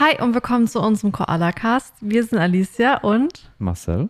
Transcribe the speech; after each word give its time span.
Hi 0.00 0.20
und 0.22 0.34
willkommen 0.34 0.68
zu 0.68 0.80
unserem 0.80 1.12
Koala-Cast. 1.12 1.94
Wir 2.00 2.22
sind 2.24 2.38
Alicia 2.38 2.98
und 2.98 3.50
Marcel. 3.58 4.08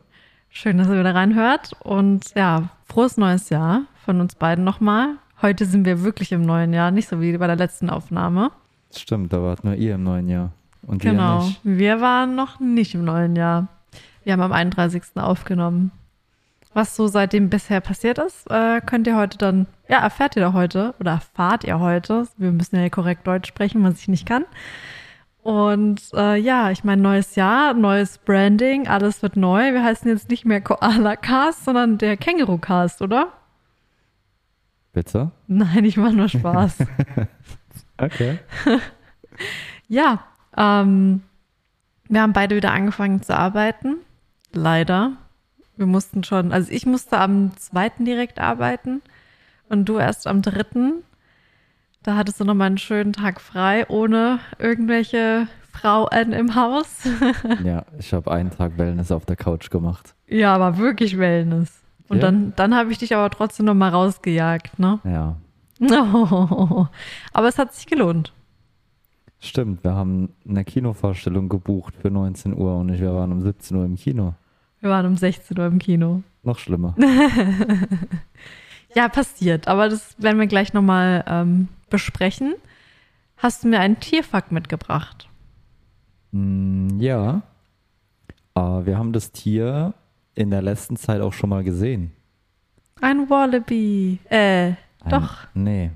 schön, 0.51 0.77
dass 0.79 0.89
ihr 0.89 0.99
wieder 0.99 1.15
reinhört. 1.15 1.73
Und 1.81 2.35
ja, 2.35 2.69
frohes 2.85 3.17
neues 3.17 3.49
Jahr 3.49 3.83
von 4.05 4.21
uns 4.21 4.35
beiden 4.35 4.65
nochmal. 4.65 5.17
Heute 5.41 5.65
sind 5.65 5.87
wir 5.87 6.03
wirklich 6.03 6.33
im 6.33 6.43
neuen 6.43 6.73
Jahr, 6.73 6.91
nicht 6.91 7.09
so 7.09 7.21
wie 7.21 7.37
bei 7.37 7.47
der 7.47 7.57
letzten 7.57 7.91
Aufnahme. 7.91 8.51
Stimmt, 8.95 9.33
da 9.33 9.43
wart 9.43 9.65
nur 9.65 9.75
ihr 9.75 9.95
im 9.95 10.03
neuen 10.03 10.29
Jahr. 10.29 10.53
Und 10.87 11.05
wir 11.05 11.13
Genau. 11.13 11.45
nicht. 11.45 11.61
Wir 11.65 12.01
waren 12.01 12.35
noch 12.35 12.61
nicht 12.61 12.95
im 12.95 13.05
neuen 13.05 13.37
Jahr. 13.37 13.69
Wir 14.25 14.33
haben 14.35 14.43
am 14.43 14.53
31. 14.53 15.03
aufgenommen. 15.23 15.91
Was 16.75 16.97
so 16.97 17.07
seitdem 17.07 17.49
bisher 17.49 17.81
passiert 17.81 18.19
ist, 18.19 18.51
äh, 18.51 18.81
könnt 18.85 19.07
ihr 19.07 19.17
heute 19.17 19.39
dann, 19.39 19.67
ja, 19.89 20.01
erfährt 20.01 20.37
ihr 20.37 20.43
da 20.43 20.53
heute 20.53 20.95
oder 21.01 21.13
erfahrt 21.13 21.65
ihr 21.65 21.81
heute. 21.81 22.29
Wir 22.37 22.53
müssen 22.53 22.77
ja 22.77 22.89
korrekt 22.91 23.27
Deutsch 23.27 23.49
sprechen, 23.49 23.83
was 23.85 24.01
ich 24.01 24.09
nicht 24.09 24.27
kann. 24.27 24.45
Und 25.49 26.03
äh, 26.13 26.37
ja, 26.37 26.71
ich 26.71 26.85
meine, 26.85 27.01
neues 27.01 27.35
Jahr, 27.35 27.73
neues 27.73 28.19
Branding, 28.19 28.87
alles 28.87 29.23
wird 29.23 29.35
neu. 29.35 29.73
Wir 29.73 29.83
heißen 29.83 30.07
jetzt 30.11 30.29
nicht 30.29 30.45
mehr 30.45 30.61
Koala 30.61 31.17
Cast, 31.17 31.65
sondern 31.65 31.97
der 31.97 32.19
Känguru 32.19 32.59
Cast, 32.59 33.01
oder? 33.01 33.33
Bitte? 34.93 35.31
Nein, 35.47 35.87
ich 35.87 35.97
mache 35.97 36.13
nur 36.13 36.29
Spaß. 36.29 36.79
Okay. 38.01 38.39
Ja, 39.89 40.23
ähm, 40.55 41.23
wir 42.09 42.21
haben 42.21 42.35
beide 42.35 42.55
wieder 42.55 42.73
angefangen 42.73 43.23
zu 43.23 43.35
arbeiten. 43.35 43.97
Leider. 44.53 45.13
Wir 45.79 45.87
mussten 45.87 46.25
schon, 46.25 46.53
also 46.53 46.71
ich 46.71 46.85
musste 46.85 47.19
am 47.19 47.57
zweiten 47.57 48.05
direkt 48.05 48.39
arbeiten 48.39 49.01
und 49.71 49.89
du 49.89 49.99
erst 49.99 50.27
am 50.27 50.43
dritten. 50.43 51.03
Da 52.09 52.17
hattest 52.17 52.41
du 52.41 52.45
nochmal 52.47 52.69
einen 52.69 52.79
schönen 52.79 53.13
Tag 53.13 53.39
frei, 53.39 53.85
ohne 53.91 54.39
irgendwelche 54.59 55.47
Frauen 55.71 56.33
im 56.33 56.55
Haus. 56.55 57.07
ja, 57.63 57.85
ich 57.99 58.15
habe 58.15 58.31
einen 58.33 58.51
Tag 58.51 58.79
Wellness 58.79 59.13
auf 59.13 59.27
der 59.27 59.37
Couch 59.37 59.69
gemacht. 59.69 60.15
ja, 60.27 60.55
aber 60.55 60.79
wirklich 60.79 61.19
Wellness. 61.19 61.83
Und 62.09 62.17
Ja? 62.17 62.23
dann, 62.23 62.55
dann 62.57 62.75
habe 62.75 62.91
ich 62.93 62.97
dich 62.97 63.15
aber 63.15 63.29
trotzdem 63.29 63.67
nochmal 63.67 63.91
rausgejagt, 63.91 64.79
ne? 64.79 65.01
Ja, 65.05 65.37
Aber 67.35 67.47
es 67.47 67.59
hat 67.59 67.75
sich 67.75 67.85
gelohnt. 67.85 68.33
stimmt. 69.39 69.85
Wir 69.85 69.93
haben 69.95 70.31
eine 70.49 70.65
Kinovorstellung 70.65 71.51
gebucht 71.51 71.93
für 72.01 72.11
19 72.11 72.57
Uhr 72.57 72.79
und 72.79 72.89
ich, 72.89 73.03
wir 73.03 73.13
waren 73.15 73.33
um 73.33 73.43
17 73.43 73.77
Uhr 73.77 73.85
im 73.85 73.97
Kino. 73.97 74.33
Wir 74.81 74.89
waren 74.89 75.05
um 75.05 75.19
16 75.19 75.59
Uhr 75.59 75.67
im 75.67 75.79
Kino. 75.79 76.23
Noch 76.43 76.59
schlimmer. 76.59 76.95
Ja, 78.95 79.11
passiert. 79.11 79.69
Aber 79.69 79.91
das 79.91 80.17
werden 80.19 80.41
wir 80.41 80.47
gleich 80.47 80.73
nochmal 80.73 81.23
ähm, 81.29 81.69
besprechen. 81.91 82.55
Hast 83.37 83.65
du 83.65 83.69
mir 83.69 83.81
einen 83.81 84.01
Tierfakt 84.01 84.53
mitgebracht? 84.53 85.29
Mm, 86.33 86.99
ja. 87.01 87.43
Aber 88.55 88.87
wir 88.87 88.99
haben 88.99 89.13
das 89.13 89.33
Tier 89.33 89.95
in 90.35 90.51
der 90.51 90.63
letzten 90.63 90.97
Zeit 90.97 91.21
auch 91.21 91.33
schon 91.33 91.51
mal 91.51 91.65
gesehen. 91.65 92.13
Ein 93.01 93.31
Wallaby. 93.31 94.19
Äh, 94.29 94.67
Ein, 94.69 94.77
doch. 95.11 95.47
Nee. 95.55 95.91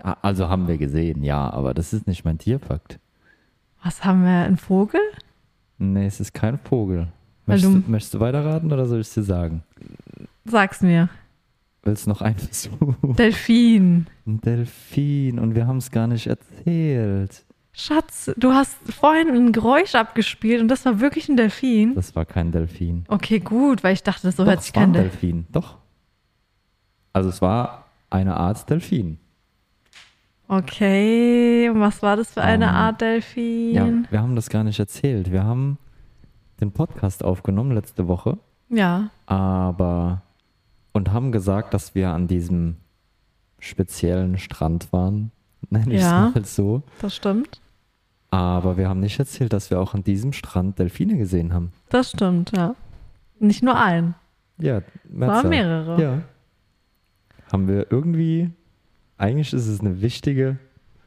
Ah, 0.00 0.16
Also 0.22 0.48
haben 0.48 0.68
wir 0.68 0.78
gesehen, 0.78 1.22
ja, 1.22 1.50
aber 1.50 1.74
das 1.74 1.92
ist 1.92 2.06
nicht 2.06 2.24
mein 2.24 2.38
Tierfakt. 2.38 2.98
Was 3.82 4.04
haben 4.04 4.22
wir? 4.24 4.44
Ein 4.44 4.56
Vogel? 4.56 5.00
Nee, 5.78 6.06
es 6.06 6.20
ist 6.20 6.32
kein 6.34 6.58
Vogel. 6.58 7.08
Möchtest, 7.46 7.74
du- 7.74 7.80
du, 7.80 7.90
möchtest 7.90 8.14
du 8.14 8.20
weiterraten 8.20 8.72
oder 8.72 8.86
soll 8.86 9.00
ich 9.00 9.08
es 9.08 9.14
dir 9.14 9.22
sagen? 9.22 9.62
Sag's 10.44 10.80
mir. 10.82 11.08
Willst 11.88 12.06
noch 12.06 12.20
einen 12.20 12.36
Versuch? 12.36 12.94
Delfin. 13.16 14.06
Ein 14.26 14.42
Delfin 14.42 15.38
und 15.38 15.54
wir 15.54 15.66
haben 15.66 15.78
es 15.78 15.90
gar 15.90 16.06
nicht 16.06 16.26
erzählt. 16.26 17.46
Schatz, 17.72 18.30
du 18.36 18.52
hast 18.52 18.76
vorhin 18.92 19.28
ein 19.30 19.52
Geräusch 19.52 19.94
abgespielt 19.94 20.60
und 20.60 20.68
das 20.68 20.84
war 20.84 21.00
wirklich 21.00 21.30
ein 21.30 21.38
Delfin. 21.38 21.94
Das 21.94 22.14
war 22.14 22.26
kein 22.26 22.52
Delfin. 22.52 23.06
Okay, 23.08 23.38
gut, 23.38 23.82
weil 23.82 23.94
ich 23.94 24.02
dachte, 24.02 24.30
so 24.32 24.44
Doch, 24.44 24.50
hört 24.50 24.62
sich 24.64 24.74
kein 24.74 24.90
ein 24.90 24.92
Delfin. 24.92 25.10
Delfin. 25.10 25.46
Doch. 25.50 25.78
Also 27.14 27.30
es 27.30 27.40
war 27.40 27.86
eine 28.10 28.36
Art 28.36 28.68
Delfin. 28.68 29.18
Okay, 30.46 31.70
und 31.70 31.80
was 31.80 32.02
war 32.02 32.16
das 32.16 32.32
für 32.32 32.42
eine 32.42 32.66
Ähm, 32.66 32.70
Art 32.70 33.00
Delfin? 33.00 33.74
Ja, 33.74 33.88
wir 34.10 34.20
haben 34.20 34.36
das 34.36 34.50
gar 34.50 34.62
nicht 34.62 34.78
erzählt. 34.78 35.32
Wir 35.32 35.44
haben 35.44 35.78
den 36.60 36.70
Podcast 36.70 37.24
aufgenommen 37.24 37.72
letzte 37.72 38.08
Woche, 38.08 38.36
ja. 38.68 39.08
aber 39.24 40.20
und 40.98 41.12
haben 41.12 41.32
gesagt, 41.32 41.72
dass 41.74 41.94
wir 41.94 42.10
an 42.10 42.26
diesem 42.28 42.76
speziellen 43.58 44.38
Strand 44.38 44.92
waren. 44.92 45.30
Nenne 45.70 45.94
ich 45.94 46.00
es 46.00 46.06
Ja. 46.06 46.30
mal 46.34 46.44
so. 46.44 46.82
das 47.00 47.16
stimmt. 47.16 47.60
Aber 48.30 48.76
wir 48.76 48.88
haben 48.90 49.00
nicht 49.00 49.18
erzählt, 49.18 49.52
dass 49.54 49.70
wir 49.70 49.80
auch 49.80 49.94
an 49.94 50.04
diesem 50.04 50.32
Strand 50.34 50.78
Delfine 50.78 51.16
gesehen 51.16 51.54
haben. 51.54 51.72
Das 51.88 52.10
stimmt, 52.10 52.52
ja. 52.54 52.74
Nicht 53.40 53.62
nur 53.62 53.80
einen, 53.80 54.14
Ja, 54.58 54.78
es 54.78 54.84
waren 55.12 55.18
Merza. 55.28 55.48
mehrere. 55.48 56.02
Ja. 56.02 56.22
Haben 57.50 57.68
wir 57.68 57.90
irgendwie, 57.90 58.50
eigentlich 59.16 59.52
ist 59.54 59.66
es 59.66 59.80
eine 59.80 60.02
wichtige, 60.02 60.58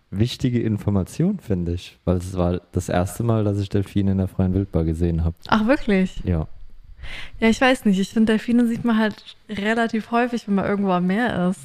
wichtige 0.09 0.61
Information, 0.61 1.39
finde 1.39 1.73
ich. 1.73 1.99
Weil 2.05 2.17
es 2.17 2.35
war 2.35 2.59
das 2.71 2.89
erste 2.89 3.21
Mal, 3.23 3.43
dass 3.43 3.59
ich 3.59 3.69
Delfine 3.69 4.13
in 4.13 4.17
der 4.17 4.27
freien 4.27 4.53
Wildbahn 4.55 4.85
gesehen 4.87 5.23
habe. 5.23 5.35
Ach, 5.47 5.67
wirklich? 5.67 6.21
Ja. 6.23 6.47
Ja, 7.39 7.49
ich 7.49 7.59
weiß 7.59 7.85
nicht. 7.85 7.99
Ich 7.99 8.09
finde, 8.09 8.33
Delfine 8.33 8.67
sieht 8.67 8.83
man 8.85 8.97
halt 8.97 9.35
relativ 9.49 10.11
häufig, 10.11 10.47
wenn 10.47 10.55
man 10.55 10.65
irgendwo 10.65 10.91
am 10.91 11.07
Meer 11.07 11.49
ist. 11.49 11.59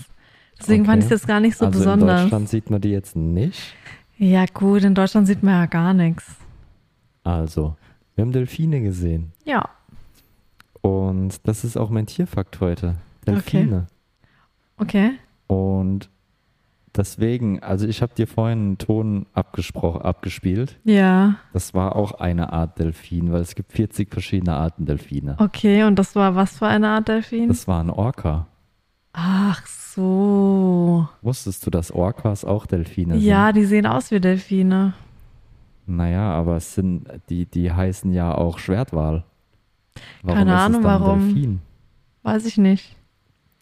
Deswegen 0.59 0.85
fand 0.87 1.03
ich 1.03 1.07
Okay. 1.07 1.15
es 1.15 1.21
jetzt 1.23 1.29
gar 1.29 1.41
nicht 1.41 1.57
so 1.57 1.67
also 1.67 1.79
in 1.79 1.85
besonders. 1.85 2.23
Deutschland 2.23 2.49
sieht 2.49 2.71
man 2.71 2.81
die 2.81 2.91
jetzt 2.91 3.15
nicht. 3.17 3.75
Ja, 4.19 4.47
gut, 4.47 4.85
in 4.85 4.95
Deutschland 4.95 5.27
sieht 5.27 5.43
man 5.43 5.55
ja 5.55 5.67
gar 5.67 5.93
nichts. 5.93 6.25
Also, 7.25 7.77
wir 8.15 8.23
haben 8.23 8.33
Delfine 8.33 8.81
gesehen. 8.81 9.33
Ja. 9.45 9.69
Und 10.81 11.47
das 11.47 11.65
ist 11.65 11.77
auch 11.77 11.91
mein 11.91 12.07
Tierfakt 12.07 12.61
heute. 12.61 12.95
Delfine. 13.27 13.87
Okay. 14.79 15.13
Und 15.49 16.09
deswegen, 16.97 17.63
also 17.63 17.87
ich 17.87 18.03
habe 18.03 18.15
dir 18.15 18.27
vorhin 18.27 18.59
einen 18.59 18.79
Ton 18.79 19.27
abgesprochen, 19.33 20.03
abgespielt. 20.03 20.79
Ja. 20.85 21.37
Das 21.53 21.75
war 21.75 21.97
auch 21.97 22.13
eine 22.13 22.53
Art 22.53 22.79
Delfin, 22.79 23.33
weil 23.33 23.41
es 23.43 23.55
gibt 23.55 23.73
40 23.73 24.11
verschiedene 24.13 24.55
Arten 24.55 24.87
Delfine. 24.87 25.37
Okay, 25.39 25.85
und 25.85 25.99
das 25.99 26.15
war 26.15 26.35
was 26.35 26.59
für 26.59 26.67
eine 26.67 26.89
Art 26.89 27.09
Delfin? 27.09 27.49
Das 27.49 27.67
war 27.69 27.83
ein 27.83 27.91
Orca. 27.91 28.47
Ach 29.13 29.67
so. 29.67 31.09
Wusstest 31.23 31.65
du, 31.67 31.71
dass 31.71 31.91
Orcas 31.91 32.45
auch 32.45 32.67
Delfine 32.67 33.17
Ja, 33.17 33.47
sind? 33.47 33.57
die 33.57 33.65
sehen 33.65 33.87
aus 33.87 34.11
wie 34.11 34.21
Delfine. 34.21 34.93
Naja, 35.87 36.33
aber 36.33 36.57
es 36.57 36.75
sind, 36.75 37.07
die, 37.31 37.47
die 37.47 37.73
heißen 37.73 38.13
ja 38.13 38.35
auch 38.35 38.59
Schwertwal. 38.59 39.25
Keine 40.27 40.51
ist 40.53 40.57
es 40.59 40.65
Ahnung, 40.65 40.85
warum. 40.85 41.21
Delfin? 41.35 41.61
Weiß 42.23 42.45
ich 42.45 42.59
nicht. 42.59 42.97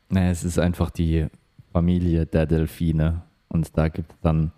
Naja, 0.08 0.30
es 0.30 0.42
ist 0.42 0.58
einfach 0.58 0.90
die 0.90 1.26
Familie 1.78 2.24
der 2.24 2.46
Delfine. 2.46 3.22
Und 3.48 3.76
da 3.76 3.88
gibt 3.88 4.12
es 4.12 4.20
dann, 4.20 4.52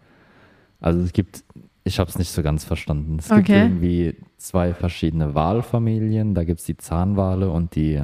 also 0.81 1.01
es 1.01 1.15
gibt, 1.15 1.45
ich 1.83 1.99
habe 1.99 2.11
es 2.11 2.19
nicht 2.19 2.31
so 2.31 2.43
ganz 2.43 2.63
verstanden. 2.65 3.17
Es 3.19 3.29
gibt 3.31 3.49
Okay. 3.49 3.63
irgendwie 3.63 4.17
zwei 4.37 4.75
verschiedene 4.75 5.35
Walfamilien. 5.35 6.35
Da 6.35 6.45
gibt 6.45 6.61
es 6.61 6.67
die 6.67 6.77
Zahnwale 6.77 7.51
und 7.51 7.75
die 7.75 8.03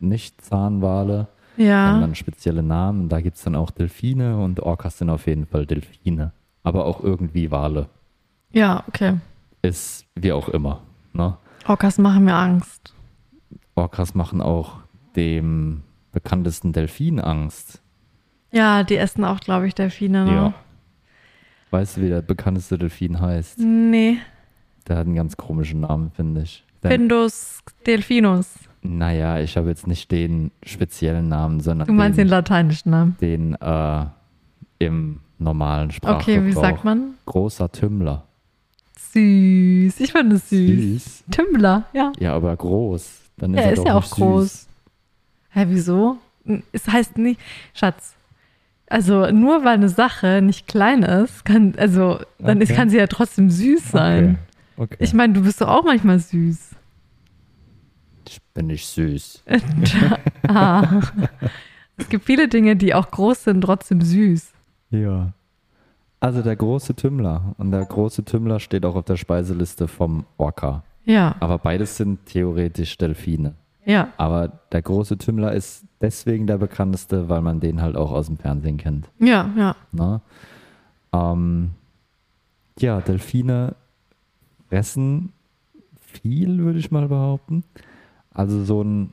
Nicht-Zahnwale. 0.00 1.28
Die 1.56 1.62
haben 1.70 1.94
Ja. 1.96 2.00
dann 2.00 2.14
spezielle 2.14 2.62
Namen. 2.62 3.08
Da 3.08 3.20
gibt 3.22 3.36
es 3.38 3.42
dann 3.44 3.56
auch 3.56 3.70
Delfine 3.70 4.38
und 4.38 4.60
Orcas 4.60 4.98
sind 4.98 5.08
auf 5.10 5.26
jeden 5.26 5.46
Fall 5.46 5.64
Delfine. 5.66 6.32
Aber 6.62 6.84
auch 6.84 7.02
irgendwie 7.02 7.50
Wale. 7.50 7.88
Ja, 8.52 8.84
okay. 8.88 9.14
Ist 9.62 10.06
wie 10.14 10.32
auch 10.32 10.48
immer. 10.50 10.82
Ne? 11.14 11.36
Orcas 11.66 11.98
machen 11.98 12.24
mir 12.24 12.34
Angst. 12.34 12.92
Orcas 13.74 14.14
machen 14.14 14.40
auch 14.42 14.80
dem 15.16 15.82
bekanntesten 16.12 16.72
Delfin 16.72 17.18
Angst. 17.20 17.81
Ja, 18.52 18.84
die 18.84 18.96
essen 18.96 19.24
auch, 19.24 19.40
glaube 19.40 19.66
ich, 19.66 19.74
Delfine. 19.74 20.24
Ne? 20.24 20.32
Ja. 20.34 20.54
Weißt 21.70 21.96
du, 21.96 22.02
wie 22.02 22.08
der 22.08 22.22
bekannteste 22.22 22.76
Delfin 22.78 23.20
heißt? 23.20 23.58
Nee. 23.58 24.18
Der 24.86 24.96
hat 24.98 25.06
einen 25.06 25.14
ganz 25.14 25.36
komischen 25.36 25.80
Namen, 25.80 26.10
finde 26.10 26.42
ich. 26.42 26.64
Der, 26.82 26.90
Findus 26.90 27.60
Delfinus. 27.86 28.48
naja, 28.82 29.38
ich 29.38 29.56
habe 29.56 29.68
jetzt 29.68 29.86
nicht 29.86 30.10
den 30.10 30.50
speziellen 30.64 31.28
Namen, 31.28 31.60
sondern 31.60 31.86
Du 31.86 31.92
meinst 31.94 32.18
den 32.18 32.26
den, 32.26 32.30
lateinischen 32.30 32.90
Namen. 32.90 33.16
den 33.20 33.54
äh, 33.54 34.04
im 34.80 35.20
normalen 35.38 35.90
Sprachgebrauch. 35.92 36.22
Okay, 36.22 36.44
wie 36.44 36.52
sagt 36.52 36.84
man? 36.84 37.14
Großer 37.26 37.70
Tümmler. 37.70 38.24
Süß. 39.12 40.00
Ich 40.00 40.12
finde 40.12 40.36
es 40.36 40.48
süß. 40.50 41.24
Tümmler, 41.30 41.84
ja. 41.92 42.12
Ja, 42.18 42.34
aber 42.34 42.54
groß. 42.56 43.20
Dann 43.38 43.54
ist 43.54 43.60
Ja, 43.60 43.66
er 43.66 43.72
ist 43.72 43.86
ja 43.86 43.94
auch 43.94 44.10
groß. 44.10 44.42
Süß. 44.52 44.68
Hä, 45.50 45.64
wieso? 45.68 46.16
Es 46.72 46.88
heißt 46.88 47.16
nicht, 47.18 47.40
Schatz. 47.74 48.14
Also 48.92 49.30
nur 49.30 49.64
weil 49.64 49.74
eine 49.76 49.88
Sache 49.88 50.42
nicht 50.42 50.68
klein 50.68 51.02
ist, 51.02 51.46
kann, 51.46 51.74
also 51.78 52.20
dann 52.38 52.60
ist, 52.60 52.68
Okay. 52.70 52.76
kann 52.76 52.90
sie 52.90 52.98
ja 52.98 53.06
trotzdem 53.06 53.48
süß 53.48 53.90
sein. 53.90 54.38
Okay. 54.76 54.82
okay. 54.94 54.96
Ich 55.00 55.14
meine, 55.14 55.32
du 55.32 55.42
bist 55.44 55.62
doch 55.62 55.68
auch 55.68 55.82
manchmal 55.84 56.18
süß. 56.18 56.72
ich 58.28 58.42
bin 58.52 58.66
nicht 58.66 58.86
süß. 58.86 59.44
ah. 60.48 61.00
Es 61.96 62.08
gibt 62.10 62.26
viele 62.26 62.48
Dinge, 62.48 62.76
die 62.76 62.94
auch 62.94 63.10
groß 63.10 63.44
sind, 63.44 63.62
trotzdem 63.62 64.02
süß. 64.02 64.52
Ja. 64.90 65.32
Also 66.20 66.42
der 66.42 66.56
große 66.56 66.94
Tümmler. 66.94 67.54
Und 67.56 67.70
der 67.70 67.86
große 67.86 68.26
Tümmler 68.26 68.60
steht 68.60 68.84
auch 68.84 68.94
auf 68.96 69.06
der 69.06 69.16
Speiseliste 69.16 69.88
vom 69.88 70.26
Orca. 70.36 70.82
Ja, 71.06 71.34
Aber 71.40 71.58
beides 71.58 71.96
sind 71.96 72.26
theoretisch 72.26 72.98
Delfine. 72.98 73.54
Ja, 73.84 74.08
Aber 74.16 74.48
der 74.70 74.82
große 74.82 75.18
Tümmler 75.18 75.52
ist 75.52 75.84
deswegen 76.00 76.46
der 76.46 76.58
bekannteste, 76.58 77.28
weil 77.28 77.40
man 77.40 77.60
den 77.60 77.80
halt 77.82 77.96
auch 77.96 78.12
aus 78.12 78.26
dem 78.26 78.36
Fernsehen 78.36 78.76
kennt. 78.76 79.08
ja, 79.18 79.50
ja. 79.56 79.76
Ne? 79.92 80.20
Ähm, 81.12 81.70
ja, 82.78 83.00
Delfine 83.00 83.74
fressen 84.68 85.32
viel, 86.00 86.58
würde 86.58 86.78
ich 86.78 86.90
mal 86.90 87.08
behaupten. 87.08 87.64
Also 88.32 88.64
so 88.64 88.82
ein, 88.82 89.10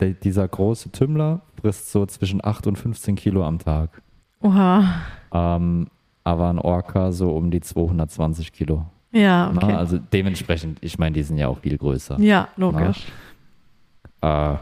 der, 0.00 0.10
dieser 0.12 0.46
große 0.48 0.90
Tümmler 0.90 1.40
frisst 1.60 1.90
so 1.90 2.06
zwischen 2.06 2.42
8 2.44 2.66
und 2.66 2.76
15 2.76 3.14
Kilo 3.16 3.44
am 3.44 3.58
Tag. 3.58 4.02
Oha. 4.40 4.84
Ähm, 5.32 5.88
aber 6.24 6.48
ein 6.48 6.58
Orca 6.58 7.12
so 7.12 7.30
um 7.32 7.50
die 7.50 7.60
220 7.60 8.52
Kilo. 8.52 8.86
Ja, 9.12 9.50
Ne? 9.52 9.58
okay. 9.62 9.72
Also 9.74 9.98
dementsprechend, 9.98 10.78
ich 10.80 10.98
meine, 10.98 11.14
die 11.14 11.22
sind 11.22 11.36
ja 11.38 11.48
auch 11.48 11.58
viel 11.58 11.76
größer. 11.78 12.18
Ja, 12.20 12.48
logisch. 12.56 13.06
Äh, 14.24 14.56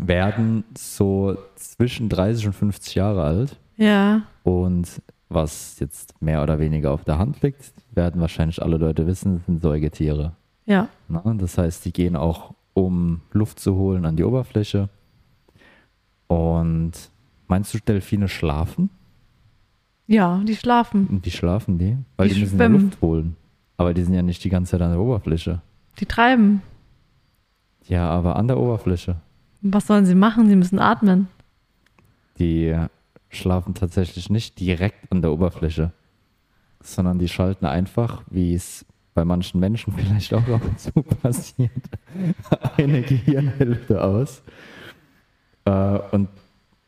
werden 0.00 0.64
so 0.76 1.36
zwischen 1.56 2.08
30 2.08 2.46
und 2.48 2.52
50 2.52 2.94
Jahre 2.94 3.22
alt. 3.24 3.56
Ja, 3.76 4.22
Und 4.44 5.02
was 5.28 5.78
jetzt 5.80 6.20
mehr 6.22 6.42
oder 6.42 6.58
weniger 6.58 6.90
auf 6.92 7.04
der 7.04 7.18
Hand 7.18 7.42
liegt, 7.42 7.72
werden 7.92 8.20
wahrscheinlich 8.20 8.62
alle 8.62 8.76
Leute 8.76 9.06
wissen, 9.06 9.42
sind 9.46 9.60
Säugetiere. 9.62 10.32
ja. 10.66 10.88
Ne? 11.08 11.20
Das 11.38 11.58
heißt, 11.58 11.84
die 11.84 11.92
gehen 11.92 12.16
auch, 12.16 12.54
um 12.74 13.20
Luft 13.32 13.58
zu 13.60 13.74
holen, 13.76 14.04
an 14.06 14.16
die 14.16 14.24
Oberfläche. 14.24 14.88
Und 16.26 16.92
meinst 17.46 17.74
du, 17.74 17.78
Delfine 17.78 18.28
schlafen? 18.28 18.90
Ja, 20.06 20.40
die 20.46 20.56
schlafen. 20.56 21.06
Und 21.08 21.24
wie 21.26 21.30
schlafen 21.30 21.78
die? 21.78 21.96
Weil 22.16 22.28
Die 22.28 22.34
die, 22.34 22.40
müssen 22.40 22.58
ja. 22.58 22.66
Luft 22.66 23.00
holen. 23.00 23.36
Aber 23.76 23.94
die 23.94 24.02
sind 24.04 24.14
ja 24.14 24.22
nicht 24.22 24.42
die 24.44 24.48
ganze 24.50 24.72
Zeit 24.72 24.82
an 24.82 24.90
der 24.92 25.00
Oberfläche. 25.00 25.60
Die 26.00 26.06
treiben. 26.06 26.62
Ja, 27.88 28.08
aber 28.08 28.36
an 28.36 28.48
der 28.48 28.58
Oberfläche. 28.58 29.16
Was 29.62 29.86
sollen 29.86 30.06
sie 30.06 30.14
machen? 30.14 30.48
Sie 30.48 30.56
müssen 30.56 30.78
atmen. 30.78 31.28
Die 32.38 32.74
schlafen 33.30 33.74
tatsächlich 33.74 34.30
nicht 34.30 34.60
direkt 34.60 35.10
an 35.10 35.22
der 35.22 35.32
Oberfläche, 35.32 35.92
sondern 36.82 37.18
die 37.18 37.28
schalten 37.28 37.66
einfach, 37.66 38.22
wie 38.30 38.54
es 38.54 38.84
bei 39.14 39.24
manchen 39.24 39.58
Menschen 39.58 39.92
vielleicht 39.96 40.32
auch 40.34 40.46
ab 40.48 40.62
und 40.64 40.78
zu 40.78 40.92
passiert, 41.02 41.70
eine 42.76 43.02
Gehirnhälfte 43.02 44.02
aus 44.02 44.42
äh, 45.64 45.98
und 46.12 46.28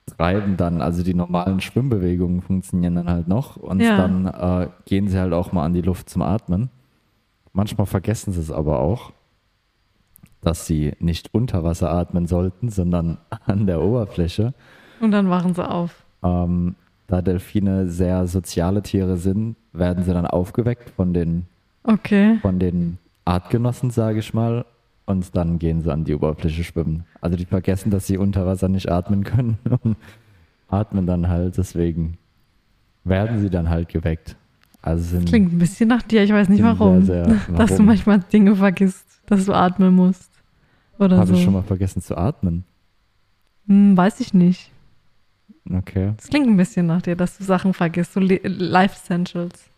treiben 0.06 0.56
dann, 0.56 0.80
also 0.80 1.02
die 1.02 1.14
normalen 1.14 1.60
Schwimmbewegungen 1.60 2.40
funktionieren 2.42 2.94
dann 2.96 3.08
halt 3.08 3.26
noch 3.28 3.56
und 3.56 3.80
Ja. 3.80 3.96
dann 3.96 4.26
äh, 4.26 4.68
gehen 4.84 5.08
sie 5.08 5.18
halt 5.18 5.32
auch 5.32 5.52
mal 5.52 5.64
an 5.64 5.72
die 5.72 5.82
Luft 5.82 6.08
zum 6.08 6.22
Atmen. 6.22 6.68
Manchmal 7.52 7.86
vergessen 7.86 8.32
sie 8.32 8.40
es 8.40 8.50
aber 8.52 8.80
auch, 8.80 9.12
dass 10.42 10.66
sie 10.66 10.92
nicht 11.00 11.34
unter 11.34 11.64
Wasser 11.64 11.90
atmen 11.92 12.26
sollten, 12.26 12.68
sondern 12.68 13.18
an 13.46 13.66
der 13.66 13.80
Oberfläche. 13.82 14.54
Und 15.00 15.10
dann 15.12 15.30
wachen 15.30 15.54
sie 15.54 15.68
auf. 15.68 16.04
Ähm, 16.22 16.74
da 17.06 17.22
Delfine 17.22 17.88
sehr 17.88 18.26
soziale 18.26 18.82
Tiere 18.82 19.16
sind, 19.16 19.56
werden 19.72 20.04
sie 20.04 20.12
dann 20.12 20.26
aufgeweckt 20.26 20.90
von 20.90 21.12
den, 21.12 21.46
Okay. 21.82 22.38
von 22.42 22.58
den 22.58 22.98
Artgenossen, 23.24 23.90
sage 23.90 24.18
ich 24.20 24.32
mal, 24.34 24.64
und 25.06 25.34
dann 25.36 25.58
gehen 25.58 25.82
sie 25.82 25.92
an 25.92 26.04
die 26.04 26.14
Oberfläche 26.14 26.62
schwimmen. 26.62 27.04
Also 27.20 27.36
die 27.36 27.46
vergessen, 27.46 27.90
dass 27.90 28.06
sie 28.06 28.16
unter 28.16 28.46
Wasser 28.46 28.68
nicht 28.68 28.90
atmen 28.90 29.24
können 29.24 29.58
und 29.82 29.96
atmen 30.68 31.06
dann 31.06 31.28
halt, 31.28 31.56
deswegen 31.58 32.16
werden 33.04 33.40
sie 33.40 33.50
dann 33.50 33.68
halt 33.70 33.88
geweckt. 33.88 34.36
Also 34.82 35.02
sind 35.02 35.28
Klingt 35.28 35.52
ein 35.52 35.58
bisschen 35.58 35.88
nach 35.88 36.02
dir. 36.02 36.22
Ich 36.22 36.32
weiß 36.32 36.48
nicht 36.48 36.62
warum. 36.62 37.02
Sehr, 37.02 37.24
sehr, 37.24 37.34
Dass 37.56 37.70
du 37.70 37.74
warum? 37.74 37.86
manchmal 37.86 38.20
Dinge 38.20 38.54
vergisst, 38.56 39.04
dass 39.26 39.44
du 39.46 39.52
atmen 39.52 39.94
musst. 39.94 40.29
Oder 41.00 41.16
Habe 41.16 41.28
so. 41.28 41.34
ich 41.34 41.42
schon 41.42 41.54
mal 41.54 41.62
vergessen 41.62 42.02
zu 42.02 42.16
atmen. 42.16 42.64
Hm, 43.66 43.96
weiß 43.96 44.20
ich 44.20 44.34
nicht. 44.34 44.70
Okay. 45.72 46.12
Das 46.16 46.28
klingt 46.28 46.46
ein 46.46 46.56
bisschen 46.56 46.86
nach 46.86 47.02
dir, 47.02 47.16
dass 47.16 47.38
du 47.38 47.44
Sachen 47.44 47.74
vergisst. 47.74 48.12
So 48.12 48.20
Life 48.20 48.94
Essentials. 48.94 49.70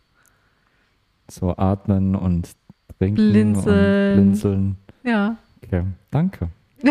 So 1.29 1.57
atmen 1.57 2.17
und 2.17 2.51
trinken 2.99 3.31
Blinzeln. 3.31 4.19
und 4.19 4.25
blinzeln. 4.25 4.77
Ja. 5.05 5.37
Okay, 5.65 5.85
danke. 6.11 6.49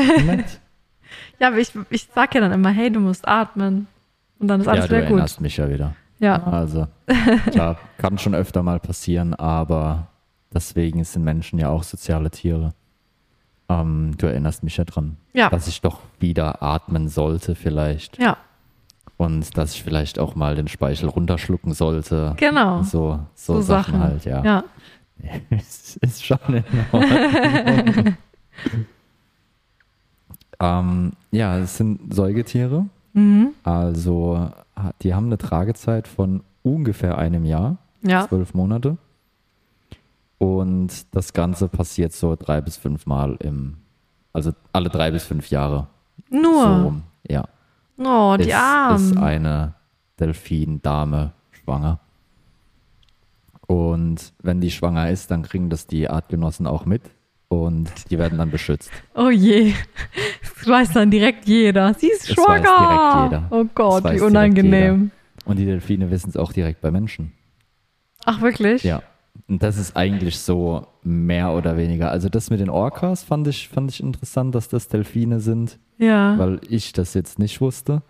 Ja, 1.39 1.49
aber 1.49 1.57
ich, 1.57 1.73
ich 1.89 2.07
sag 2.15 2.33
ja 2.35 2.39
dann 2.39 2.53
immer, 2.53 2.69
hey, 2.69 2.89
du 2.89 3.01
musst 3.01 3.27
atmen. 3.27 3.87
Und 4.39 4.47
dann 4.47 4.61
ist 4.61 4.67
alles 4.67 4.85
ja, 4.85 4.87
du 4.87 4.93
wieder 4.93 5.01
gut. 5.01 5.11
erinnerst 5.11 5.41
mich 5.41 5.57
ja 5.57 5.69
wieder. 5.69 5.93
Ja. 6.19 6.41
Also, 6.43 6.87
klar, 7.51 7.77
kann 7.97 8.17
schon 8.17 8.33
öfter 8.33 8.63
mal 8.63 8.79
passieren, 8.79 9.33
aber 9.33 10.07
deswegen 10.53 11.03
sind 11.03 11.23
Menschen 11.23 11.59
ja 11.59 11.67
auch 11.67 11.83
soziale 11.83 12.31
Tiere. 12.31 12.73
Ähm, 13.79 14.15
du 14.17 14.25
erinnerst 14.27 14.63
mich 14.63 14.77
ja 14.77 14.83
dran, 14.83 15.17
Ja. 15.33 15.49
dass 15.49 15.67
ich 15.67 15.81
doch 15.81 15.99
wieder 16.19 16.61
atmen 16.63 17.07
sollte 17.09 17.55
vielleicht 17.55 18.17
Ja, 18.21 18.37
und 19.17 19.55
dass 19.57 19.75
ich 19.75 19.83
vielleicht 19.83 20.17
auch 20.19 20.35
mal 20.35 20.55
den 20.55 20.67
Speichel 20.67 21.07
runterschlucken 21.09 21.73
sollte. 21.73 22.33
genau. 22.37 22.81
So, 22.83 23.19
so, 23.35 23.61
Sachen, 23.61 23.99
halt, 23.99 24.25
ja. 24.25 24.43
Ja. 24.43 24.63
Es 25.51 25.97
ist 25.97 26.25
schon 26.25 26.39
in 26.49 26.63
Ordnung. 26.91 28.15
ähm, 30.59 31.11
ja, 31.31 31.57
es 31.59 31.77
sind 31.77 32.13
Säugetiere. 32.13 32.85
Mhm. 33.13 33.49
Also, 33.63 34.49
die 35.01 35.13
haben 35.13 35.27
eine 35.27 35.37
Tragezeit 35.37 36.07
von 36.07 36.41
ungefähr 36.63 37.17
einem 37.17 37.45
Jahr, 37.45 37.77
Ja. 38.01 38.27
zwölf 38.27 38.53
Monate. 38.53 38.97
Und 40.41 41.13
das 41.15 41.33
Ganze 41.33 41.67
passiert 41.67 42.13
so 42.13 42.35
drei 42.35 42.61
bis 42.61 42.75
fünf 42.75 43.05
Mal 43.05 43.35
im, 43.41 43.77
also 44.33 44.51
alle 44.73 44.89
drei 44.89 45.11
bis 45.11 45.23
fünf 45.23 45.51
Jahre. 45.51 45.85
So 46.31 46.35
Nur. 46.35 46.65
rum. 46.65 47.03
Ja. 47.29 47.43
Oh, 47.99 48.35
die 48.39 48.49
ist, 48.49 49.11
ist 49.11 49.17
eine 49.17 49.75
Delfin-Dame 50.19 51.33
schwanger. 51.51 51.99
Und 53.67 54.33
wenn 54.41 54.61
die 54.61 54.71
schwanger 54.71 55.11
ist, 55.11 55.29
dann 55.29 55.43
kriegen 55.43 55.69
das 55.69 55.85
die 55.85 56.09
Artgenossen 56.09 56.65
auch 56.65 56.87
mit 56.87 57.03
und 57.47 57.91
die 58.09 58.17
werden 58.17 58.39
dann 58.39 58.49
beschützt. 58.49 58.89
Oh 59.13 59.29
je. 59.29 59.75
Das 60.55 60.67
weiß 60.67 60.93
dann 60.93 61.11
direkt 61.11 61.47
jeder. 61.47 61.93
Sie 61.93 62.07
ist 62.07 62.31
Das 62.31 62.37
weiß 62.37 62.45
schwanger. 62.45 63.29
direkt 63.29 63.43
jeder. 63.43 63.47
Oh 63.51 63.65
Gott, 63.75 64.11
wie 64.11 64.21
unangenehm. 64.21 65.11
Und 65.45 65.57
die 65.57 65.65
Delfine 65.65 66.09
wissen 66.09 66.29
es 66.31 66.35
auch 66.35 66.51
direkt 66.51 66.81
bei 66.81 66.89
Menschen. 66.89 67.31
Ach, 68.25 68.41
wirklich? 68.41 68.83
Ja. 68.83 69.03
Und 69.47 69.61
das 69.63 69.77
ist 69.77 69.95
eigentlich 69.97 70.39
so 70.39 70.87
mehr 71.03 71.51
oder 71.53 71.75
weniger. 71.77 72.09
Also 72.11 72.29
das 72.29 72.49
mit 72.49 72.59
den 72.59 72.69
Orcas 72.69 73.23
fand 73.23 73.47
ich, 73.47 73.67
fand 73.69 73.91
ich 73.91 74.01
interessant, 74.01 74.55
dass 74.55 74.69
das 74.69 74.87
Delfine 74.87 75.39
sind, 75.39 75.77
Ja. 75.97 76.37
weil 76.37 76.59
ich 76.69 76.93
das 76.93 77.13
jetzt 77.13 77.39
nicht 77.39 77.59
wusste, 77.61 78.01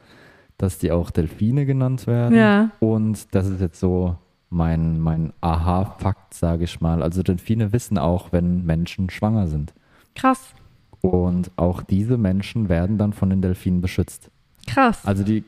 dass 0.58 0.78
die 0.78 0.92
auch 0.92 1.10
Delfine 1.10 1.66
genannt 1.66 2.06
werden. 2.08 2.38
Ja. 2.38 2.70
Und 2.80 3.34
das 3.34 3.48
ist 3.48 3.62
jetzt 3.62 3.80
so 3.80 4.16
mein, 4.50 5.00
mein 5.00 5.34
Aha-Fakt, 5.42 6.34
sage 6.34 6.66
ich 6.66 6.82
mal. 6.82 7.02
Also 7.02 7.24
Delfine 7.24 7.74
wissen 7.74 7.98
auch, 7.98 8.32
wenn 8.32 8.64
Menschen 8.66 9.10
schwanger 9.10 9.48
sind. 9.48 9.74
Krass. 10.16 10.54
Und 11.02 11.50
auch 11.56 11.82
diese 11.82 12.18
Menschen 12.18 12.70
werden 12.70 12.98
dann 13.00 13.14
von 13.14 13.30
den 13.32 13.42
Delfinen 13.42 13.82
beschützt. 13.82 14.30
Krass. 14.68 15.04
Also 15.06 15.24
die 15.24 15.44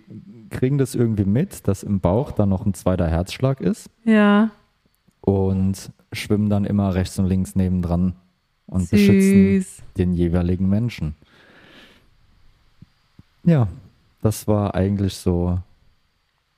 kriegen 0.49 0.77
das 0.79 0.95
irgendwie 0.95 1.25
mit, 1.25 1.67
dass 1.67 1.83
im 1.83 1.99
Bauch 1.99 2.31
dann 2.31 2.49
noch 2.49 2.65
ein 2.65 2.73
zweiter 2.73 3.07
Herzschlag 3.07 3.61
ist 3.61 3.89
ja. 4.05 4.49
Und 5.25 5.91
schwimmen 6.11 6.49
dann 6.49 6.65
immer 6.65 6.93
rechts 6.95 7.17
und 7.17 7.27
links 7.27 7.55
nebendran 7.55 8.13
und 8.67 8.89
beschützen 8.89 9.61
Süß. 9.61 9.83
den 9.97 10.13
jeweiligen 10.13 10.67
Menschen. 10.67 11.15
Ja, 13.45 13.67
das 14.21 14.47
war 14.47 14.75
eigentlich 14.75 15.15
so 15.15 15.59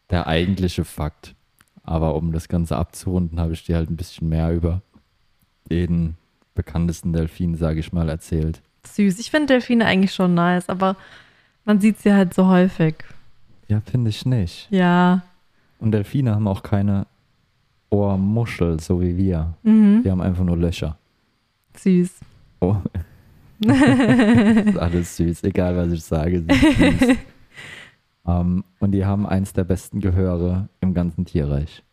der 0.10 0.28
eigentliche 0.28 0.84
Fakt. 0.84 1.36
Aber 1.84 2.16
um 2.16 2.32
das 2.32 2.48
Ganze 2.48 2.78
abzurunden, 2.78 3.40
habe 3.40 3.54
ich 3.54 3.64
dir 3.64 3.76
halt 3.76 3.92
ein 3.92 3.98
bisschen 3.98 4.30
mehr 4.30 4.52
über 4.52 4.82
den 5.70 6.16
bekanntesten 6.56 7.14
Delfin, 7.14 7.56
sage 7.56 7.80
ich 7.80 7.94
mal, 7.94 8.10
erzählt. 8.10 8.62
Süß. 8.88 9.20
Ich 9.20 9.30
finde 9.30 9.54
Delfine 9.54 9.86
eigentlich 9.86 10.14
schon 10.14 10.34
nice, 10.34 10.70
aber 10.70 10.96
man 11.66 11.80
sieht 11.80 12.00
sie 12.00 12.14
halt 12.14 12.34
so 12.34 12.48
häufig. 12.48 12.96
Ja, 13.68 13.82
finde 13.82 14.10
ich 14.10 14.26
nicht. 14.26 14.68
Ja. 14.72 15.24
Und 15.80 15.92
Delfine 15.92 16.34
haben 16.34 16.48
auch 16.48 16.64
keine 16.64 17.06
Ohrmuschel, 17.90 18.80
so 18.80 19.02
wie 19.02 19.16
wir. 19.18 19.56
Mhm. 19.64 20.02
Die 20.04 20.12
haben 20.12 20.22
einfach 20.22 20.44
nur 20.44 20.58
Löcher. 20.58 20.98
Süß. 21.78 22.20
Oh. 22.62 22.76
ist 23.60 24.78
alles 24.78 25.18
süß, 25.18 25.44
egal 25.44 25.78
was 25.78 25.92
ich 25.92 26.04
sage. 26.04 26.44
süß. 26.50 27.18
ähm, 28.28 28.64
und 28.80 28.92
die 28.92 29.06
haben 29.06 29.26
eins 29.26 29.54
der 29.54 29.64
besten 29.64 30.00
Gehöre 30.00 30.70
im 30.82 30.94
ganzen 30.94 31.26
Tierreich. 31.26 31.84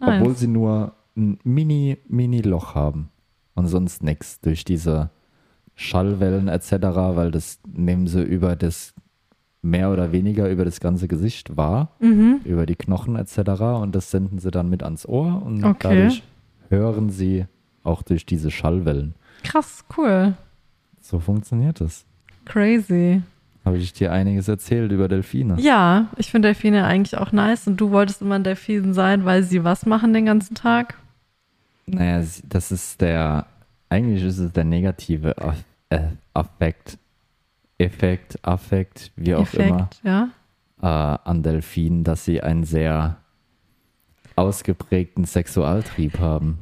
Nice. 0.00 0.20
Obwohl 0.20 0.36
sie 0.36 0.48
nur 0.48 0.94
ein 1.16 1.38
mini, 1.42 1.98
mini 2.08 2.40
Loch 2.40 2.74
haben 2.74 3.10
und 3.54 3.66
sonst 3.66 4.02
nichts 4.02 4.40
durch 4.40 4.64
diese 4.64 5.10
Schallwellen 5.74 6.48
etc., 6.48 6.72
weil 6.72 7.30
das 7.30 7.60
nehmen 7.66 8.06
sie 8.06 8.22
über 8.22 8.56
das 8.56 8.94
mehr 9.62 9.90
oder 9.90 10.12
weniger 10.12 10.48
über 10.50 10.64
das 10.64 10.80
ganze 10.80 11.08
Gesicht 11.08 11.56
wahr, 11.56 11.88
Mhm. 12.00 12.40
über 12.44 12.64
die 12.66 12.76
Knochen 12.76 13.16
etc. 13.16 13.38
Und 13.82 13.94
das 13.94 14.10
senden 14.10 14.38
sie 14.38 14.50
dann 14.50 14.70
mit 14.70 14.82
ans 14.82 15.06
Ohr 15.06 15.42
und 15.44 15.64
Okay. 15.64 15.78
dadurch 15.80 16.22
hören 16.70 17.10
sie 17.10 17.46
auch 17.82 18.02
durch 18.02 18.24
diese 18.26 18.50
Schallwellen. 18.50 19.14
Krass, 19.42 19.84
cool. 19.96 20.34
So 21.00 21.18
funktioniert 21.18 21.80
es. 21.80 22.04
Crazy. 22.44 23.22
Habe 23.64 23.78
ich 23.78 23.92
dir 23.92 24.12
einiges 24.12 24.48
erzählt 24.48 24.92
über 24.92 25.08
Delfine? 25.08 25.56
Ja, 25.60 26.08
ich 26.16 26.30
finde 26.30 26.48
Delfine 26.48 26.84
eigentlich 26.84 27.18
auch 27.18 27.32
nice 27.32 27.66
und 27.66 27.78
du 27.78 27.90
wolltest 27.90 28.22
immer 28.22 28.36
ein 28.36 28.44
Delfin 28.44 28.94
sein, 28.94 29.24
weil 29.24 29.42
sie 29.42 29.64
was 29.64 29.84
machen 29.86 30.12
den 30.14 30.24
ganzen 30.26 30.54
Tag? 30.54 30.94
Naja, 31.86 32.24
das 32.48 32.72
ist 32.72 33.00
der, 33.00 33.46
eigentlich 33.88 34.22
ist 34.22 34.38
es 34.38 34.52
der 34.52 34.64
negative 34.64 35.34
äh, 35.90 36.00
Affekt, 36.34 36.98
Effekt, 37.78 38.38
Affekt, 38.42 39.12
wie 39.16 39.34
auch 39.34 39.52
immer, 39.54 39.88
Effekt, 39.90 40.00
ja. 40.02 40.30
äh, 40.82 41.18
an 41.28 41.42
Delfinen, 41.42 42.04
dass 42.04 42.24
sie 42.24 42.40
einen 42.40 42.64
sehr 42.64 43.18
ausgeprägten 44.36 45.24
Sexualtrieb 45.24 46.18
haben. 46.18 46.58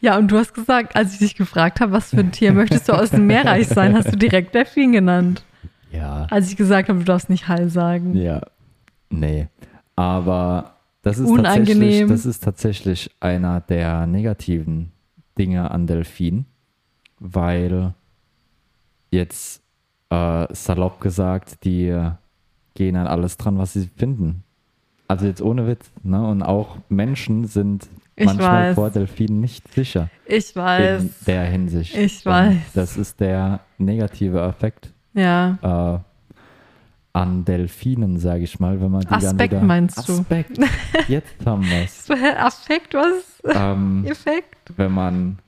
Ja, 0.00 0.16
und 0.18 0.28
du 0.28 0.38
hast 0.38 0.54
gesagt, 0.54 0.96
als 0.96 1.14
ich 1.14 1.18
dich 1.18 1.34
gefragt 1.34 1.80
habe, 1.80 1.92
was 1.92 2.10
für 2.10 2.20
ein 2.20 2.32
Tier 2.32 2.52
möchtest 2.52 2.88
du 2.88 2.92
aus 2.92 3.10
dem 3.10 3.26
Meerreich 3.26 3.68
sein, 3.68 3.94
hast 3.94 4.12
du 4.12 4.16
direkt 4.16 4.54
Delfin 4.54 4.92
genannt. 4.92 5.44
Ja. 5.90 6.26
Als 6.30 6.50
ich 6.50 6.56
gesagt 6.56 6.88
habe, 6.88 7.00
du 7.00 7.04
darfst 7.04 7.30
nicht 7.30 7.48
Hall 7.48 7.68
sagen. 7.68 8.16
Ja. 8.16 8.40
Nee. 9.10 9.48
Aber 9.96 10.76
das 11.02 11.18
ist, 11.18 11.28
Unangenehm. 11.28 11.66
tatsächlich, 11.66 12.08
das 12.08 12.26
ist 12.26 12.42
tatsächlich 12.42 13.10
einer 13.20 13.60
der 13.60 14.06
negativen 14.06 14.92
Dinge 15.36 15.70
an 15.70 15.86
Delfinen, 15.86 16.46
weil 17.18 17.94
jetzt 19.10 19.63
äh, 20.10 20.46
salopp 20.54 21.00
gesagt, 21.00 21.64
die 21.64 21.96
gehen 22.74 22.96
an 22.96 23.06
alles 23.06 23.36
dran, 23.36 23.58
was 23.58 23.72
sie 23.74 23.88
finden. 23.96 24.42
Also 25.08 25.26
jetzt 25.26 25.42
ohne 25.42 25.66
Witz. 25.66 25.90
Ne? 26.02 26.26
Und 26.26 26.42
auch 26.42 26.78
Menschen 26.88 27.46
sind 27.46 27.88
Ich 28.16 28.26
manchmal 28.26 28.70
weiß. 28.70 28.74
vor 28.74 28.90
Delfinen 28.90 29.40
nicht 29.40 29.72
sicher 29.72 30.08
Ich 30.26 30.56
in 30.56 30.62
weiß. 30.62 31.20
der 31.26 31.44
Hinsicht. 31.44 31.96
Ich 31.96 32.24
Und 32.26 32.32
weiß. 32.32 32.56
Das 32.74 32.96
ist 32.96 33.20
der 33.20 33.60
negative 33.78 34.40
Effekt 34.40 34.92
Ja. 35.12 35.58
äh, 35.62 35.98
an 37.16 37.44
Delfinen, 37.44 38.18
sage 38.18 38.42
ich 38.42 38.58
mal, 38.58 38.80
wenn 38.80 38.90
man 38.90 39.02
die 39.02 39.06
dann 39.06 39.24
Aspekt 39.24 39.52
wieder... 39.52 39.62
meinst 39.62 40.08
du? 40.08 40.14
Aspekt. 40.14 40.58
Jetzt 41.06 41.46
haben 41.46 41.62
wir 41.64 41.84
es. 41.84 42.10
Affekt, 42.38 42.94
was? 42.94 43.40
ähm, 43.54 44.04
Effekt? 44.04 44.72
wenn 44.76 44.90
man 44.92 45.38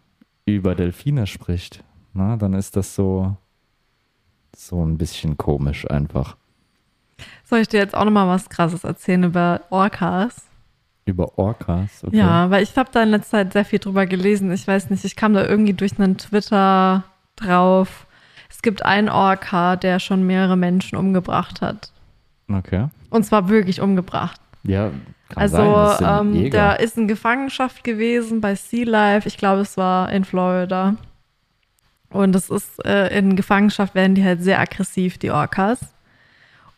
über 0.44 0.76
Delfine 0.76 1.26
spricht, 1.26 1.82
na, 2.14 2.36
dann 2.36 2.52
ist 2.54 2.76
das 2.76 2.94
so, 2.94 3.36
so 4.56 4.84
ein 4.84 4.98
bisschen 4.98 5.36
komisch 5.36 5.88
einfach. 5.90 6.36
Soll 7.44 7.60
ich 7.60 7.68
dir 7.68 7.78
jetzt 7.78 7.94
auch 7.94 8.04
nochmal 8.04 8.28
was 8.28 8.48
Krasses 8.48 8.84
erzählen 8.84 9.24
über 9.24 9.62
Orcas? 9.70 10.42
Über 11.04 11.38
Orcas, 11.38 12.02
okay. 12.04 12.16
Ja, 12.16 12.50
weil 12.50 12.62
ich 12.62 12.76
habe 12.76 12.90
da 12.92 13.02
in 13.02 13.10
letzter 13.10 13.38
Zeit 13.38 13.52
sehr 13.52 13.64
viel 13.64 13.78
drüber 13.78 14.06
gelesen. 14.06 14.50
Ich 14.50 14.66
weiß 14.66 14.90
nicht, 14.90 15.04
ich 15.04 15.14
kam 15.14 15.34
da 15.34 15.46
irgendwie 15.46 15.72
durch 15.72 15.98
einen 15.98 16.18
Twitter 16.18 17.04
drauf. 17.36 18.06
Es 18.50 18.62
gibt 18.62 18.84
einen 18.84 19.08
Orca, 19.08 19.76
der 19.76 20.00
schon 20.00 20.26
mehrere 20.26 20.56
Menschen 20.56 20.98
umgebracht 20.98 21.60
hat. 21.60 21.92
Okay. 22.52 22.88
Und 23.10 23.24
zwar 23.24 23.48
wirklich 23.48 23.80
umgebracht. 23.80 24.40
Ja, 24.64 24.90
kann 25.28 25.42
also, 25.42 25.56
sein, 25.56 26.32
sind 26.32 26.44
ähm, 26.44 26.50
der 26.50 26.80
ist 26.80 26.96
in 26.96 27.08
Gefangenschaft 27.08 27.84
gewesen 27.84 28.40
bei 28.40 28.54
Sea 28.54 28.84
Life. 28.84 29.28
Ich 29.28 29.36
glaube, 29.36 29.62
es 29.62 29.76
war 29.76 30.10
in 30.12 30.24
Florida. 30.24 30.96
Und 32.10 32.34
es 32.34 32.50
ist, 32.50 32.84
äh, 32.84 33.16
in 33.16 33.36
Gefangenschaft 33.36 33.94
werden 33.94 34.14
die 34.14 34.24
halt 34.24 34.42
sehr 34.42 34.60
aggressiv, 34.60 35.18
die 35.18 35.30
Orcas. 35.30 35.80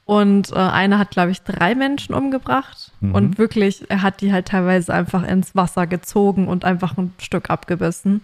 Und 0.05 0.53
äh, 0.53 0.57
einer 0.57 0.99
hat, 0.99 1.11
glaube 1.11 1.31
ich, 1.31 1.43
drei 1.43 1.75
Menschen 1.75 2.15
umgebracht. 2.15 2.93
Mhm. 3.01 3.15
Und 3.15 3.39
wirklich, 3.39 3.85
er 3.91 4.03
hat 4.03 4.23
die 4.23 4.33
halt 4.33 4.49
teilweise 4.49 4.93
einfach 4.95 5.23
ins 5.23 5.55
Wasser 5.55 5.87
gezogen 5.87 6.49
und 6.49 6.65
einfach 6.65 6.97
ein 6.97 7.13
Stück 7.19 7.51
abgebissen. 7.51 8.23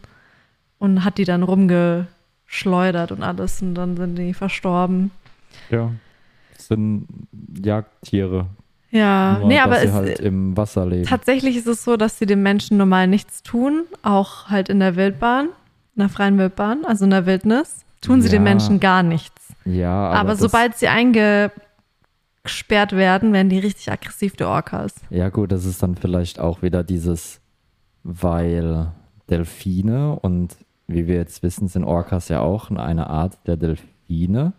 Und 0.79 1.05
hat 1.05 1.19
die 1.19 1.25
dann 1.25 1.43
rumgeschleudert 1.43 3.13
und 3.13 3.23
alles. 3.23 3.61
Und 3.61 3.75
dann 3.75 3.97
sind 3.97 4.17
die 4.17 4.33
verstorben. 4.33 5.11
ja, 5.71 5.91
das 6.57 6.69
sind 6.69 7.07
Jagdtiere. 7.63 8.47
Ja, 8.95 9.39
nur, 9.41 9.49
nee, 9.49 9.59
aber 9.59 9.81
sie 9.81 9.87
es, 9.87 9.93
halt 9.93 10.21
im 10.21 10.57
Wasser 10.57 10.87
leben. 10.87 11.05
Tatsächlich 11.05 11.57
ist 11.57 11.67
es 11.67 11.83
so, 11.83 11.97
dass 11.97 12.19
sie 12.19 12.27
den 12.27 12.43
Menschen 12.43 12.77
normal 12.77 13.09
nichts 13.09 13.43
tun, 13.43 13.83
auch 14.03 14.49
halt 14.49 14.69
in 14.69 14.79
der 14.79 14.95
Wildbahn, 14.95 15.49
in 15.97 16.01
der 16.01 16.09
freien 16.09 16.39
Wildbahn, 16.39 16.85
also 16.85 17.05
in 17.05 17.11
der 17.11 17.27
Wildnis, 17.27 17.85
tun 18.01 18.21
sie 18.21 18.29
Ja. 18.29 18.33
den 18.33 18.43
Menschen 18.43 18.81
gar 18.81 19.03
nichts. 19.03 19.55
ja, 19.65 20.09
aber, 20.09 20.19
Aber, 20.21 20.37
sobald 20.37 20.77
sie 20.77 20.89
eingesperrt 20.89 22.93
werden, 22.93 23.33
werden 23.33 23.49
die 23.49 23.59
richtig 23.59 23.91
aggressiv, 23.91 24.37
die 24.37 24.45
Orcas. 24.45 24.95
Ja, 25.11 25.29
gut, 25.31 25.53
das 25.53 25.65
ist 25.65 25.83
dann 25.83 25.95
vielleicht 25.97 26.39
auch 26.41 26.63
wieder 26.63 26.83
dieses, 26.85 27.41
weil 28.03 28.93
Delfine 29.31 30.19
und 30.21 30.57
wie 30.87 31.07
wir 31.07 31.15
jetzt 31.17 31.43
wissen, 31.43 31.69
sind 31.69 31.85
Orcas 31.85 32.29
ja 32.29 32.41
auch 32.41 32.71
eine 32.71 33.09
Art 33.09 33.39
der 33.47 33.57
Delfine, 33.57 34.53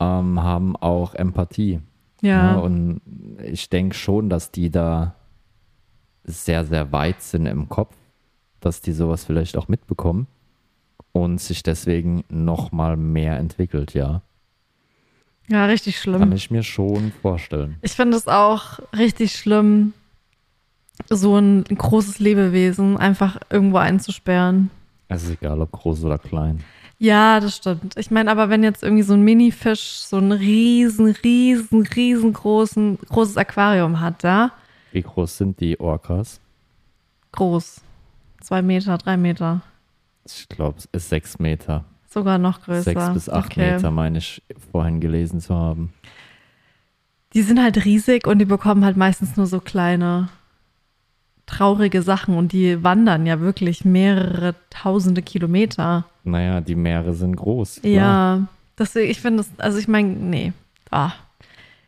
ähm, 0.00 0.42
haben 0.42 0.76
auch 0.76 1.14
Empathie. 1.14 1.80
Ja, 2.22 2.54
Ne? 2.54 2.62
Und 2.62 3.00
ich 3.42 3.68
denke 3.68 3.94
schon, 3.96 4.30
dass 4.30 4.50
die 4.52 4.70
da 4.70 5.14
sehr, 6.24 6.64
sehr 6.64 6.92
weit 6.92 7.20
sind 7.20 7.46
im 7.46 7.68
Kopf, 7.68 7.94
dass 8.60 8.80
die 8.80 8.92
sowas 8.92 9.24
vielleicht 9.24 9.56
auch 9.58 9.66
mitbekommen 9.68 10.28
und 11.12 11.40
sich 11.40 11.62
deswegen 11.62 12.24
nochmal 12.28 12.96
mehr 12.96 13.36
entwickelt, 13.36 13.94
ja. 13.94 14.22
ja, 15.48 15.66
richtig 15.66 15.98
schlimm. 15.98 16.20
Kann 16.20 16.32
ich 16.32 16.50
mir 16.50 16.62
schon 16.62 17.12
vorstellen. 17.22 17.76
Ich 17.82 17.92
finde 17.92 18.16
es 18.16 18.28
auch 18.28 18.78
richtig 18.96 19.32
schlimm, 19.32 19.92
so 21.08 21.36
ein 21.36 21.64
großes 21.64 22.18
Lebewesen 22.18 22.96
einfach 22.96 23.38
irgendwo 23.50 23.78
einzusperren. 23.78 24.70
Es 25.08 25.24
ist 25.24 25.30
egal, 25.30 25.60
ob 25.60 25.72
groß 25.72 26.04
oder 26.04 26.18
klein. 26.18 26.64
Ja, 26.98 27.40
das 27.40 27.56
stimmt. 27.56 27.96
Ich 27.98 28.10
meine, 28.10 28.30
aber 28.30 28.48
wenn 28.48 28.62
jetzt 28.62 28.82
irgendwie 28.82 29.02
so 29.02 29.14
ein 29.14 29.22
Minifisch 29.22 29.98
so 29.98 30.18
ein 30.18 30.30
riesen, 30.30 31.06
riesen, 31.24 31.82
riesengroßen, 31.84 32.98
großes 33.08 33.36
Aquarium 33.36 34.00
hat, 34.00 34.22
ja? 34.22 34.52
Wie 34.92 35.02
groß 35.02 35.38
sind 35.38 35.60
die 35.60 35.78
Orcas? 35.80 36.40
Groß. 37.32 37.80
Zwei 38.40 38.62
Meter, 38.62 38.98
drei 38.98 39.16
Meter. 39.16 39.62
Ich 40.26 40.48
glaube, 40.48 40.78
es 40.78 40.86
ist 40.92 41.08
sechs 41.08 41.38
Meter. 41.38 41.84
Sogar 42.08 42.38
noch 42.38 42.62
größer. 42.62 42.82
Sechs 42.82 43.10
bis 43.12 43.28
acht 43.28 43.52
Okay. 43.52 43.72
Meter, 43.72 43.90
meine 43.90 44.18
ich, 44.18 44.42
vorhin 44.70 45.00
gelesen 45.00 45.40
zu 45.40 45.54
haben. 45.54 45.92
Die 47.32 47.42
sind 47.42 47.62
halt 47.62 47.84
riesig 47.84 48.26
und 48.26 48.38
die 48.38 48.44
bekommen 48.44 48.84
halt 48.84 48.96
meistens 48.96 49.36
nur 49.36 49.46
so 49.46 49.60
kleine, 49.60 50.28
traurige 51.46 52.02
Sachen 52.02 52.36
und 52.36 52.52
die 52.52 52.84
wandern 52.84 53.24
ja 53.26 53.40
wirklich 53.40 53.84
mehrere 53.84 54.54
tausende 54.68 55.22
Kilometer. 55.22 56.04
Naja, 56.24 56.60
die 56.60 56.74
Meere 56.74 57.14
sind 57.14 57.36
groß. 57.36 57.80
Klar. 57.80 57.92
Ja, 57.92 58.46
deswegen, 58.78 59.10
ich 59.10 59.20
finde 59.20 59.38
das, 59.38 59.50
also 59.58 59.78
ich 59.78 59.88
meine, 59.88 60.08
nee. 60.08 60.52
Ah. 60.90 61.12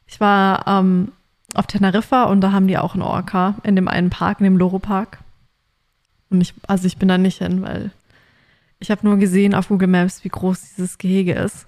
Ich 0.06 0.18
war 0.20 0.66
ähm, 0.66 1.12
auf 1.54 1.66
Teneriffa 1.66 2.24
und 2.24 2.40
da 2.40 2.52
haben 2.52 2.66
die 2.66 2.78
auch 2.78 2.94
einen 2.94 3.02
Orca 3.02 3.56
in 3.62 3.76
dem 3.76 3.88
einen 3.88 4.10
Park, 4.10 4.40
in 4.40 4.44
dem 4.44 4.56
Loro-Park. 4.56 5.18
Und 6.30 6.40
ich, 6.40 6.54
also 6.66 6.86
ich 6.86 6.96
bin 6.96 7.08
da 7.08 7.18
nicht 7.18 7.38
hin, 7.38 7.62
weil 7.62 7.90
ich 8.84 8.90
habe 8.90 9.06
nur 9.06 9.16
gesehen 9.16 9.54
auf 9.54 9.68
Google 9.68 9.88
Maps, 9.88 10.24
wie 10.24 10.28
groß 10.28 10.60
dieses 10.76 10.98
Gehege 10.98 11.32
ist. 11.32 11.66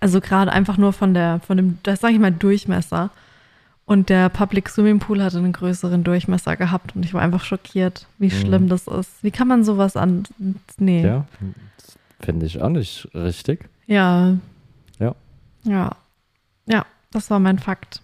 Also 0.00 0.20
gerade 0.20 0.52
einfach 0.52 0.76
nur 0.76 0.92
von 0.92 1.14
der, 1.14 1.40
von 1.40 1.56
dem, 1.56 1.78
das 1.82 2.00
sage 2.00 2.14
ich 2.14 2.20
mal, 2.20 2.30
Durchmesser. 2.32 3.10
Und 3.84 4.08
der 4.10 4.28
Public 4.28 4.68
Swimming 4.68 5.00
Pool 5.00 5.20
hatte 5.22 5.38
einen 5.38 5.52
größeren 5.52 6.04
Durchmesser 6.04 6.56
gehabt 6.56 6.94
und 6.94 7.04
ich 7.04 7.14
war 7.14 7.22
einfach 7.22 7.42
schockiert, 7.42 8.06
wie 8.18 8.26
Mhm. 8.26 8.30
schlimm 8.30 8.68
das 8.68 8.86
ist. 8.86 9.10
Wie 9.24 9.30
kann 9.32 9.48
man 9.48 9.64
sowas 9.64 9.96
an. 9.96 10.22
Nee. 10.78 11.04
Ja, 11.04 11.26
finde 12.20 12.46
ich 12.46 12.60
auch 12.62 12.68
nicht 12.68 13.08
richtig. 13.14 13.68
Ja. 13.86 14.36
Ja. 15.00 15.14
Ja. 15.64 15.96
Ja, 16.66 16.86
das 17.10 17.30
war 17.30 17.40
mein 17.40 17.58
Fakt. 17.58 18.00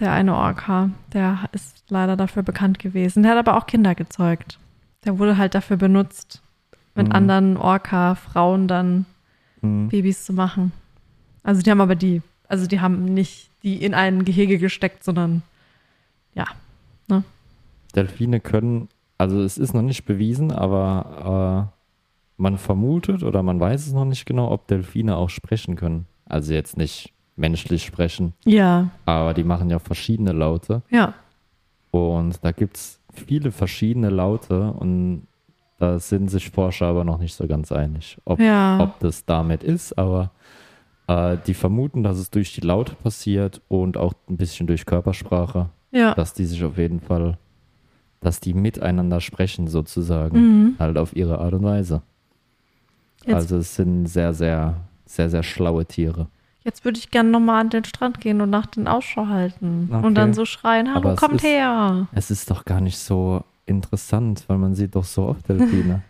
Der 0.00 0.12
eine 0.12 0.34
Orca, 0.34 0.90
der 1.12 1.48
ist 1.52 1.84
leider 1.88 2.16
dafür 2.16 2.42
bekannt 2.42 2.78
gewesen. 2.78 3.22
Der 3.22 3.32
hat 3.32 3.38
aber 3.46 3.56
auch 3.58 3.66
Kinder 3.66 3.94
gezeugt. 3.94 4.58
Der 5.04 5.18
wurde 5.18 5.36
halt 5.36 5.54
dafür 5.54 5.76
benutzt, 5.76 6.42
mit 6.98 7.06
Mhm. 7.08 7.12
anderen 7.14 7.56
Orca-Frauen 7.56 8.68
dann 8.68 9.06
Hm. 9.62 9.88
Babys 9.88 10.24
zu 10.26 10.32
machen. 10.34 10.72
Also 11.42 11.62
die 11.62 11.70
haben 11.70 11.80
aber 11.80 11.94
die, 11.96 12.20
also 12.48 12.66
die 12.66 12.80
haben 12.80 13.06
nicht 13.06 13.48
die 13.62 13.82
in 13.82 13.94
ein 13.94 14.24
Gehege 14.24 14.58
gesteckt, 14.58 15.02
sondern 15.02 15.42
ja. 16.34 16.44
Delfine 17.96 18.38
können, 18.40 18.88
also 19.16 19.40
es 19.42 19.56
ist 19.58 19.72
noch 19.74 19.82
nicht 19.82 20.04
bewiesen, 20.04 20.52
aber 20.52 21.70
äh, 21.72 21.80
man 22.36 22.58
vermutet 22.58 23.22
oder 23.22 23.42
man 23.42 23.58
weiß 23.58 23.86
es 23.86 23.92
noch 23.94 24.04
nicht 24.04 24.26
genau, 24.26 24.50
ob 24.52 24.68
Delfine 24.68 25.16
auch 25.16 25.30
sprechen 25.30 25.74
können. 25.74 26.06
Also 26.26 26.52
jetzt 26.52 26.76
nicht 26.76 27.12
menschlich 27.34 27.84
sprechen, 27.84 28.34
Ja, 28.44 28.90
aber 29.06 29.32
die 29.32 29.42
machen 29.44 29.70
ja 29.70 29.78
verschiedene 29.78 30.32
Laute. 30.32 30.82
ja. 30.90 31.14
Und 31.90 32.44
da 32.44 32.52
gibt 32.52 32.76
es 32.76 33.00
viele 33.26 33.50
verschiedene 33.50 34.10
Laute 34.10 34.70
und 34.72 35.26
da 35.78 35.98
sind 35.98 36.28
sich 36.30 36.50
Forscher 36.50 36.86
aber 36.86 37.04
noch 37.04 37.18
nicht 37.18 37.34
so 37.34 37.46
ganz 37.46 37.72
einig, 37.72 38.18
ob, 38.24 38.40
Ja. 38.40 38.78
ob 38.80 38.98
das 39.00 39.24
damit 39.24 39.62
ist, 39.62 39.96
aber 39.98 40.30
Äh, 41.10 41.38
die 41.46 41.54
vermuten, 41.54 42.02
dass 42.02 42.18
es 42.18 42.28
durch 42.30 42.52
die 42.52 42.60
Laute 42.60 42.94
passiert 42.94 43.62
und 43.68 43.96
auch 43.96 44.12
ein 44.28 44.36
bisschen 44.36 44.66
durch 44.66 44.84
Körpersprache, 44.84 45.70
Ja. 45.90 46.12
dass 46.14 46.34
die 46.34 46.44
sich 46.44 46.62
auf 46.64 46.76
jeden 46.76 47.00
Fall, 47.00 47.38
dass 48.20 48.40
die 48.40 48.52
miteinander 48.52 49.22
sprechen 49.22 49.68
sozusagen, 49.68 50.36
Mhm. 50.38 50.74
halt 50.78 50.98
auf 50.98 51.16
ihre 51.16 51.38
Art 51.38 51.54
und 51.54 51.62
Weise. 51.62 52.02
Jetzt, 53.24 53.34
Also 53.34 53.56
es 53.56 53.74
sind 53.74 54.04
sehr, 54.06 54.34
sehr, 54.34 54.74
sehr, 55.06 55.30
sehr 55.30 55.42
schlaue 55.42 55.86
Tiere. 55.86 56.26
jetzt 56.62 56.84
würde 56.84 56.98
ich 56.98 57.10
gerne 57.10 57.30
nochmal 57.30 57.62
an 57.62 57.70
den 57.70 57.84
Strand 57.84 58.20
gehen 58.20 58.42
und 58.42 58.50
nach 58.50 58.66
den 58.66 58.86
Ausschau 58.86 59.28
halten. 59.28 59.88
Okay. 59.90 60.04
Und 60.06 60.14
dann 60.14 60.34
so 60.34 60.44
schreien, 60.44 60.92
hallo, 60.94 61.14
kommt 61.14 61.36
ist- 61.36 61.44
her. 61.44 62.06
Es 62.12 62.30
ist 62.30 62.50
doch 62.50 62.66
gar 62.66 62.82
nicht 62.82 62.98
so 62.98 63.42
interessant, 63.68 64.44
weil 64.48 64.58
man 64.58 64.74
sieht 64.74 64.94
doch 64.94 65.04
so 65.04 65.26
oft 65.26 65.48
Delfine. 65.48 66.02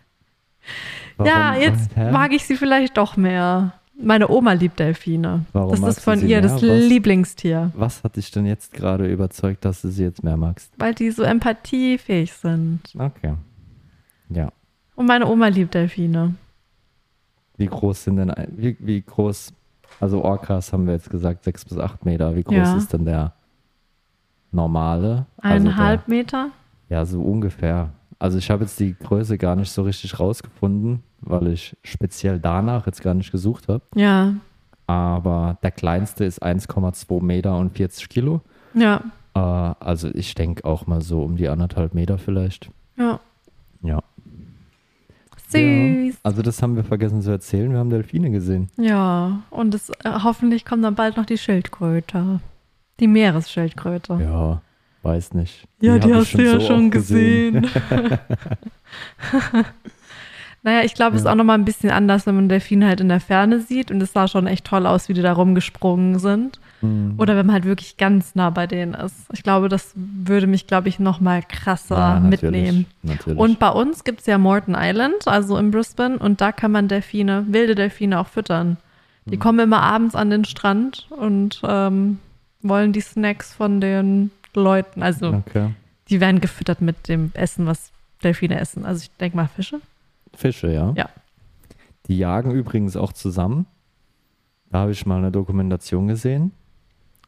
ja, 1.24 1.54
jetzt 1.56 1.94
hä? 1.96 2.10
mag 2.10 2.32
ich 2.32 2.44
sie 2.44 2.56
vielleicht 2.56 2.96
doch 2.96 3.16
mehr. 3.16 3.72
Meine 4.00 4.28
Oma 4.28 4.52
liebt 4.52 4.78
Delfine. 4.78 5.44
Warum 5.52 5.80
das 5.80 5.96
ist 5.98 6.04
von 6.04 6.20
ihr 6.20 6.26
mehr? 6.26 6.40
das 6.42 6.54
Was? 6.54 6.62
Lieblingstier. 6.62 7.72
Was 7.74 8.04
hat 8.04 8.14
dich 8.16 8.30
denn 8.30 8.46
jetzt 8.46 8.72
gerade 8.72 9.10
überzeugt, 9.10 9.64
dass 9.64 9.82
du 9.82 9.88
sie 9.88 10.04
jetzt 10.04 10.22
mehr 10.22 10.36
magst? 10.36 10.72
Weil 10.78 10.94
die 10.94 11.10
so 11.10 11.24
empathiefähig 11.24 12.32
sind. 12.32 12.80
Okay. 12.96 13.34
Ja. 14.28 14.52
Und 14.94 15.06
meine 15.06 15.26
Oma 15.26 15.48
liebt 15.48 15.74
Delfine. 15.74 16.34
Wie 17.56 17.66
groß 17.66 18.04
sind 18.04 18.16
denn, 18.18 18.32
wie, 18.56 18.76
wie 18.78 19.02
groß, 19.02 19.52
also 19.98 20.22
Orcas 20.22 20.72
haben 20.72 20.86
wir 20.86 20.94
jetzt 20.94 21.10
gesagt, 21.10 21.42
sechs 21.42 21.64
bis 21.64 21.76
acht 21.76 22.04
Meter. 22.04 22.36
Wie 22.36 22.44
groß 22.44 22.54
Ja. 22.54 22.76
ist 22.76 22.92
denn 22.92 23.04
der 23.04 23.32
normale? 24.52 25.26
Eineinhalb 25.38 26.02
Also 26.02 26.10
Meter? 26.10 26.50
Ja, 26.88 27.04
so 27.04 27.20
ungefähr. 27.22 27.90
Also 28.18 28.38
ich 28.38 28.50
habe 28.50 28.64
jetzt 28.64 28.80
die 28.80 28.96
Größe 28.98 29.38
gar 29.38 29.56
nicht 29.56 29.70
so 29.70 29.82
richtig 29.82 30.18
rausgefunden, 30.18 31.02
weil 31.20 31.48
ich 31.48 31.76
speziell 31.84 32.40
danach 32.40 32.86
jetzt 32.86 33.02
gar 33.02 33.14
nicht 33.14 33.30
gesucht 33.30 33.68
habe. 33.68 33.82
Ja. 33.94 34.34
Aber 34.86 35.58
der 35.62 35.70
kleinste 35.70 36.24
ist 36.24 36.42
1,2 36.42 37.22
Meter 37.22 37.56
und 37.58 37.76
40 37.76 38.08
Kilo. 38.08 38.40
Ja. 38.74 39.02
Äh, 39.34 39.38
also 39.38 40.08
ich 40.14 40.34
denke 40.34 40.64
auch 40.64 40.86
mal 40.86 41.02
so 41.02 41.22
um 41.22 41.36
die 41.36 41.48
anderthalb 41.48 41.94
Meter 41.94 42.18
vielleicht. 42.18 42.70
Ja. 42.96 43.20
Ja. 43.82 44.00
Süß. 45.50 46.18
Also 46.22 46.42
das 46.42 46.62
haben 46.62 46.76
wir 46.76 46.84
vergessen 46.84 47.22
zu 47.22 47.30
erzählen. 47.30 47.70
Wir 47.70 47.78
haben 47.78 47.90
Delfine 47.90 48.30
gesehen. 48.30 48.68
Ja. 48.76 49.42
Und 49.50 49.74
es, 49.74 49.90
äh, 49.90 50.10
hoffentlich 50.22 50.64
kommt 50.64 50.84
dann 50.84 50.94
bald 50.94 51.16
noch 51.16 51.26
die 51.26 51.38
Schildkröte. 51.38 52.40
Die 53.00 53.06
Meeresschildkröte. 53.06 54.18
Ja, 54.20 54.60
weiß 55.02 55.34
nicht. 55.34 55.64
Ja, 55.80 55.98
die, 55.98 56.08
ich 56.08 56.14
hast 56.14 56.34
du 56.34 56.42
ja 56.42 56.60
so 56.60 56.66
schon 56.66 56.84
oft 56.86 56.92
gesehen. 56.92 57.66
naja, 60.62 60.82
ich 60.84 60.94
glaube, 60.94 61.16
es 61.16 61.22
ist 61.22 61.26
Ja. 61.26 61.32
auch 61.32 61.36
nochmal 61.36 61.58
ein 61.58 61.64
bisschen 61.64 61.90
anders, 61.90 62.26
wenn 62.26 62.34
man 62.34 62.48
Delfine 62.48 62.86
halt 62.88 63.00
in 63.00 63.08
der 63.08 63.20
Ferne 63.20 63.60
sieht. 63.60 63.90
Und 63.90 64.00
es 64.02 64.12
sah 64.12 64.26
schon 64.28 64.46
echt 64.46 64.64
toll 64.64 64.86
aus, 64.86 65.08
wie 65.08 65.14
die 65.14 65.22
da 65.22 65.32
rumgesprungen 65.32 66.18
sind. 66.18 66.58
Mhm. 66.80 67.14
Oder 67.18 67.36
wenn 67.36 67.46
man 67.46 67.54
halt 67.54 67.64
wirklich 67.64 67.96
ganz 67.96 68.34
nah 68.34 68.50
bei 68.50 68.66
denen 68.66 68.94
ist. 68.94 69.14
Ich 69.32 69.42
glaube, 69.42 69.68
das 69.68 69.92
würde 69.94 70.46
mich, 70.46 70.66
glaube 70.66 70.88
ich, 70.88 70.98
nochmal 70.98 71.42
krasser 71.48 71.96
Ja, 71.96 72.20
natürlich, 72.20 72.42
mitnehmen. 72.62 72.86
Natürlich. 73.02 73.38
Und 73.38 73.58
bei 73.58 73.70
uns 73.70 74.04
gibt 74.04 74.20
es 74.20 74.26
ja 74.26 74.38
Morton 74.38 74.76
Island, 74.78 75.26
also 75.26 75.56
in 75.56 75.70
Brisbane, 75.70 76.18
und 76.18 76.40
da 76.40 76.52
kann 76.52 76.70
man 76.72 76.86
Delfine, 76.88 77.44
wilde 77.48 77.74
Delfine 77.74 78.18
auch 78.20 78.28
füttern. 78.28 78.76
Die 79.26 79.36
Mhm. 79.36 79.40
kommen 79.40 79.58
immer 79.60 79.82
abends 79.82 80.14
an 80.14 80.30
den 80.30 80.44
Strand 80.44 81.06
und 81.10 81.60
ähm, 81.64 82.18
wollen 82.62 82.92
die 82.92 83.00
Snacks 83.00 83.52
von 83.54 83.80
den 83.80 84.30
Leuten. 84.58 85.02
Also 85.02 85.28
okay. 85.32 85.70
die 86.08 86.20
werden 86.20 86.40
gefüttert 86.40 86.80
mit 86.80 87.08
dem 87.08 87.30
Essen, 87.34 87.66
was 87.66 87.90
Delfine 88.22 88.58
essen. 88.60 88.84
Also 88.84 89.02
ich 89.02 89.10
denke 89.16 89.36
mal 89.36 89.48
Fische. 89.48 89.80
Fische, 90.34 90.72
ja. 90.72 90.92
Ja. 90.96 91.08
Die 92.06 92.18
jagen 92.18 92.50
übrigens 92.52 92.96
auch 92.96 93.12
zusammen. 93.12 93.66
Da 94.70 94.80
habe 94.80 94.92
ich 94.92 95.06
mal 95.06 95.18
eine 95.18 95.30
Dokumentation 95.30 96.08
gesehen. 96.08 96.52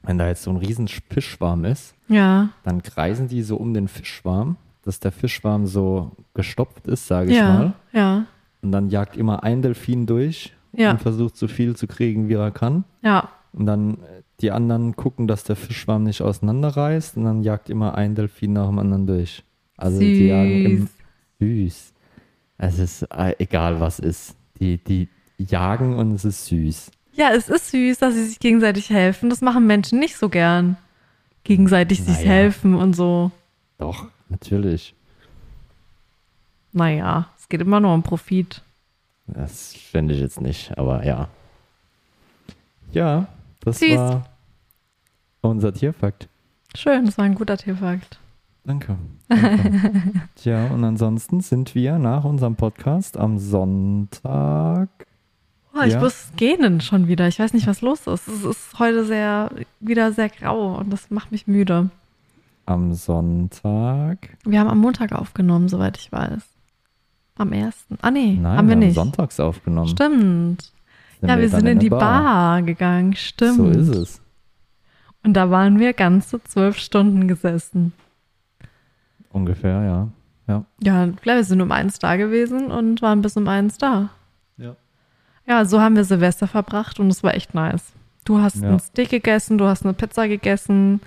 Wenn 0.03 0.19
da 0.19 0.27
jetzt 0.29 0.43
so 0.43 0.51
ein 0.51 0.57
riesen 0.57 0.89
Fischschwarm 0.89 1.65
ist, 1.65 1.95
Ja. 2.09 2.51
dann 2.65 2.83
kreisen 2.83 3.29
die 3.29 3.43
so 3.43 3.57
um 3.57 3.75
den 3.75 3.89
Fischschwarm, 3.89 4.57
dass 4.83 4.99
der 5.01 5.13
Fischschwarm 5.13 5.67
so 5.67 6.13
gestopft 6.35 6.87
ist, 6.87 7.07
sage 7.07 7.31
ich 7.31 7.37
Ja. 7.37 7.53
mal. 7.53 7.73
Ja. 7.93 8.25
Und 8.63 8.73
dann 8.73 8.89
jagt 8.89 9.17
immer 9.17 9.43
ein 9.43 9.61
Delfin 9.63 10.07
durch 10.07 10.55
Ja. 10.73 10.93
und 10.93 11.01
versucht 11.03 11.37
so 11.37 11.49
viel 11.49 11.76
zu 11.76 11.87
kriegen, 11.87 12.28
wie 12.28 12.35
er 12.35 12.50
kann. 12.50 12.85
Ja. 13.02 13.28
Und 13.52 13.67
dann 13.67 13.99
die 14.41 14.50
anderen 14.50 14.97
gucken, 14.97 15.26
dass 15.26 15.45
der 15.45 15.57
Fischschwarm 15.57 16.05
nicht 16.05 16.23
auseinanderreißt 16.23 17.17
und 17.17 17.25
dann 17.25 17.43
jagt 17.43 17.71
immer 17.71 17.95
ein 17.95 18.15
Delfin 18.15 18.53
nach 18.55 18.67
dem 18.69 18.79
anderen 18.79 19.07
durch. 19.07 19.43
Also 19.76 19.99
die 20.00 20.26
jagen 20.26 20.65
im 20.65 20.79
Süß. 20.79 20.91
süß. 21.41 21.93
Es 22.59 22.79
ist 22.79 23.03
äh, 23.11 23.35
egal 23.39 23.81
was 23.81 23.99
ist. 23.99 24.37
Die, 24.59 24.76
die 24.79 25.09
jagen 25.39 25.97
und 25.97 26.13
es 26.15 26.25
ist 26.25 26.47
süß. 26.47 26.91
Ja, 27.13 27.31
es 27.35 27.49
ist 27.49 27.71
süß, 27.71 27.99
dass 27.99 28.15
sie 28.15 28.25
sich 28.25 28.39
gegenseitig 28.39 28.91
helfen. 28.91 29.31
Das 29.31 29.41
machen 29.41 29.67
Menschen 29.67 29.99
nicht 29.99 30.17
so 30.17 30.29
gern. 30.29 30.76
Gegenseitig 31.45 32.03
sich 32.03 32.19
Naja. 32.19 32.29
helfen 32.29 32.75
und 32.75 32.95
so. 32.95 33.31
Doch, 33.79 34.07
natürlich. 34.29 34.95
Naja, 36.73 37.29
es 37.39 37.49
geht 37.49 37.63
immer 37.63 37.81
nur 37.81 37.95
um 37.95 38.03
Profit. 38.03 38.63
Das 39.26 39.73
finde 39.75 40.15
ich 40.15 40.21
jetzt 40.21 40.41
nicht, 40.41 40.76
aber 40.76 41.05
ja. 41.05 41.29
Ja, 42.93 43.26
das 43.61 43.79
Süß. 43.79 43.97
war 43.97 44.26
unser 45.43 45.73
Tierfakt. 45.73 46.29
Schön, 46.75 47.07
das 47.07 47.19
war 47.19 47.25
ein 47.25 47.35
guter 47.35 47.57
Tierfakt. 47.57 48.19
Danke. 48.65 48.97
Danke. 49.29 50.03
Tja, 50.37 50.67
und 50.69 50.85
ansonsten 50.85 51.41
sind 51.41 51.75
wir 51.75 51.99
nach 51.99 52.25
unserem 52.25 52.57
Podcast 52.57 53.17
am 53.17 53.39
Sonntag. 53.39 54.89
Oh, 55.75 55.83
ich 55.85 55.95
Ja. 55.95 56.00
muss 56.00 56.31
gähnen 56.37 56.81
schon 56.81 57.07
wieder. 57.09 57.26
Ich 57.29 57.39
weiß 57.39 57.55
nicht, 57.55 57.67
was 57.67 57.81
los 57.81 58.07
ist. 58.07 58.29
Es 58.29 58.45
ist 58.45 58.79
heute 58.79 59.05
sehr, 59.05 59.50
wieder 59.81 60.13
sehr 60.13 60.29
grau 60.29 60.76
und 60.76 60.93
das 60.93 61.11
macht 61.11 61.33
mich 61.33 61.47
müde. 61.47 61.91
Am 62.67 62.93
Sonntag. 62.95 64.37
Wir 64.45 64.61
haben 64.61 64.69
am 64.69 64.79
Montag 64.79 65.13
aufgenommen, 65.13 65.69
soweit 65.69 65.97
ich 65.99 66.13
weiß. 66.13 66.43
Am 67.37 67.53
ersten. 67.53 67.97
Ah, 68.03 68.11
nee, 68.11 68.39
Nein, 68.41 68.57
haben 68.59 68.67
wir 68.69 68.73
haben 68.73 68.79
nicht. 68.81 68.95
sonntags 68.95 69.41
aufgenommen. 69.41 69.89
Stimmt. 69.89 70.73
ja, 71.23 71.39
wir 71.39 71.49
dann 71.49 71.61
sind 71.61 71.67
in, 71.67 71.79
die 71.79 71.89
der 71.89 71.97
Bar. 71.97 72.63
gegangen. 72.63 73.15
Stimmt. 73.15 73.57
So 73.57 73.69
ist 73.69 73.89
es. 73.89 74.21
Und 75.23 75.35
da 75.35 75.50
waren 75.50 75.78
wir 75.78 75.93
ganze 75.93 76.43
zwölf 76.45 76.78
Stunden 76.78 77.28
gesessen. 77.28 77.93
Ungefähr, 79.33 79.83
ja. 79.83 80.09
Ja. 80.49 80.65
Ja, 80.83 81.06
klar, 81.21 81.37
wir 81.37 81.45
sind 81.45 81.61
um 81.61 81.71
eins 81.71 81.99
da 81.99 82.17
gewesen 82.17 82.71
und 82.71 83.02
waren 83.02 83.23
bis 83.23 83.37
um 83.37 83.47
eins 83.47 83.78
da. 83.78 84.09
Ja. 84.56 84.75
Ja, 85.47 85.65
so 85.65 85.80
haben 85.80 85.95
wir 85.97 86.04
Silvester 86.04 86.47
verbracht 86.49 86.99
und 86.99 87.09
es 87.09 87.23
war 87.23 87.35
echt 87.35 87.54
nice. 87.54 87.93
Du 88.25 88.41
hast 88.41 88.56
Ja. 88.56 88.71
ein 88.71 88.80
Steak 88.80 89.11
gegessen, 89.11 89.59
du 89.59 89.67
hast 89.67 89.85
eine 89.85 89.95
Pizza 89.95 90.26
gegessen. 90.26 91.00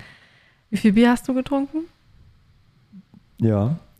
Wie 0.70 0.78
viel 0.78 0.94
Bier 0.94 1.10
hast 1.12 1.28
du 1.28 1.34
getrunken? 1.34 1.80
Ja. 3.40 3.76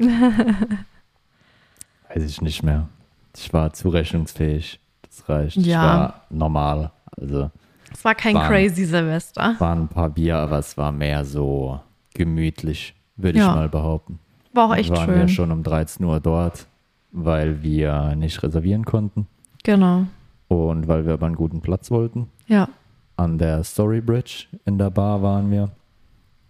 Weiß 2.14 2.24
ich 2.24 2.42
nicht 2.42 2.64
mehr. 2.64 2.88
Ich 3.36 3.52
war 3.54 3.74
zurechnungsfähig. 3.74 4.80
Das 5.02 5.28
reicht. 5.30 5.58
Ich 5.58 5.66
Ja. 5.66 5.82
war 5.84 6.22
normal. 6.30 6.92
Also 7.18 7.52
Es 7.94 8.04
war 8.04 8.16
kein 8.16 8.36
War- 8.36 8.48
crazy 8.50 8.86
Silvester. 8.86 9.56
waren 9.60 9.84
ein 9.84 9.88
paar 9.88 10.10
Bier, 10.10 10.38
aber 10.38 10.58
es 10.60 10.78
war 10.78 10.92
mehr 10.92 11.24
so 11.26 11.80
gemütlich, 12.14 12.94
würde 13.16 13.40
Ja. 13.40 13.50
ich 13.50 13.56
mal 13.56 13.70
behaupten. 13.70 14.20
War 14.54 14.70
auch 14.70 14.76
echt 14.76 14.90
waren 14.92 15.06
schön. 15.06 15.16
wir 15.20 15.28
schon 15.28 15.52
um 15.52 15.64
13 15.64 16.06
Uhr 16.06 16.20
dort, 16.20 16.68
weil 17.12 17.64
wir 17.64 18.16
nicht 18.16 18.42
reservieren 18.44 18.86
konnten 18.86 19.28
Genau. 19.64 20.06
und 20.48 20.88
weil 20.88 21.06
wir 21.06 21.14
aber 21.14 21.26
einen 21.28 21.36
guten 21.36 21.62
Platz 21.62 21.90
wollten. 21.92 22.30
Ja. 22.48 22.68
An 23.16 23.38
der 23.38 23.64
Story 23.64 24.02
Bridge 24.02 24.46
in 24.66 24.78
der 24.78 24.90
Bar 24.90 25.22
waren 25.22 25.50
wir. 25.52 25.70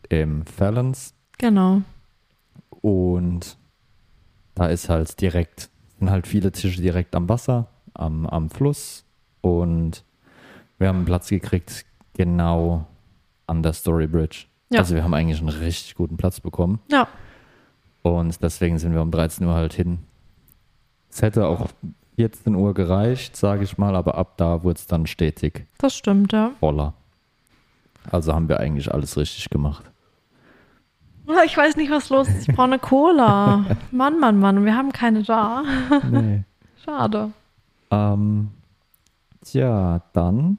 Im 0.09 0.45
Fallons. 0.45 1.13
Genau. 1.37 1.81
Und 2.81 3.57
da 4.55 4.67
ist 4.67 4.89
halt 4.89 5.19
direkt, 5.21 5.69
sind 5.99 6.09
halt 6.09 6.27
viele 6.27 6.51
Tische 6.51 6.81
direkt 6.81 7.15
am 7.15 7.29
Wasser, 7.29 7.67
am, 7.93 8.25
am 8.27 8.49
Fluss. 8.49 9.05
Und 9.41 10.03
wir 10.79 10.87
haben 10.87 10.97
einen 10.97 11.05
Platz 11.05 11.29
gekriegt, 11.29 11.85
genau 12.13 12.85
an 13.47 13.63
der 13.63 13.73
Story 13.73 14.07
Bridge. 14.07 14.45
Ja. 14.71 14.79
Also 14.79 14.95
wir 14.95 15.03
haben 15.03 15.13
eigentlich 15.13 15.39
einen 15.39 15.49
richtig 15.49 15.95
guten 15.95 16.17
Platz 16.17 16.39
bekommen. 16.39 16.79
Ja. 16.91 17.07
Und 18.01 18.41
deswegen 18.41 18.79
sind 18.79 18.93
wir 18.93 19.01
um 19.01 19.11
13 19.11 19.45
Uhr 19.45 19.53
halt 19.53 19.73
hin. 19.73 19.99
Es 21.09 21.21
hätte 21.21 21.47
auch 21.47 21.67
14 22.15 22.55
Uhr 22.55 22.73
gereicht, 22.73 23.35
sage 23.37 23.63
ich 23.63 23.77
mal, 23.77 23.95
aber 23.95 24.15
ab 24.15 24.33
da 24.37 24.63
wurde 24.63 24.77
es 24.77 24.87
dann 24.87 25.05
stetig 25.07 25.65
Das 25.77 25.95
stimmt, 25.95 26.33
ja. 26.33 26.51
voller. 26.59 26.93
Also 28.11 28.33
haben 28.33 28.49
wir 28.49 28.59
eigentlich 28.59 28.93
alles 28.93 29.15
richtig 29.17 29.49
gemacht. 29.49 29.89
Oh, 31.27 31.31
Ich 31.45 31.55
weiß 31.55 31.77
nicht, 31.77 31.89
was 31.89 32.09
los 32.09 32.27
ist. 32.27 32.49
Ich 32.49 32.55
brauche 32.55 32.65
eine 32.67 32.79
Cola. 32.79 33.65
Mann, 33.91 34.19
Mann, 34.19 34.39
Mann. 34.39 34.65
Wir 34.65 34.75
haben 34.75 34.91
keine 34.91 35.23
da. 35.23 35.63
Nee. 36.11 36.43
Schade. 36.83 37.31
Ähm, 37.91 38.49
tja, 39.41 40.01
dann 40.11 40.57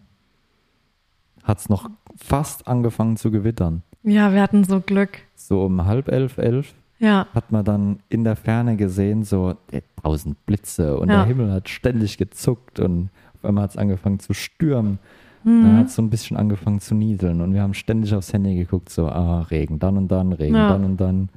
hat 1.44 1.58
es 1.58 1.68
noch 1.68 1.88
fast 2.16 2.66
angefangen 2.66 3.16
zu 3.16 3.30
gewittern. 3.30 3.82
Ja, 4.02 4.32
wir 4.32 4.42
hatten 4.42 4.64
so 4.64 4.80
Glück. 4.80 5.18
So 5.34 5.64
um 5.64 5.84
halb 5.84 6.08
elf, 6.08 6.38
elf 6.38 6.74
Ja. 6.98 7.26
hat 7.34 7.52
man 7.52 7.64
dann 7.64 8.00
in 8.08 8.24
der 8.24 8.36
Ferne 8.36 8.76
gesehen, 8.76 9.22
so 9.24 9.54
tausend 10.02 10.44
Blitze 10.46 10.96
und 10.98 11.08
Ja. 11.08 11.18
der 11.18 11.24
Himmel 11.26 11.52
hat 11.52 11.68
ständig 11.68 12.18
gezuckt 12.18 12.80
und 12.80 13.10
auf 13.34 13.44
einmal 13.44 13.64
hat 13.64 13.70
es 13.70 13.76
angefangen 13.76 14.18
zu 14.20 14.32
stürmen. 14.34 14.98
Mhm. 15.44 15.62
Da 15.64 15.76
hat 15.78 15.86
es 15.88 15.94
so 15.96 16.02
ein 16.02 16.10
bisschen 16.10 16.36
angefangen 16.36 16.80
zu 16.80 16.94
nieseln 16.94 17.40
und 17.40 17.52
wir 17.54 17.62
haben 17.62 17.74
ständig 17.74 18.14
aufs 18.14 18.32
Handy 18.32 18.54
geguckt, 18.56 18.88
so, 18.90 19.06
ah, 19.08 19.40
Regen 19.50 19.78
dann 19.78 19.96
und 19.98 20.08
dann, 20.08 20.32
Regen 20.32 20.54
Ja. 20.56 20.68
dann 20.68 20.84
und 20.84 20.98
dann. 20.98 21.28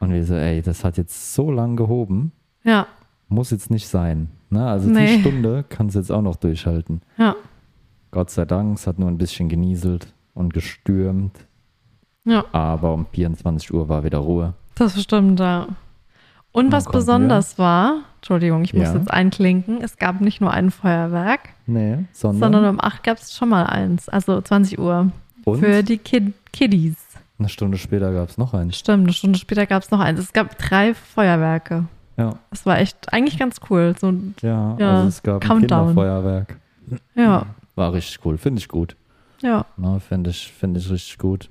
Und 0.00 0.12
wir 0.12 0.24
so, 0.24 0.34
ey, 0.34 0.62
das 0.62 0.82
hat 0.84 0.96
jetzt 0.96 1.34
so 1.34 1.50
lang 1.50 1.76
gehoben, 1.76 2.32
Ja, 2.64 2.86
muss 3.28 3.50
jetzt 3.52 3.70
nicht 3.70 3.86
sein. 3.86 4.28
Ne? 4.48 4.66
Also 4.66 4.88
Nee. 4.90 5.16
die 5.16 5.20
Stunde 5.20 5.64
kannst 5.68 5.94
du 5.94 6.00
jetzt 6.00 6.10
auch 6.10 6.22
noch 6.22 6.36
durchhalten. 6.36 7.02
ja, 7.18 7.36
Gott 8.10 8.30
sei 8.30 8.44
Dank, 8.44 8.76
es 8.78 8.86
hat 8.86 8.98
nur 8.98 9.08
ein 9.08 9.18
bisschen 9.18 9.48
genieselt 9.48 10.12
und 10.34 10.52
gestürmt, 10.54 11.36
ja, 12.24 12.44
aber 12.52 12.92
um 12.94 13.06
24 13.06 13.72
Uhr 13.72 13.88
war 13.88 14.04
wieder 14.04 14.18
Ruhe. 14.18 14.54
das 14.74 15.00
stimmt, 15.00 15.40
ja. 15.40 15.68
Und 16.52 16.64
Dann 16.66 16.72
was 16.72 16.86
besonders 16.86 17.58
war, 17.58 17.98
Entschuldigung, 18.16 18.64
ich 18.64 18.74
muss 18.74 18.88
Ja. 18.88 18.94
jetzt 18.96 19.10
einklinken, 19.10 19.82
es 19.82 19.96
gab 19.98 20.20
nicht 20.20 20.40
nur 20.40 20.50
ein 20.50 20.70
Feuerwerk, 20.72 21.50
Nee, 21.66 21.98
sondern, 22.12 22.52
sondern 22.52 22.74
um 22.74 22.80
8 22.80 23.04
gab 23.04 23.18
es 23.18 23.36
schon 23.36 23.48
mal 23.50 23.66
eins, 23.66 24.08
also 24.08 24.40
20 24.40 24.78
Uhr. 24.80 25.12
und 25.44 25.60
Für 25.60 25.82
die 25.84 25.98
Kid 25.98 26.32
Kiddies. 26.52 26.96
eine 27.38 27.48
Stunde 27.48 27.78
später 27.78 28.12
gab 28.12 28.28
es 28.28 28.36
noch 28.38 28.52
eins. 28.52 28.76
Stimmt, 28.76 29.04
eine 29.04 29.12
Stunde 29.12 29.38
später 29.38 29.64
gab 29.66 29.82
es 29.84 29.90
noch 29.92 30.00
eins. 30.00 30.18
Es 30.18 30.32
gab 30.32 30.58
drei 30.58 30.92
Feuerwerke. 30.94 31.84
Ja, 32.16 32.34
Das 32.50 32.66
war 32.66 32.78
echt 32.80 33.12
eigentlich 33.12 33.38
ganz 33.38 33.60
cool. 33.70 33.94
So, 33.98 34.12
ja, 34.42 34.76
Ja, 34.78 34.90
also 34.96 35.08
es 35.08 35.22
gab 35.22 35.42
ein. 35.48 35.60
Kinderfeuerwerk. 35.60 36.58
ja, 37.14 37.46
War 37.80 37.94
richtig 37.94 38.20
cool, 38.26 38.36
finde 38.36 38.58
ich 38.58 38.68
gut. 38.68 38.94
ja, 39.40 39.64
Na, 39.78 39.98
finde 40.00 40.28
ich, 40.28 40.52
find 40.52 40.76
ich 40.76 40.90
richtig 40.90 41.16
gut. 41.16 41.48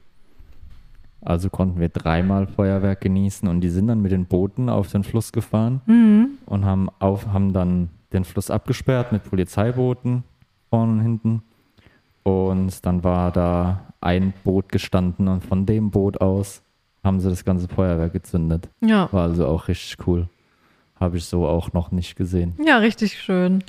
Also 1.22 1.50
konnten 1.50 1.80
wir 1.80 1.90
dreimal 1.90 2.46
Feuerwerk 2.46 3.02
genießen 3.02 3.50
und 3.50 3.62
die 3.62 3.70
sind 3.70 3.88
dann 3.88 4.04
mit 4.04 4.12
den 4.12 4.26
Booten 4.26 4.70
auf 4.70 4.92
den 4.92 5.04
Fluss 5.04 5.32
gefahren 5.32 5.82
mhm. 5.88 6.38
und 6.46 6.66
haben, 6.66 6.88
auf, 7.00 7.26
haben 7.34 7.52
dann 7.52 7.90
den 8.14 8.26
Fluss 8.26 8.52
abgesperrt 8.52 9.12
mit 9.12 9.24
Polizeibooten 9.24 10.24
vorne 10.70 10.92
und 10.92 11.02
hinten. 11.02 11.42
Und 12.22 12.86
dann 12.86 13.04
war 13.04 13.32
da 13.32 13.88
ein 14.00 14.32
Boot 14.44 14.70
gestanden 14.70 15.28
und 15.28 15.44
von 15.44 15.66
dem 15.66 15.90
Boot 15.90 16.22
aus 16.22 16.62
haben 17.04 17.20
sie 17.20 17.30
das 17.30 17.44
ganze 17.44 17.68
Feuerwerk 17.68 18.14
gezündet. 18.14 18.70
ja. 18.82 19.12
War 19.12 19.24
also 19.24 19.48
auch 19.48 19.68
richtig 19.68 19.98
cool. 20.06 20.30
Habe 21.00 21.18
ich 21.18 21.26
so 21.26 21.48
auch 21.48 21.74
noch 21.74 21.90
nicht 21.90 22.16
gesehen. 22.16 22.54
Ja, 22.64 22.78
richtig 22.78 23.20
schön. 23.20 23.64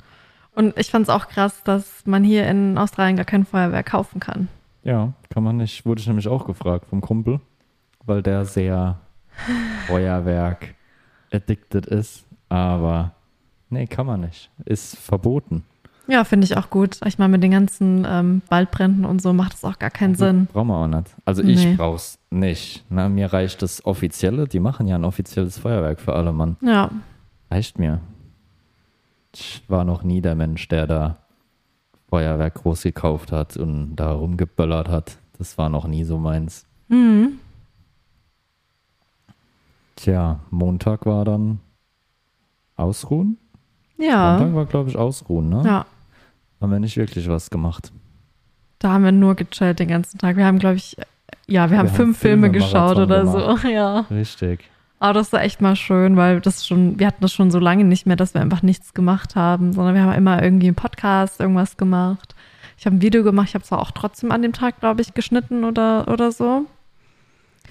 Und 0.53 0.77
ich 0.77 0.91
fand 0.91 1.03
es 1.03 1.09
auch 1.09 1.27
krass, 1.27 1.63
dass 1.63 2.05
man 2.05 2.23
hier 2.23 2.47
in 2.47 2.77
Australien 2.77 3.15
gar 3.15 3.25
kein 3.25 3.45
Feuerwerk 3.45 3.85
kaufen 3.87 4.19
kann. 4.19 4.47
Ja, 4.83 5.13
kann 5.29 5.43
man 5.43 5.57
nicht. 5.57 5.85
Wurde 5.85 6.01
ich 6.01 6.07
nämlich 6.07 6.27
auch 6.27 6.45
gefragt 6.45 6.87
vom 6.89 7.01
Kumpel, 7.01 7.39
weil 8.05 8.21
der 8.21 8.45
sehr 8.45 8.99
Feuerwerk 9.87 10.75
addicted 11.31 11.85
ist. 11.85 12.25
Aber 12.49 13.11
nee, 13.69 13.87
kann 13.87 14.05
man 14.05 14.21
nicht. 14.21 14.49
Ist 14.65 14.97
verboten. 14.97 15.63
Ja, 16.07 16.23
finde 16.25 16.45
ich 16.45 16.57
auch 16.57 16.69
gut. 16.69 16.99
Ich 17.05 17.17
meine, 17.19 17.31
mit 17.31 17.43
den 17.43 17.51
ganzen 17.51 18.05
ähm, 18.09 18.41
Waldbränden 18.49 19.05
und 19.05 19.21
so 19.21 19.31
macht 19.33 19.53
es 19.53 19.63
auch 19.63 19.79
gar 19.79 19.91
keinen 19.91 20.15
Sinn. 20.15 20.47
Brauchen 20.51 20.67
wir 20.67 20.75
auch 20.75 20.87
nicht. 20.87 21.15
Also 21.23 21.43
ich 21.43 21.63
Nee. 21.63 21.75
brauch's 21.75 22.17
nicht. 22.29 22.83
Na, 22.89 23.07
mir 23.07 23.31
reicht 23.31 23.61
das 23.61 23.85
Offizielle. 23.85 24.47
Die 24.47 24.59
machen 24.59 24.87
ja 24.87 24.95
ein 24.95 25.05
offizielles 25.05 25.59
Feuerwerk 25.59 26.01
für 26.01 26.13
alle, 26.13 26.33
Mann. 26.33 26.57
Ja, 26.61 26.89
Reicht 27.49 27.79
mir. 27.79 27.99
Ich 29.33 29.63
war 29.67 29.83
noch 29.83 30.03
nie 30.03 30.21
der 30.21 30.35
Mensch, 30.35 30.67
der 30.67 30.87
da 30.87 31.17
Feuerwerk 32.09 32.55
groß 32.55 32.83
gekauft 32.83 33.31
hat 33.31 33.55
und 33.57 33.95
da 33.95 34.11
rumgeböllert 34.11 34.89
hat. 34.89 35.17
Das 35.37 35.57
war 35.57 35.69
noch 35.69 35.87
nie 35.87 36.03
so 36.03 36.17
meins. 36.17 36.65
mhm. 36.87 37.39
Tja, 39.95 40.39
Montag 40.49 41.05
war 41.05 41.25
dann 41.25 41.59
Ausruhen. 42.75 43.37
ja, 43.97 44.31
Montag 44.37 44.55
war, 44.55 44.65
glaube 44.65 44.89
ich, 44.89 44.97
Ausruhen, 44.97 45.49
ne? 45.49 45.61
ja. 45.63 45.85
Haben 46.59 46.71
wir 46.71 46.79
nicht 46.79 46.97
wirklich 46.97 47.27
was 47.29 47.49
gemacht. 47.51 47.91
Da 48.79 48.93
haben 48.93 49.03
wir 49.03 49.11
nur 49.11 49.35
gechillt 49.35 49.77
den 49.79 49.89
ganzen 49.89 50.17
Tag. 50.17 50.37
Wir 50.37 50.45
haben, 50.45 50.57
glaube 50.57 50.77
ich, 50.77 50.97
ja, 51.47 51.69
wir 51.69 51.77
haben 51.77 51.89
haben 51.89 51.95
fünf 51.95 52.17
Filme 52.17 52.49
Filme-Marathon 52.49 52.97
geschaut 52.97 52.97
oder 52.97 53.27
so. 53.27 53.67
Ja. 53.67 53.99
Richtig. 54.09 54.70
Aber 55.01 55.13
das 55.13 55.33
war 55.33 55.41
echt 55.41 55.61
mal 55.61 55.75
schön, 55.75 56.15
weil 56.15 56.41
das 56.41 56.67
schon, 56.67 56.99
wir 56.99 57.07
hatten 57.07 57.21
das 57.21 57.33
schon 57.33 57.49
so 57.49 57.57
lange 57.57 57.83
nicht 57.83 58.05
mehr, 58.05 58.15
dass 58.15 58.35
wir 58.35 58.41
einfach 58.41 58.61
nichts 58.61 58.93
gemacht 58.93 59.35
haben, 59.35 59.73
sondern 59.73 59.95
wir 59.95 60.03
haben 60.03 60.13
immer 60.13 60.43
irgendwie 60.43 60.67
einen 60.67 60.75
Podcast, 60.75 61.39
irgendwas 61.39 61.75
gemacht. 61.75 62.35
Ich 62.77 62.85
habe 62.85 62.95
ein 62.97 63.01
Video 63.01 63.23
gemacht, 63.23 63.47
ich 63.49 63.55
habe 63.55 63.63
zwar 63.65 63.79
auch 63.79 63.89
trotzdem 63.89 64.31
an 64.31 64.43
dem 64.43 64.53
Tag, 64.53 64.79
glaube 64.79 65.01
ich, 65.01 65.15
geschnitten 65.15 65.63
oder, 65.63 66.07
oder 66.07 66.31
so. 66.31 66.67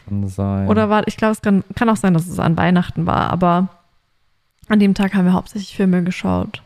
Kann 0.08 0.26
sein. 0.26 0.66
Oder 0.66 0.90
war, 0.90 1.06
ich 1.06 1.16
glaube, 1.16 1.30
es 1.32 1.40
kann, 1.40 1.62
kann 1.76 1.88
auch 1.88 1.96
sein, 1.96 2.14
dass 2.14 2.26
es 2.26 2.40
an 2.40 2.56
Weihnachten 2.56 3.06
war, 3.06 3.30
aber 3.30 3.68
an 4.68 4.80
dem 4.80 4.94
Tag 4.94 5.14
haben 5.14 5.24
wir 5.24 5.32
hauptsächlich 5.32 5.76
Filme 5.76 6.02
geschaut. 6.02 6.62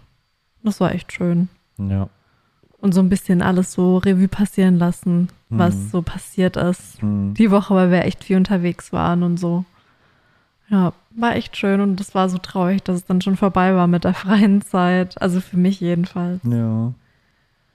Das 0.63 0.81
war 0.81 0.93
echt 0.93 1.13
schön. 1.13 1.49
Ja. 1.77 2.09
Und 2.81 2.95
so 2.95 3.01
ein 3.01 3.11
bisschen 3.11 3.43
alles 3.43 3.73
so 3.73 3.99
Revue 3.99 4.29
passieren 4.29 4.79
lassen, 4.79 5.29
was 5.51 5.75
Mhm. 5.75 5.89
so 5.91 6.01
passiert 6.03 6.57
ist. 6.57 7.03
Hm. 7.03 7.35
Die 7.35 7.51
Woche, 7.51 7.75
weil 7.75 7.91
wir 7.91 8.05
echt 8.07 8.25
viel 8.25 8.39
unterwegs 8.39 8.93
waren 8.95 9.23
und 9.23 9.37
so. 9.39 9.67
Ja, 10.69 10.93
war 11.11 11.37
echt 11.37 11.57
schön 11.57 11.81
und 11.81 11.97
das 12.01 12.15
war 12.15 12.29
so 12.29 12.39
traurig, 12.39 12.83
dass 12.83 12.97
es 12.97 13.05
dann 13.05 13.21
schon 13.21 13.37
vorbei 13.37 13.75
war 13.75 13.87
mit 13.87 14.05
der 14.05 14.15
freien 14.15 14.63
Zeit. 14.63 15.21
Also 15.21 15.41
für 15.41 15.57
mich 15.57 15.81
jedenfalls. 15.81 16.41
Ja. 16.45 16.93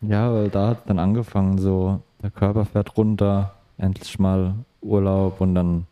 Ja, 0.02 0.34
weil 0.34 0.50
da 0.50 0.70
hat 0.70 0.90
dann 0.90 0.98
angefangen, 0.98 1.58
so, 1.58 2.02
der 2.24 2.32
Körper 2.32 2.66
fährt 2.66 2.96
runter, 2.98 3.54
endlich 3.78 4.18
mal 4.18 4.56
Urlaub 4.82 5.42
und 5.42 5.56
dann 5.56 5.88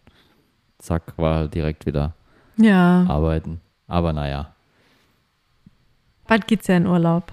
zack, 0.79 1.13
war 1.17 1.36
halt 1.36 1.53
direkt 1.53 1.86
wieder 1.86 2.13
Ja, 2.55 3.05
arbeiten. 3.07 3.60
Aber 3.88 4.13
naja, 4.13 4.53
bald 6.25 6.47
geht's 6.47 6.67
ja 6.67 6.77
in 6.77 6.88
Urlaub. 6.88 7.31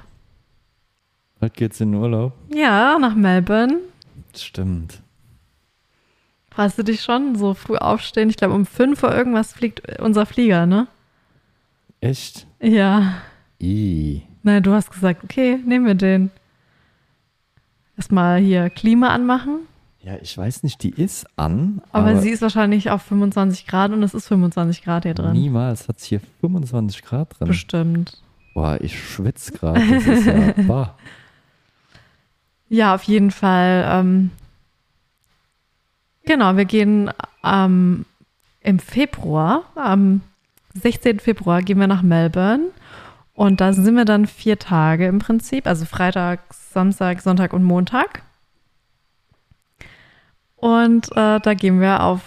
heute 1.41 1.55
geht's 1.55 1.81
in 1.81 1.95
Urlaub. 1.95 2.33
Ja, 2.53 2.99
nach 2.99 3.15
Melbourne. 3.15 3.77
Stimmt. 4.35 5.01
Freust 6.55 6.79
du 6.79 6.85
dich 6.85 7.03
schon? 7.03 7.35
So 7.37 7.55
früh 7.55 7.77
aufstehen? 7.77 8.31
Ich 8.31 8.37
glaube, 8.37 8.55
um 8.55 8.65
fünf 8.65 9.03
Uhr 9.03 9.13
irgendwas 9.15 9.53
fliegt 9.53 10.01
unser 10.01 10.25
Flieger, 10.25 10.67
ne? 10.67 10.87
Echt? 12.01 12.47
Ja. 12.61 13.15
I. 13.61 14.23
Nein, 14.45 14.63
du 14.63 14.73
hast 14.73 14.93
gesagt, 14.93 15.25
okay, 15.25 15.59
nehmen 15.67 15.87
wir 15.87 15.95
den. 15.95 16.31
Erstmal 17.97 18.41
hier 18.41 18.71
Klima 18.71 19.09
anmachen. 19.09 19.61
Ja, 20.03 20.17
ich 20.21 20.37
weiß 20.37 20.63
nicht, 20.63 20.83
die 20.83 20.91
ist 20.91 21.27
an, 21.37 21.81
Aber, 21.91 22.11
aber, 22.11 22.21
sie 22.21 22.29
ist 22.31 22.43
wahrscheinlich 22.43 22.91
auf 22.91 23.03
25 23.03 23.67
Grad 23.67 23.91
und 23.91 24.03
es 24.03 24.13
ist 24.13 24.29
25 24.29 24.83
Grad 24.85 25.05
hier 25.05 25.15
drin. 25.15 25.33
niemals 25.33 25.89
hat 25.89 25.97
es 25.97 26.05
hier 26.05 26.21
25 26.41 27.03
Grad 27.03 27.39
drin. 27.39 27.49
Bestimmt. 27.49 28.23
Boah, 28.53 28.79
ich 28.81 29.03
schwitze 29.03 29.53
gerade. 29.53 29.81
Das 29.81 30.07
ist 30.07 30.27
ja, 30.27 30.53
bah. 30.69 30.95
Ja, 32.69 32.95
auf 32.95 33.03
jeden 33.05 33.31
Fall. 33.31 33.87
Ähm, 33.89 34.31
genau, 36.27 36.57
wir 36.57 36.65
gehen 36.65 37.11
ähm, 37.45 38.05
im 38.61 38.79
Februar, 38.79 39.65
am 39.75 40.21
16. 40.75 41.21
Februar 41.21 41.63
gehen 41.63 41.79
wir 41.79 41.87
nach 41.87 42.03
Melbourne. 42.03 42.65
Und 43.35 43.61
da 43.61 43.73
sind 43.73 43.97
wir 43.97 44.05
dann 44.05 44.27
vier 44.27 44.59
Tage 44.59 45.07
im 45.07 45.19
Prinzip, 45.19 45.67
also 45.67 45.85
Freitag, 45.87 46.41
Samstag, 46.53 47.21
Sonntag 47.21 47.53
und 47.53 47.65
Montag. 47.65 48.23
Und 50.57 51.11
äh, 51.17 51.41
da 51.41 51.55
gehen 51.55 51.81
wir 51.81 52.03
auf 52.03 52.21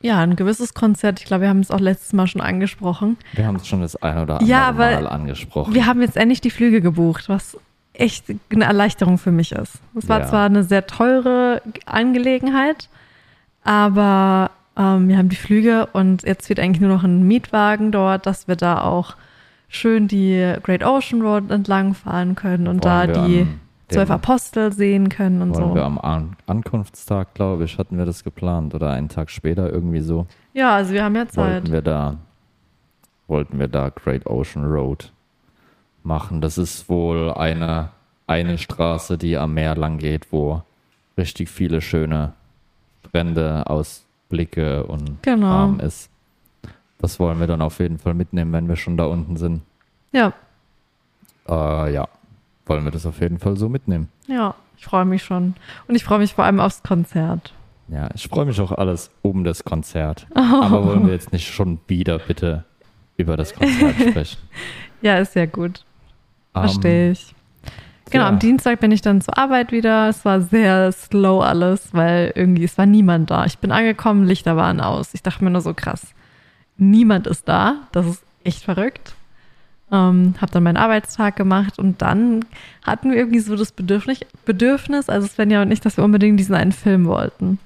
ja, 0.00 0.20
ein 0.20 0.36
gewisses 0.36 0.74
Konzert. 0.74 1.20
Ich 1.20 1.24
glaube, 1.26 1.42
wir 1.42 1.48
haben 1.48 1.60
es 1.60 1.70
auch 1.70 1.80
letztes 1.80 2.12
Mal 2.12 2.26
schon 2.26 2.42
angesprochen. 2.42 3.16
Wir 3.32 3.46
haben 3.46 3.56
es 3.56 3.66
schon 3.66 3.80
das 3.80 3.96
ein 4.02 4.18
oder 4.18 4.34
andere 4.34 4.50
Ja, 4.50 4.68
aber 4.68 4.90
Mal 4.90 5.08
angesprochen. 5.08 5.72
Wir 5.72 5.86
haben 5.86 6.02
jetzt 6.02 6.18
endlich 6.18 6.42
die 6.42 6.50
Flüge 6.50 6.82
gebucht, 6.82 7.30
was 7.30 7.56
echt 7.94 8.26
eine 8.52 8.64
Erleichterung 8.64 9.16
für 9.16 9.32
mich 9.32 9.52
ist. 9.52 9.78
Es 9.96 10.08
war 10.08 10.20
Ja. 10.20 10.26
zwar 10.26 10.44
eine 10.44 10.62
sehr 10.62 10.86
teure 10.86 11.62
Angelegenheit, 11.86 12.88
aber 13.64 14.50
ähm, 14.76 15.08
wir 15.08 15.18
haben 15.18 15.28
die 15.28 15.36
Flüge 15.36 15.86
und 15.92 16.22
jetzt 16.22 16.48
wird 16.48 16.60
eigentlich 16.60 16.80
nur 16.80 16.90
noch 16.90 17.04
ein 17.04 17.26
Mietwagen 17.26 17.90
dort, 17.92 18.26
dass 18.26 18.46
wir 18.46 18.56
da 18.56 18.82
auch 18.82 19.16
schön 19.68 20.06
die 20.08 20.54
Great 20.62 20.84
Ocean 20.84 21.22
Road 21.22 21.50
entlang 21.50 21.94
fahren 21.94 22.34
können 22.34 22.68
und 22.68 22.84
da 22.84 23.08
Wollen 23.08 23.14
wir 23.14 23.44
die 23.44 23.46
zwölf 23.88 24.10
Apostel 24.10 24.72
sehen 24.72 25.08
können 25.08 25.42
und 25.42 25.54
Wollen 25.54 25.68
so. 25.68 25.74
wir 25.74 25.84
am 25.84 25.98
An 25.98 26.36
Ankunftstag, 26.46 27.34
glaube 27.34 27.64
ich, 27.64 27.78
hatten 27.78 27.98
wir 27.98 28.04
das 28.04 28.24
geplant 28.24 28.74
oder 28.74 28.90
einen 28.90 29.08
Tag 29.08 29.30
später 29.30 29.70
irgendwie 29.70 30.00
so. 30.00 30.26
Ja, 30.52 30.74
also 30.74 30.92
wir 30.92 31.04
haben 31.04 31.16
ja 31.16 31.28
Zeit. 31.28 31.62
Wollten 31.62 31.72
wir 31.72 31.82
da, 31.82 32.16
wollten 33.26 33.58
wir 33.58 33.68
da 33.68 33.90
Great 33.90 34.26
Ocean 34.26 34.64
Road 34.64 35.12
machen. 36.02 36.40
Das 36.40 36.58
ist 36.58 36.88
wohl 36.88 37.32
eine, 37.32 37.90
eine 38.26 38.58
Straße, 38.58 39.18
die 39.18 39.36
am 39.36 39.54
Meer 39.54 39.74
lang 39.76 39.98
geht, 39.98 40.32
wo 40.32 40.62
richtig 41.16 41.48
viele 41.48 41.80
schöne 41.80 42.32
Strände, 43.18 43.64
Ausblicke 43.70 44.82
und 44.86 45.22
Genau. 45.22 45.46
Kram 45.46 45.78
ist. 45.80 46.10
Das 46.98 47.20
wollen 47.20 47.38
wir 47.38 47.46
dann 47.46 47.62
auf 47.62 47.78
jeden 47.78 47.98
Fall 47.98 48.12
mitnehmen, 48.14 48.52
wenn 48.52 48.68
wir 48.68 48.74
schon 48.74 48.96
da 48.96 49.04
unten 49.04 49.36
sind. 49.36 49.62
Ja, 50.12 50.32
Äh, 51.48 51.92
ja, 51.94 52.08
wollen 52.66 52.84
wir 52.84 52.90
das 52.90 53.06
auf 53.06 53.20
jeden 53.20 53.38
Fall 53.38 53.56
so 53.56 53.68
mitnehmen. 53.68 54.08
ja, 54.26 54.54
ich 54.76 54.84
freue 54.86 55.04
mich 55.04 55.22
schon. 55.22 55.54
Und 55.86 55.94
ich 55.94 56.02
freue 56.04 56.18
mich 56.18 56.34
vor 56.34 56.44
allem 56.44 56.58
aufs 56.58 56.82
Konzert. 56.82 57.54
Ja, 57.88 58.08
ich 58.14 58.26
freue 58.28 58.46
mich 58.46 58.60
auch 58.60 58.72
alles 58.72 59.10
um 59.22 59.44
das 59.44 59.62
Konzert. 59.62 60.26
Aber 60.34 60.84
wollen 60.84 61.06
wir 61.06 61.12
jetzt 61.12 61.32
nicht 61.32 61.46
schon 61.52 61.78
wieder 61.86 62.18
bitte 62.18 62.64
über 63.16 63.36
das 63.36 63.54
Konzert 63.54 63.94
sprechen? 64.08 64.38
Ja, 65.02 65.18
ist 65.18 65.34
ja 65.36 65.46
gut. 65.46 65.84
Ähm, 66.56 66.62
Verstehe 66.62 67.12
ich. 67.12 67.34
Genau, 68.10 68.24
Ja. 68.24 68.28
am 68.28 68.38
Dienstag 68.38 68.80
bin 68.80 68.90
ich 68.92 69.00
dann 69.02 69.20
zur 69.20 69.36
Arbeit 69.38 69.72
wieder. 69.72 70.08
Es 70.08 70.24
war 70.24 70.40
sehr 70.40 70.92
slow 70.92 71.42
alles, 71.42 71.88
weil 71.92 72.32
irgendwie 72.34 72.64
es 72.64 72.76
war 72.78 72.86
niemand 72.86 73.30
da. 73.30 73.46
Ich 73.46 73.58
bin 73.58 73.72
angekommen, 73.72 74.24
Lichter 74.26 74.56
waren 74.56 74.80
aus. 74.80 75.14
Ich 75.14 75.22
dachte 75.22 75.42
mir 75.42 75.50
nur 75.50 75.62
so 75.62 75.72
krass. 75.74 76.02
Niemand 76.76 77.26
ist 77.26 77.48
da. 77.48 77.76
Das 77.92 78.06
ist 78.06 78.22
echt 78.44 78.62
verrückt. 78.62 79.14
Ähm, 79.92 80.34
hab 80.40 80.50
dann 80.50 80.62
meinen 80.64 80.76
Arbeitstag 80.76 81.36
gemacht 81.36 81.78
und 81.78 82.02
dann 82.02 82.44
hatten 82.82 83.10
wir 83.10 83.16
irgendwie 83.18 83.38
so 83.40 83.54
das 83.56 83.70
Bedürfnis, 83.72 84.20
Bedürfnis, 84.44 85.08
also 85.08 85.26
Svenja 85.26 85.62
und 85.62 85.70
ich, 85.70 85.80
dass 85.80 85.96
wir 85.96 86.04
unbedingt 86.04 86.38
diesen 86.40 86.54
einen 86.54 86.72
Film 86.72 87.06
wollten. 87.06 87.58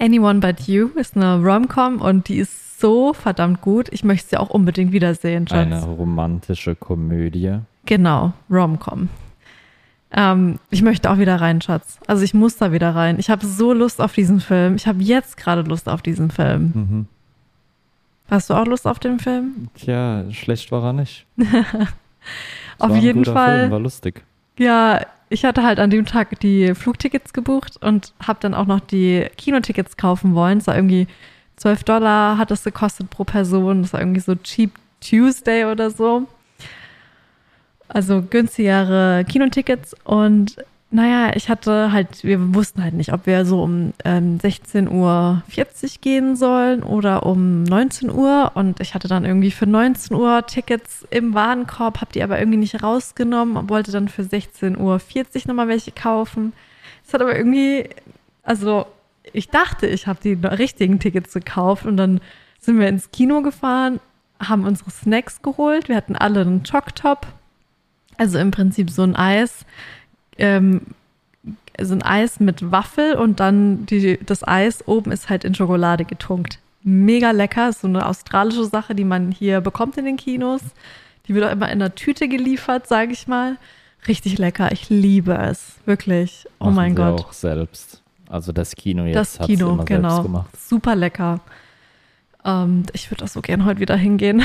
Anyone 0.00 0.40
But 0.40 0.60
You 0.62 0.88
ist 0.94 1.16
eine 1.16 1.36
Rom-Com 1.42 2.00
und 2.00 2.28
die 2.28 2.36
ist 2.38 2.80
so 2.80 3.12
verdammt 3.12 3.60
gut. 3.60 3.88
Ich 3.90 4.04
möchte 4.04 4.28
sie 4.30 4.36
auch 4.36 4.50
unbedingt 4.50 4.92
wiedersehen, 4.92 5.46
Schatz. 5.48 5.58
Eine 5.58 5.82
romantische 5.84 6.74
Komödie. 6.74 7.58
Genau, 7.86 8.32
Rom-Com. 8.50 9.08
Ähm, 10.16 10.58
ich 10.70 10.82
möchte 10.82 11.10
auch 11.10 11.18
wieder 11.18 11.40
rein, 11.40 11.60
Schatz. 11.60 11.98
Also 12.06 12.24
ich 12.24 12.34
muss 12.34 12.56
da 12.56 12.72
wieder 12.72 12.94
rein. 12.94 13.18
Ich 13.18 13.30
habe 13.30 13.46
so 13.46 13.72
Lust 13.72 14.00
auf 14.00 14.12
diesen 14.12 14.40
Film. 14.40 14.74
Ich 14.76 14.86
habe 14.86 15.02
jetzt 15.02 15.36
gerade 15.36 15.62
Lust 15.62 15.88
auf 15.88 16.02
diesen 16.02 16.30
Film. 16.30 16.72
Mhm. 16.74 17.06
Hast 18.30 18.50
du 18.50 18.54
auch 18.54 18.66
Lust 18.66 18.86
auf 18.86 18.98
den 18.98 19.20
Film? 19.20 19.68
Tja, 19.74 20.24
schlecht 20.32 20.72
war 20.72 20.82
er 20.82 20.92
nicht. 20.94 21.26
Auf 22.78 22.90
war 22.90 22.98
jeden 22.98 23.24
Fall. 23.24 23.60
Film, 23.60 23.70
war 23.70 23.80
lustig. 23.80 24.22
Ja, 24.58 25.00
ich 25.28 25.44
hatte 25.44 25.62
halt 25.62 25.78
an 25.78 25.90
dem 25.90 26.06
Tag 26.06 26.40
die 26.40 26.74
Flugtickets 26.74 27.32
gebucht 27.32 27.76
und 27.80 28.12
habe 28.20 28.38
dann 28.40 28.52
auch 28.52 28.66
noch 28.66 28.80
die 28.80 29.26
Kinotickets 29.38 29.96
kaufen 29.96 30.34
wollen. 30.34 30.58
Es 30.58 30.66
war 30.66 30.76
irgendwie 30.76 31.06
12 31.56 31.84
Dollar 31.84 32.36
hat 32.38 32.50
es 32.50 32.64
gekostet 32.64 33.10
pro 33.10 33.24
Person. 33.24 33.82
Das 33.82 33.92
war 33.92 34.00
irgendwie 34.00 34.20
so 34.20 34.34
Cheap 34.34 34.72
Tuesday 35.00 35.64
oder 35.64 35.90
so. 35.90 36.24
Also 37.88 38.22
günstigere 38.22 39.24
Kinotickets 39.28 39.94
und 40.04 40.56
naja, 40.90 41.32
ich 41.34 41.48
hatte 41.48 41.90
halt, 41.90 42.22
wir 42.22 42.54
wussten 42.54 42.82
halt 42.82 42.94
nicht, 42.94 43.12
ob 43.12 43.26
wir 43.26 43.44
so 43.44 43.62
um 43.62 43.92
ähm, 44.04 44.38
16.40 44.38 44.90
Uhr 44.90 45.42
gehen 46.00 46.36
sollen 46.36 46.82
oder 46.84 47.26
um 47.26 47.64
19 47.64 48.10
Uhr. 48.10 48.52
Und 48.54 48.80
ich 48.80 48.94
hatte 48.94 49.08
dann 49.08 49.24
irgendwie 49.24 49.50
für 49.50 49.66
19 49.66 50.16
Uhr 50.16 50.46
Tickets 50.46 51.04
im 51.10 51.34
Warenkorb, 51.34 52.00
habe 52.00 52.12
die 52.12 52.22
aber 52.22 52.38
irgendwie 52.38 52.60
nicht 52.60 52.82
rausgenommen 52.82 53.56
und 53.56 53.68
wollte 53.68 53.90
dann 53.90 54.08
für 54.08 54.22
16.40 54.22 54.78
Uhr 54.78 55.00
nochmal 55.48 55.68
welche 55.68 55.90
kaufen. 55.90 56.52
Es 57.04 57.12
hat 57.12 57.20
aber 57.20 57.36
irgendwie, 57.36 57.90
also 58.44 58.86
ich 59.32 59.48
dachte, 59.48 59.88
ich 59.88 60.06
habe 60.06 60.20
die 60.22 60.34
richtigen 60.46 61.00
Tickets 61.00 61.34
gekauft 61.34 61.84
und 61.84 61.96
dann 61.96 62.20
sind 62.60 62.78
wir 62.78 62.88
ins 62.88 63.10
Kino 63.10 63.42
gefahren, 63.42 63.98
haben 64.40 64.64
unsere 64.64 64.90
Snacks 64.90 65.42
geholt. 65.42 65.88
Wir 65.88 65.96
hatten 65.96 66.14
alle 66.14 66.42
einen 66.42 66.62
Choc-Top, 66.62 67.26
also 68.18 68.38
im 68.38 68.50
Prinzip 68.50 68.90
so 68.90 69.02
ein 69.02 69.16
Eis 69.16 69.64
ähm, 70.38 70.82
so 71.80 71.94
ein 71.94 72.02
Eis 72.02 72.40
mit 72.40 72.70
Waffel 72.70 73.14
und 73.14 73.40
dann 73.40 73.86
die, 73.86 74.18
das 74.24 74.46
Eis 74.46 74.86
oben 74.86 75.12
ist 75.12 75.28
halt 75.28 75.44
in 75.44 75.54
Schokolade 75.54 76.04
getunkt. 76.04 76.58
Mega 76.82 77.32
lecker, 77.32 77.72
so 77.72 77.88
eine 77.88 78.06
australische 78.06 78.64
Sache, 78.64 78.94
die 78.94 79.04
man 79.04 79.32
hier 79.32 79.60
bekommt 79.60 79.98
in 79.98 80.04
den 80.04 80.16
Kinos. 80.16 80.62
Die 81.26 81.34
wird 81.34 81.44
auch 81.44 81.52
immer 81.52 81.66
in 81.66 81.82
einer 81.82 81.94
Tüte 81.94 82.28
geliefert, 82.28 82.86
sage 82.86 83.12
ich 83.12 83.26
mal. 83.26 83.56
Richtig 84.06 84.38
lecker, 84.38 84.70
ich 84.72 84.88
liebe 84.88 85.34
es, 85.34 85.74
wirklich. 85.84 86.46
Oh 86.60 86.66
Machen 86.66 86.74
mein 86.76 86.90
sie 86.92 87.02
Gott. 87.02 87.20
auch 87.20 87.32
selbst. 87.32 88.02
Also 88.28 88.52
das 88.52 88.74
Kino 88.74 89.04
jetzt 89.04 89.40
Kino, 89.42 89.72
immer 89.72 89.84
genau. 89.84 90.10
selbst 90.10 90.22
gemacht. 90.24 90.56
Super 90.56 90.94
lecker. 90.94 91.40
Ähm, 92.44 92.84
ich 92.92 93.10
würde 93.10 93.24
auch 93.24 93.28
so 93.28 93.40
gern 93.40 93.64
heute 93.64 93.80
wieder 93.80 93.96
hingehen. 93.96 94.42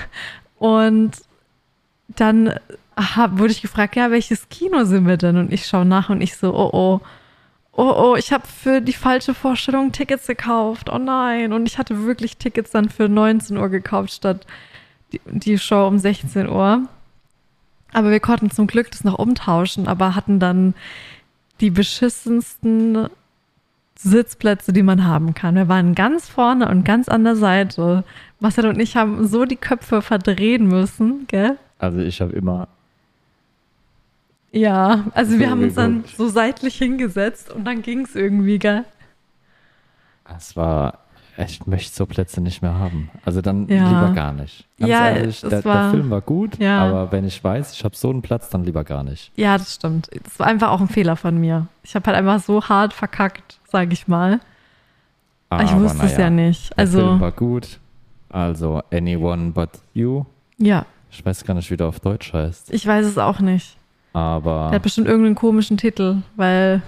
Und 0.58 1.12
dann 2.08 2.54
hab, 3.00 3.38
wurde 3.38 3.52
ich 3.52 3.62
gefragt, 3.62 3.96
ja, 3.96 4.10
welches 4.10 4.48
Kino 4.48 4.84
sind 4.84 5.06
wir 5.06 5.16
denn? 5.16 5.36
Und 5.36 5.52
ich 5.52 5.66
schaue 5.66 5.84
nach 5.84 6.10
und 6.10 6.20
ich 6.20 6.36
so, 6.36 6.54
oh 6.54 6.70
oh, 6.72 7.00
oh 7.72 7.94
oh, 7.96 8.16
ich 8.16 8.32
habe 8.32 8.46
für 8.46 8.80
die 8.80 8.92
falsche 8.92 9.34
Vorstellung 9.34 9.92
Tickets 9.92 10.26
gekauft. 10.26 10.90
Oh 10.92 10.98
nein. 10.98 11.52
Und 11.52 11.66
ich 11.66 11.78
hatte 11.78 12.04
wirklich 12.04 12.36
Tickets 12.36 12.70
dann 12.70 12.88
für 12.88 13.08
19 13.08 13.56
Uhr 13.56 13.68
gekauft 13.68 14.12
statt 14.12 14.46
die, 15.12 15.20
die 15.26 15.58
Show 15.58 15.86
um 15.86 15.98
16 15.98 16.48
Uhr. 16.48 16.86
Aber 17.92 18.10
wir 18.10 18.20
konnten 18.20 18.50
zum 18.50 18.66
Glück 18.66 18.90
das 18.90 19.04
noch 19.04 19.18
umtauschen, 19.18 19.88
aber 19.88 20.14
hatten 20.14 20.38
dann 20.38 20.74
die 21.60 21.70
beschissensten 21.70 23.08
Sitzplätze, 23.96 24.72
die 24.72 24.82
man 24.82 25.04
haben 25.04 25.34
kann. 25.34 25.56
Wir 25.56 25.68
waren 25.68 25.94
ganz 25.94 26.28
vorne 26.28 26.68
und 26.68 26.84
ganz 26.84 27.08
an 27.08 27.24
der 27.24 27.36
Seite. 27.36 28.04
Marcel 28.38 28.66
und 28.66 28.80
ich 28.80 28.96
haben 28.96 29.26
so 29.26 29.44
die 29.44 29.56
Köpfe 29.56 30.00
verdrehen 30.00 30.66
müssen, 30.66 31.26
gell? 31.26 31.58
Also 31.78 31.98
ich 31.98 32.20
habe 32.20 32.32
immer, 32.32 32.68
Ja, 34.52 35.04
also 35.14 35.38
wir 35.38 35.46
So 35.46 35.50
haben 35.52 35.62
uns 35.62 35.74
dann 35.74 36.04
so 36.16 36.28
seitlich 36.28 36.76
hingesetzt 36.76 37.50
und 37.52 37.64
dann 37.64 37.82
ging 37.82 38.00
es 38.04 38.14
irgendwie, 38.16 38.58
gell? 38.58 38.84
es 40.36 40.56
war, 40.56 40.98
ich 41.38 41.66
möchte 41.66 41.92
so 41.94 42.06
Plätze 42.06 42.40
nicht 42.40 42.62
mehr 42.62 42.74
haben. 42.78 43.10
Also 43.24 43.40
dann 43.42 43.66
Ja. 43.68 43.88
lieber 43.88 44.12
gar 44.14 44.32
nicht. 44.32 44.64
Ganz 44.78 44.90
Ja, 44.90 45.08
ehrlich, 45.10 45.42
es 45.42 45.48
der, 45.50 45.64
war- 45.64 45.82
der 45.84 45.90
Film 45.90 46.10
war 46.10 46.20
gut, 46.20 46.58
Ja. 46.58 46.84
aber 46.84 47.10
wenn 47.12 47.24
ich 47.26 47.42
weiß, 47.42 47.72
ich 47.74 47.84
habe 47.84 47.96
so 47.96 48.10
einen 48.10 48.22
Platz, 48.22 48.48
dann 48.48 48.62
lieber 48.64 48.84
gar 48.84 49.02
nicht. 49.02 49.32
Ja, 49.36 49.58
das 49.58 49.74
stimmt. 49.74 50.08
Das 50.24 50.38
war 50.38 50.46
einfach 50.46 50.68
auch 50.70 50.80
ein 50.80 50.88
Fehler 50.88 51.16
von 51.16 51.38
mir. 51.38 51.66
Ich 51.82 51.94
habe 51.96 52.06
halt 52.06 52.16
einfach 52.16 52.40
so 52.40 52.62
hart 52.68 52.92
verkackt, 52.92 53.58
sage 53.68 53.92
ich 53.92 54.06
mal. 54.08 54.40
Aber 55.48 55.64
ich 55.64 55.72
wusste 55.74 56.06
es 56.06 56.12
naja, 56.12 56.20
ja 56.26 56.30
nicht. 56.30 56.70
Der 56.70 56.78
Also, 56.78 56.98
Film 57.00 57.20
war 57.20 57.32
gut. 57.32 57.80
Also 58.28 58.82
Anyone 58.92 59.50
But 59.50 59.70
You. 59.94 60.24
ja, 60.58 60.86
Ich 61.10 61.24
weiß 61.26 61.42
gar 61.44 61.54
nicht, 61.54 61.68
wie 61.72 61.76
der 61.76 61.88
auf 61.88 61.98
Deutsch 61.98 62.32
heißt. 62.32 62.72
ich 62.72 62.86
weiß 62.86 63.04
es 63.04 63.18
auch 63.18 63.40
nicht. 63.40 63.76
Aber 64.12 64.68
Der 64.70 64.76
hat 64.76 64.82
bestimmt 64.82 65.06
irgendeinen 65.06 65.34
komischen 65.36 65.76
Titel, 65.76 66.18
weil 66.36 66.82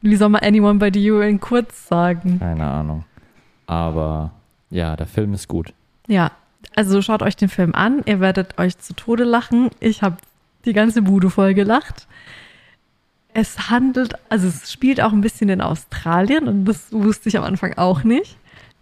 wie 0.00 0.16
soll 0.16 0.28
man 0.28 0.42
Anyone 0.42 0.78
by 0.78 0.96
You 0.98 1.20
in 1.20 1.40
kurz 1.40 1.88
sagen? 1.88 2.38
keine 2.38 2.64
Ahnung. 2.66 3.04
Aber 3.66 4.30
ja, 4.70 4.96
der 4.96 5.06
Film 5.06 5.32
ist 5.34 5.48
gut. 5.48 5.72
Ja, 6.06 6.30
also 6.74 7.00
schaut 7.02 7.22
euch 7.22 7.36
den 7.36 7.48
Film 7.48 7.74
an. 7.74 8.02
Ihr 8.06 8.20
werdet 8.20 8.58
euch 8.58 8.78
zu 8.78 8.94
Tode 8.94 9.24
lachen. 9.24 9.70
Ich 9.80 10.02
habe 10.02 10.16
die 10.64 10.72
ganze 10.72 11.02
Bude 11.02 11.30
voll 11.30 11.54
gelacht. 11.54 12.06
Es 13.32 13.70
handelt, 13.70 14.14
also 14.28 14.46
es 14.48 14.70
spielt 14.70 15.00
auch 15.00 15.12
ein 15.12 15.20
bisschen 15.20 15.48
in 15.48 15.60
Australien 15.60 16.46
und 16.48 16.64
das 16.66 16.92
wusste 16.92 17.28
ich 17.28 17.36
am 17.36 17.44
Anfang 17.44 17.74
auch 17.76 18.04
nicht. 18.04 18.36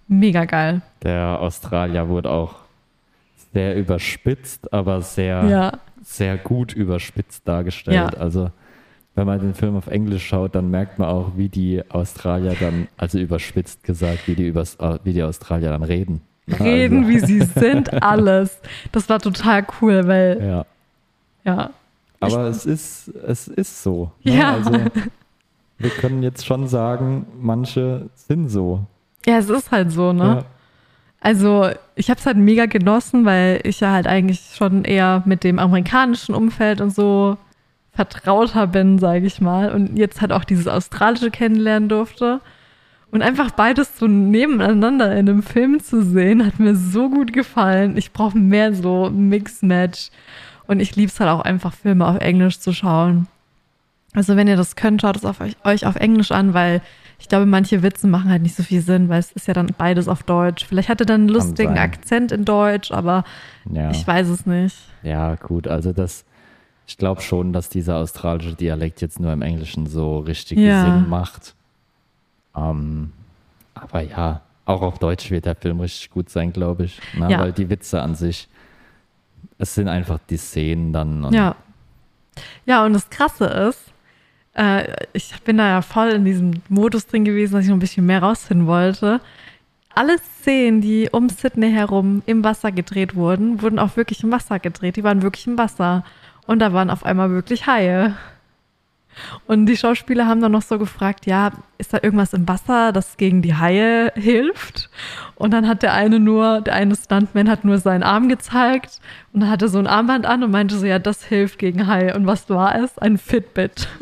Mega 0.08 0.44
geil. 0.44 0.82
Der 1.02 1.40
Australier 1.40 2.08
wurde 2.08 2.30
auch 2.30 2.56
sehr 3.54 3.76
überspitzt, 3.76 4.72
aber 4.72 5.00
sehr, 5.02 5.44
Ja, 5.48 5.72
sehr 6.12 6.38
gut 6.38 6.72
überspitzt 6.72 7.46
dargestellt. 7.46 8.14
Ja. 8.14 8.20
Also 8.20 8.50
wenn 9.14 9.26
man 9.26 9.40
den 9.40 9.54
Film 9.54 9.76
auf 9.76 9.88
Englisch 9.88 10.26
schaut, 10.26 10.54
dann 10.54 10.70
merkt 10.70 10.98
man 10.98 11.08
auch, 11.08 11.32
wie 11.36 11.48
die 11.48 11.82
Australier 11.90 12.56
dann, 12.58 12.88
also 12.96 13.18
überspitzt 13.18 13.84
gesagt, 13.84 14.26
wie 14.26 14.34
die, 14.34 14.46
übers, 14.46 14.78
wie 15.04 15.12
die 15.12 15.22
Australier 15.22 15.70
dann 15.70 15.82
reden. 15.82 16.22
reden, 16.48 17.04
also, 17.04 17.08
wie 17.10 17.18
sie 17.18 17.40
sind, 17.42 17.92
alles. 18.02 18.58
Das 18.90 19.08
war 19.08 19.18
total 19.18 19.66
cool, 19.80 20.06
weil, 20.06 20.38
Ja, 20.42 20.66
ja, 21.44 21.70
aber 22.20 22.44
es 22.46 22.64
ist, 22.64 23.08
es 23.08 23.48
ist 23.48 23.82
so. 23.82 24.12
ne? 24.22 24.36
Ja. 24.36 24.54
Also 24.54 24.72
wir 25.78 25.90
können 25.90 26.22
jetzt 26.22 26.46
schon 26.46 26.68
sagen, 26.68 27.26
manche 27.40 28.08
sind 28.14 28.48
so. 28.48 28.86
ja, 29.26 29.38
es 29.38 29.50
ist 29.50 29.70
halt 29.70 29.90
so, 29.90 30.12
ne? 30.12 30.24
Ja. 30.24 30.44
Also 31.22 31.70
ich 31.94 32.10
habe 32.10 32.18
es 32.18 32.26
halt 32.26 32.36
mega 32.36 32.66
genossen, 32.66 33.24
weil 33.24 33.60
ich 33.62 33.78
ja 33.78 33.92
halt 33.92 34.08
eigentlich 34.08 34.40
schon 34.56 34.84
eher 34.84 35.22
mit 35.24 35.44
dem 35.44 35.60
amerikanischen 35.60 36.34
Umfeld 36.34 36.80
und 36.80 36.92
so 36.92 37.36
vertrauter 37.92 38.66
bin, 38.66 38.98
sage 38.98 39.26
ich 39.26 39.40
mal. 39.40 39.70
Und 39.70 39.96
jetzt 39.96 40.20
halt 40.20 40.32
auch 40.32 40.42
dieses 40.42 40.66
australische 40.66 41.30
kennenlernen 41.30 41.88
durfte. 41.88 42.40
Und 43.12 43.22
einfach 43.22 43.52
beides 43.52 43.98
so 43.98 44.08
nebeneinander 44.08 45.12
in 45.12 45.28
einem 45.28 45.42
Film 45.44 45.80
zu 45.80 46.02
sehen, 46.02 46.44
hat 46.44 46.58
mir 46.58 46.74
so 46.74 47.08
gut 47.08 47.32
gefallen. 47.32 47.96
Ich 47.96 48.12
brauche 48.12 48.36
mehr 48.36 48.74
so 48.74 49.08
Mix-Match. 49.10 50.10
Und 50.66 50.80
ich 50.80 50.96
liebe 50.96 51.12
es 51.12 51.20
halt 51.20 51.30
auch 51.30 51.42
einfach, 51.42 51.72
Filme 51.72 52.06
auf 52.06 52.18
Englisch 52.18 52.58
zu 52.58 52.72
schauen. 52.72 53.28
Also 54.14 54.34
wenn 54.34 54.48
ihr 54.48 54.56
das 54.56 54.74
könnt, 54.74 55.02
schaut 55.02 55.16
es 55.16 55.24
auf 55.24 55.40
euch, 55.40 55.56
euch 55.64 55.86
auf 55.86 55.96
Englisch 55.96 56.32
an, 56.32 56.52
weil 56.52 56.80
ich 57.22 57.28
glaube, 57.28 57.46
manche 57.46 57.84
Witze 57.84 58.08
machen 58.08 58.28
halt 58.30 58.42
nicht 58.42 58.56
so 58.56 58.64
viel 58.64 58.80
Sinn, 58.82 59.08
weil 59.08 59.20
es 59.20 59.30
ist 59.30 59.46
ja 59.46 59.54
dann 59.54 59.68
beides 59.78 60.08
auf 60.08 60.24
Deutsch. 60.24 60.66
Vielleicht 60.66 60.88
hat 60.88 60.98
er 61.00 61.06
dann 61.06 61.20
einen 61.22 61.28
lustigen. 61.28 61.78
Akzent 61.78 62.32
in 62.32 62.44
Deutsch, 62.44 62.90
aber 62.90 63.22
Ja. 63.70 63.92
ich 63.92 64.04
weiß 64.04 64.26
es 64.28 64.44
nicht. 64.44 64.76
Ja, 65.04 65.36
gut, 65.36 65.68
also 65.68 65.92
das, 65.92 66.24
ich 66.84 66.98
glaube 66.98 67.20
schon, 67.22 67.52
dass 67.52 67.68
dieser 67.68 67.98
australische 67.98 68.54
Dialekt 68.56 69.00
jetzt 69.02 69.20
nur 69.20 69.32
im 69.32 69.40
Englischen 69.40 69.86
so 69.86 70.18
richtig 70.18 70.58
Ja. 70.58 70.84
Sinn 70.84 71.08
macht. 71.08 71.54
Ähm, 72.56 73.12
aber 73.74 74.00
ja, 74.02 74.40
auch 74.64 74.82
auf 74.82 74.98
Deutsch 74.98 75.30
wird 75.30 75.46
der 75.46 75.54
Film 75.54 75.78
richtig 75.78 76.10
gut 76.10 76.28
sein, 76.28 76.52
glaube 76.52 76.86
ich. 76.86 77.00
Ne? 77.16 77.30
Ja. 77.30 77.38
Weil 77.38 77.52
die 77.52 77.70
Witze 77.70 78.02
an 78.02 78.16
sich, 78.16 78.48
es 79.58 79.76
sind 79.76 79.86
einfach 79.86 80.18
die 80.28 80.36
Szenen 80.38 80.92
dann. 80.92 81.32
Ja. 81.32 81.54
Ja, 82.66 82.84
und 82.84 82.94
das 82.94 83.08
Krasse 83.10 83.44
ist, 83.44 83.91
äh, 84.54 85.06
ich 85.12 85.32
bin 85.42 85.58
da 85.58 85.68
ja 85.68 85.82
voll 85.82 86.10
in 86.10 86.24
diesem 86.24 86.62
Modus 86.68 87.06
drin 87.06 87.24
gewesen, 87.24 87.54
dass 87.54 87.64
ich 87.64 87.68
noch 87.68 87.76
ein 87.76 87.80
bisschen 87.80 88.06
mehr 88.06 88.22
rausfinden 88.22 88.66
wollte. 88.66 89.20
Alle 89.94 90.18
Szenen, 90.18 90.80
die 90.80 91.08
um 91.10 91.28
Sydney 91.28 91.70
herum 91.70 92.22
im 92.26 92.44
Wasser 92.44 92.72
gedreht 92.72 93.14
wurden, 93.14 93.60
wurden 93.62 93.78
auch 93.78 93.96
wirklich 93.96 94.22
im 94.22 94.32
Wasser 94.32 94.58
gedreht. 94.58 94.96
Die 94.96 95.04
waren 95.04 95.22
wirklich 95.22 95.46
im 95.46 95.58
Wasser. 95.58 96.04
Und 96.46 96.60
da 96.60 96.72
waren 96.72 96.90
auf 96.90 97.04
einmal 97.04 97.30
wirklich 97.30 97.66
Haie. 97.66 98.14
Und 99.46 99.66
die 99.66 99.76
Schauspieler 99.76 100.26
haben 100.26 100.40
dann 100.40 100.52
noch 100.52 100.62
so 100.62 100.78
gefragt, 100.78 101.26
ja, 101.26 101.52
ist 101.78 101.92
da 101.92 101.98
irgendwas 102.02 102.32
im 102.32 102.48
Wasser, 102.48 102.92
das 102.92 103.16
gegen 103.16 103.42
die 103.42 103.54
Haie 103.54 104.12
hilft? 104.14 104.90
Und 105.34 105.52
dann 105.52 105.68
hat 105.68 105.82
der 105.82 105.94
eine 105.94 106.20
nur, 106.20 106.60
der 106.60 106.74
eine 106.74 106.96
Stuntman 106.96 107.48
hat 107.48 107.64
nur 107.64 107.78
seinen 107.78 108.02
Arm 108.02 108.28
gezeigt 108.28 109.00
und 109.32 109.40
dann 109.40 109.50
hatte 109.50 109.68
so 109.68 109.78
ein 109.78 109.86
Armband 109.86 110.26
an 110.26 110.42
und 110.42 110.50
meinte 110.50 110.76
so, 110.76 110.86
ja, 110.86 110.98
das 110.98 111.24
hilft 111.24 111.58
gegen 111.58 111.86
Haie. 111.86 112.14
Und 112.14 112.26
was 112.26 112.48
war 112.48 112.74
es? 112.76 112.98
Ein 112.98 113.18
Fitbit. 113.18 113.88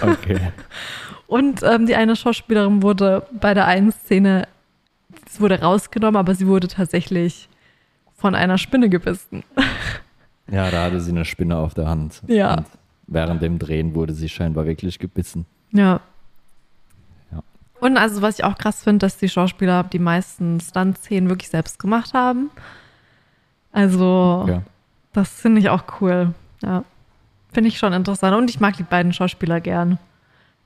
Okay. 0.00 0.40
Und 1.26 1.62
ähm, 1.62 1.86
die 1.86 1.96
eine 1.96 2.16
Schauspielerin 2.16 2.82
wurde 2.82 3.26
bei 3.32 3.52
der 3.52 3.66
einen 3.66 3.92
Szene, 3.92 4.48
es 5.26 5.40
wurde 5.40 5.60
rausgenommen, 5.60 6.16
aber 6.16 6.34
sie 6.34 6.46
wurde 6.46 6.68
tatsächlich 6.68 7.48
von 8.14 8.34
einer 8.34 8.58
Spinne 8.58 8.88
gebissen. 8.88 9.44
Ja, 10.50 10.70
da 10.70 10.84
hatte 10.84 11.00
sie 11.00 11.10
eine 11.10 11.24
Spinne 11.24 11.56
auf 11.56 11.74
der 11.74 11.88
Hand. 11.88 12.22
Ja. 12.28 12.54
Und 12.58 12.66
während 13.06 13.42
dem 13.42 13.58
Drehen 13.58 13.94
wurde 13.94 14.12
sie 14.12 14.28
scheinbar 14.28 14.66
wirklich 14.66 14.98
gebissen. 14.98 15.46
Ja. 15.72 16.00
Ja. 17.32 17.42
Und 17.80 17.96
also, 17.96 18.22
was 18.22 18.38
ich 18.38 18.44
auch 18.44 18.56
krass 18.58 18.82
finde, 18.84 19.06
dass 19.06 19.16
die 19.18 19.28
Schauspieler 19.28 19.84
die 19.84 19.98
meisten 19.98 20.60
Stunt-Szenen 20.60 21.28
wirklich 21.28 21.48
selbst 21.50 21.78
gemacht 21.78 22.14
haben. 22.14 22.50
Also, 23.72 24.44
Ja. 24.48 24.62
das 25.12 25.30
finde 25.40 25.60
ich 25.60 25.68
auch 25.68 25.84
cool. 26.00 26.32
Ja. 26.62 26.84
Finde 27.52 27.68
ich 27.68 27.78
schon 27.78 27.92
interessant. 27.92 28.34
Und 28.36 28.50
ich 28.50 28.60
mag 28.60 28.76
die 28.76 28.82
beiden 28.82 29.12
Schauspieler 29.12 29.60
gern. 29.60 29.98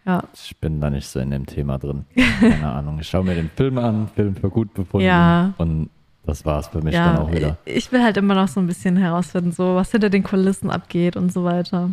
Ja. 0.06 0.24
Ich 0.34 0.56
bin 0.56 0.80
da 0.80 0.88
nicht 0.90 1.06
so 1.06 1.20
in 1.20 1.30
dem 1.30 1.46
Thema 1.46 1.78
drin. 1.78 2.04
Keine 2.40 2.68
Ahnung. 2.72 2.98
Ich 3.00 3.08
schaue 3.08 3.24
mir 3.24 3.34
den 3.34 3.50
Film 3.50 3.78
an, 3.78 4.08
Film 4.08 4.34
für 4.34 4.48
gut 4.50 4.72
befunden. 4.74 5.06
Ja. 5.06 5.52
Und 5.58 5.90
das 6.24 6.44
war's 6.44 6.68
für 6.68 6.80
mich 6.82 6.94
dann 6.94 7.16
Ja, 7.16 7.20
auch 7.22 7.32
wieder. 7.32 7.56
ich 7.64 7.90
will 7.92 8.02
halt 8.02 8.16
immer 8.16 8.34
noch 8.34 8.48
so 8.48 8.60
ein 8.60 8.66
bisschen 8.66 8.96
herausfinden, 8.96 9.52
so 9.52 9.74
was 9.74 9.90
hinter 9.90 10.10
den 10.10 10.22
Kulissen 10.22 10.70
abgeht 10.70 11.16
und 11.16 11.32
so 11.32 11.44
weiter. 11.44 11.90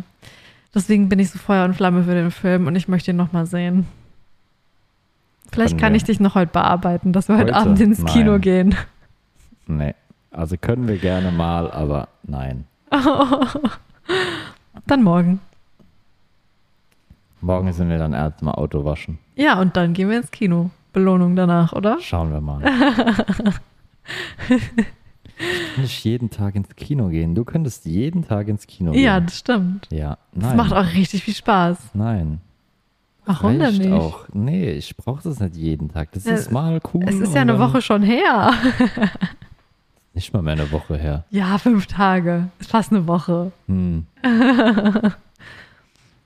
Deswegen 0.74 1.08
bin 1.08 1.18
ich 1.18 1.30
so 1.30 1.38
Feuer 1.38 1.64
und 1.64 1.74
Flamme 1.74 2.04
für 2.04 2.14
den 2.14 2.30
Film 2.30 2.66
und 2.66 2.76
ich 2.76 2.88
möchte 2.88 3.10
ihn 3.12 3.16
nochmal 3.16 3.46
sehen. 3.46 3.86
Vielleicht 5.50 5.70
Können 5.72 5.80
kann 5.80 5.94
ich 5.94 6.04
dich 6.04 6.20
noch 6.20 6.34
heute 6.34 6.52
bearbeiten, 6.52 7.12
dass 7.12 7.28
wir 7.28 7.36
heute, 7.38 7.54
Heute? 7.54 7.56
Abend 7.56 7.80
ins 7.80 8.04
Kino 8.04 8.32
Nein. 8.32 8.40
gehen. 8.42 8.74
Nee. 9.66 9.94
Also 10.30 10.56
können 10.60 10.86
wir 10.86 10.98
gerne 10.98 11.32
mal, 11.32 11.70
aber 11.70 12.08
nein. 12.22 12.64
Dann 14.86 15.02
morgen. 15.02 15.40
Morgen 17.40 17.72
sind 17.72 17.88
wir 17.88 17.98
dann 17.98 18.12
erstmal 18.12 18.54
Auto 18.54 18.84
waschen. 18.84 19.18
Ja, 19.36 19.60
und 19.60 19.76
dann 19.76 19.92
gehen 19.94 20.08
wir 20.10 20.18
ins 20.18 20.30
Kino. 20.30 20.70
Belohnung 20.92 21.36
danach, 21.36 21.72
oder? 21.72 21.98
Schauen 22.00 22.30
wir 22.32 22.40
mal. 22.40 22.62
ich 24.48 25.78
nicht 25.78 26.04
jeden 26.04 26.30
Tag 26.30 26.54
ins 26.54 26.74
Kino 26.76 27.08
gehen. 27.08 27.34
Du 27.34 27.44
könntest 27.44 27.84
jeden 27.86 28.26
Tag 28.26 28.48
ins 28.48 28.66
Kino 28.66 28.92
gehen. 28.92 29.02
Ja, 29.04 29.20
das 29.20 29.38
stimmt. 29.38 29.86
Ja, 29.90 30.18
Das 30.32 30.44
nein. 30.44 30.56
macht 30.56 30.72
auch 30.72 30.86
richtig 30.94 31.24
viel 31.24 31.34
Spaß. 31.34 31.78
Nein. 31.94 32.40
Warum 33.24 33.58
denn 33.58 33.76
nicht? 33.76 33.92
Auch. 33.92 34.26
Nee, 34.32 34.70
ich 34.72 34.96
brauche 34.96 35.22
das 35.22 35.38
nicht 35.38 35.54
jeden 35.54 35.90
Tag. 35.92 36.10
Das 36.12 36.24
Ja, 36.24 36.34
ist 36.34 36.50
mal 36.50 36.80
cool. 36.94 37.04
Es 37.06 37.16
ist 37.16 37.34
ja 37.34 37.42
eine 37.42 37.58
Woche 37.58 37.82
schon 37.82 38.02
her. 38.02 38.52
Nicht 40.14 40.32
mal 40.32 40.42
mehr 40.42 40.54
eine 40.54 40.72
Woche 40.72 40.96
her. 40.96 41.24
Ja, 41.30 41.58
fünf 41.58 41.86
Tage. 41.86 42.48
Ist 42.58 42.70
fast 42.70 42.90
eine 42.90 43.06
Woche. 43.06 43.52
Hm. 43.68 44.06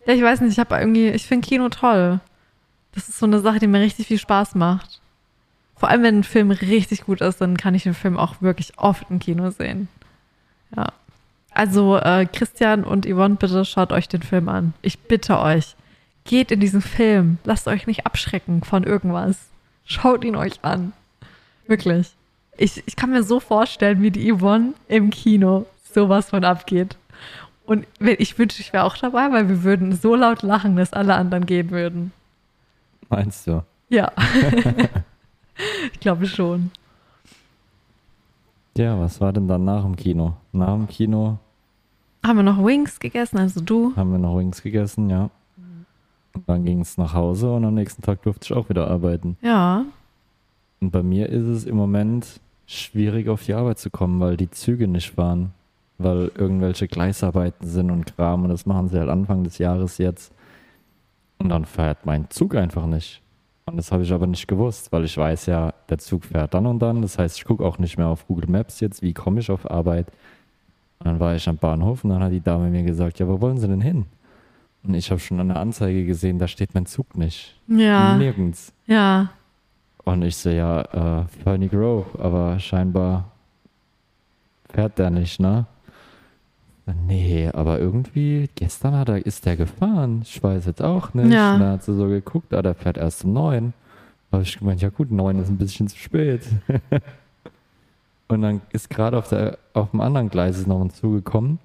Ja, 0.07 0.14
ich 0.14 0.23
weiß 0.23 0.40
nicht, 0.40 0.53
ich 0.53 0.59
habe 0.59 0.75
irgendwie, 0.77 1.09
ich 1.11 1.27
finde 1.27 1.47
Kino 1.47 1.68
toll. 1.68 2.18
Das 2.92 3.09
ist 3.09 3.18
so 3.18 3.27
eine 3.27 3.40
Sache, 3.40 3.59
die 3.59 3.66
mir 3.66 3.81
richtig 3.81 4.07
viel 4.07 4.18
Spaß 4.18 4.55
macht. 4.55 5.01
Vor 5.83 5.88
allem, 5.88 6.05
wenn 6.05 6.18
ein 6.21 6.23
Film 6.23 6.53
richtig 6.53 7.07
gut 7.07 7.21
ist, 7.21 7.40
dann 7.40 7.57
kann 7.57 7.75
ich 7.75 7.83
den 7.83 7.95
Film 7.95 8.16
auch 8.16 8.37
wirklich 8.40 8.79
oft 8.79 9.05
im 9.11 9.18
Kino 9.18 9.51
sehen. 9.51 9.88
Ja. 10.77 10.92
Also, 11.51 11.97
äh, 11.97 12.25
Christian 12.25 12.85
und 12.85 13.05
Yvonne, 13.05 13.35
bitte 13.35 13.64
schaut 13.64 13.90
euch 13.90 14.07
den 14.07 14.23
Film 14.23 14.49
an. 14.49 14.75
Ich 14.81 15.01
bitte 15.01 15.40
euch. 15.40 15.75
Geht 16.23 16.53
in 16.53 16.61
diesen 16.61 16.83
Film. 16.83 17.38
Lasst 17.42 17.66
euch 17.66 17.88
nicht 17.88 18.07
abschrecken 18.07 18.62
von 18.62 18.85
irgendwas. 18.85 19.49
Schaut 19.85 20.23
ihn 20.23 20.37
euch 20.37 20.61
an. 20.62 20.92
Wirklich. 21.66 22.12
Ich, 22.59 22.81
ich 22.87 22.95
kann 22.95 23.11
mir 23.11 23.25
so 23.25 23.40
vorstellen, 23.40 24.03
wie 24.03 24.12
die 24.12 24.33
Yvonne 24.33 24.75
im 24.87 25.11
Kino 25.11 25.66
sowas 25.92 26.31
von 26.31 26.45
abgeht. 26.45 26.97
Und 27.66 27.88
ich 27.99 28.38
wünschte, 28.38 28.62
ich 28.62 28.73
wäre 28.73 28.85
auch 28.85 28.97
dabei, 28.97 29.33
weil 29.33 29.49
wir 29.49 29.64
würden 29.64 29.97
so 29.97 30.14
laut 30.14 30.42
lachen, 30.42 30.77
dass 30.77 30.92
alle 30.92 31.14
anderen 31.14 31.45
gehen 31.45 31.73
würden. 31.73 32.12
Meinst 33.09 33.49
du? 33.49 33.64
Ja. 33.88 34.12
ich 35.93 36.01
glaube 36.01 36.27
schon. 36.27 36.71
Ja, 38.77 38.99
was 38.99 39.21
war 39.21 39.33
denn 39.33 39.49
dann 39.49 39.65
nach 39.65 39.83
dem 39.83 39.97
Kino? 39.97 40.35
Nach 40.53 40.75
dem 40.75 40.88
Kino 40.88 41.38
Haben 42.25 42.38
wir 42.38 42.43
noch 42.43 42.65
Wings 42.65 42.99
gegessen, 42.99 43.38
also 43.38 43.61
du? 43.61 43.95
haben 43.97 44.12
wir 44.12 44.19
noch 44.19 44.38
Wings 44.38 44.62
gegessen, 44.62 45.11
ja. 45.11 45.31
Und 46.35 46.49
dann 46.49 46.65
ging 46.65 46.81
es 46.81 46.97
nach 46.97 47.12
Hause 47.12 47.53
und 47.53 47.65
am 47.65 47.75
nächsten 47.75 48.01
Tag 48.03 48.23
durfte 48.23 48.47
ich 48.47 48.53
auch 48.55 48.71
wieder 48.71 48.88
arbeiten. 48.88 49.37
Ja. 49.43 49.85
Und 50.81 50.91
bei 50.91 51.03
mir 51.03 51.29
ist 51.29 51.45
es 51.47 51.65
im 51.65 51.77
Moment 51.77 52.41
schwierig, 52.67 53.29
auf 53.29 53.45
die 53.45 53.53
Arbeit 53.55 53.79
zu 53.79 53.91
kommen, 53.91 54.19
weil 54.21 54.37
die 54.38 54.51
Züge 54.51 54.88
nicht 54.88 55.11
fahren. 55.11 55.53
Weil 55.99 56.33
irgendwelche 56.37 56.88
Gleisarbeiten 56.88 57.69
sind 57.69 57.91
und 57.91 58.17
Kram 58.17 58.45
und 58.45 58.49
das 58.49 58.67
machen 58.67 58.88
sie 58.88 58.99
halt 58.99 59.11
Anfang 59.11 59.45
des 59.45 59.59
Jahres 59.59 59.99
jetzt. 59.99 60.33
Und 61.38 61.51
dann 61.51 61.67
fährt 61.67 62.07
mein 62.07 62.31
Zug 62.31 62.55
einfach 62.57 62.87
nicht. 62.87 63.22
Und 63.73 63.79
das 63.79 63.91
habe 63.91 64.03
ich 64.03 64.13
aber 64.13 64.27
nicht 64.27 64.47
gewusst, 64.47 64.93
weil 64.93 65.07
ich 65.07 65.17
weiß 65.17 65.47
ja, 65.47 65.73
der 65.89 65.97
Zug 65.97 66.27
fährt 66.27 66.53
dann 66.53 66.67
und 66.67 66.79
dann. 66.81 67.01
Das 67.01 67.19
heißt, 67.19 67.39
ich 67.39 67.47
gucke 67.47 67.65
auch 67.65 67.79
nicht 67.79 67.97
mehr 67.97 68.07
auf 68.07 68.27
Google 68.27 68.51
Maps 68.51 68.81
jetzt, 68.81 69.01
wie 69.01 69.15
komme 69.15 69.41
ich 69.41 69.51
auf 69.51 69.71
Arbeit. 69.71 70.09
Und 70.99 71.07
dann 71.07 71.21
war 71.21 71.35
ich 71.35 71.49
am 71.49 71.57
Bahnhof 71.57 72.05
und 72.05 72.11
dann 72.11 72.23
hat 72.23 72.33
die 72.33 72.43
Dame 72.43 72.69
mir 72.69 72.83
gesagt, 72.83 73.19
ja, 73.19 73.27
wo 73.27 73.41
wollen 73.41 73.57
Sie 73.57 73.67
denn 73.67 73.81
hin? 73.81 74.05
Und 74.85 74.93
ich 74.93 75.11
habe 75.11 75.21
schon 75.21 75.41
an 75.41 75.49
der 75.49 75.57
Anzeige 75.57 76.05
gesehen, 76.05 76.39
da 76.39 76.49
steht 76.49 76.75
mein 76.75 76.85
Zug 76.85 77.17
nicht. 77.17 77.59
Ja. 77.67 78.15
Nirgends. 78.19 78.75
Ja. 78.87 79.31
Und 80.05 80.21
ich 80.21 80.37
so, 80.37 80.51
ja, 80.51 81.23
äh, 81.23 81.25
Fernie 81.43 81.69
Grove, 81.69 82.05
aber 82.23 82.59
scheinbar 82.59 83.31
fährt 84.69 84.99
der 84.99 85.09
nicht, 85.09 85.41
ne? 85.41 85.65
Nee, 87.07 87.49
aber 87.53 87.79
irgendwie, 87.79 88.49
gestern 88.57 88.95
hat 88.97 89.09
er, 89.09 89.25
ist 89.25 89.47
der 89.47 89.57
gefahren. 89.57 90.23
Ich 90.25 90.42
weiß 90.42 90.66
jetzt 90.66 90.83
auch 90.83 91.14
nicht. 91.14 91.33
Ja. 91.33 91.55
Und 91.55 91.61
dann 91.61 91.73
hat 91.73 91.85
sie 91.85 91.95
so 91.95 92.09
geguckt, 92.09 92.53
ah, 92.53 92.62
der 92.62 92.75
fährt 92.75 92.97
erst 92.99 93.25
um 93.25 93.33
neun. 93.33 93.73
Da 94.31 94.37
habe 94.38 94.42
ich 94.45 94.59
gemeint, 94.59 94.81
ja 94.83 94.88
gut, 94.88 95.11
neun 95.12 95.38
ist 95.40 95.49
ein 95.49 95.59
bisschen 95.59 95.87
zu 95.88 95.97
spät. 95.97 96.42
Und 98.29 98.42
dann 98.42 98.62
ist 98.71 98.88
gerade 98.88 99.18
auf, 99.18 99.29
der- 99.29 99.59
auf 99.75 99.90
dem 99.90 100.01
anderen 100.01 100.31
Gleis 100.31 100.59
ist 100.59 100.66
noch 100.66 100.81
ein 100.81 100.90
Zug 100.90 101.12
gekommen. 101.12 101.59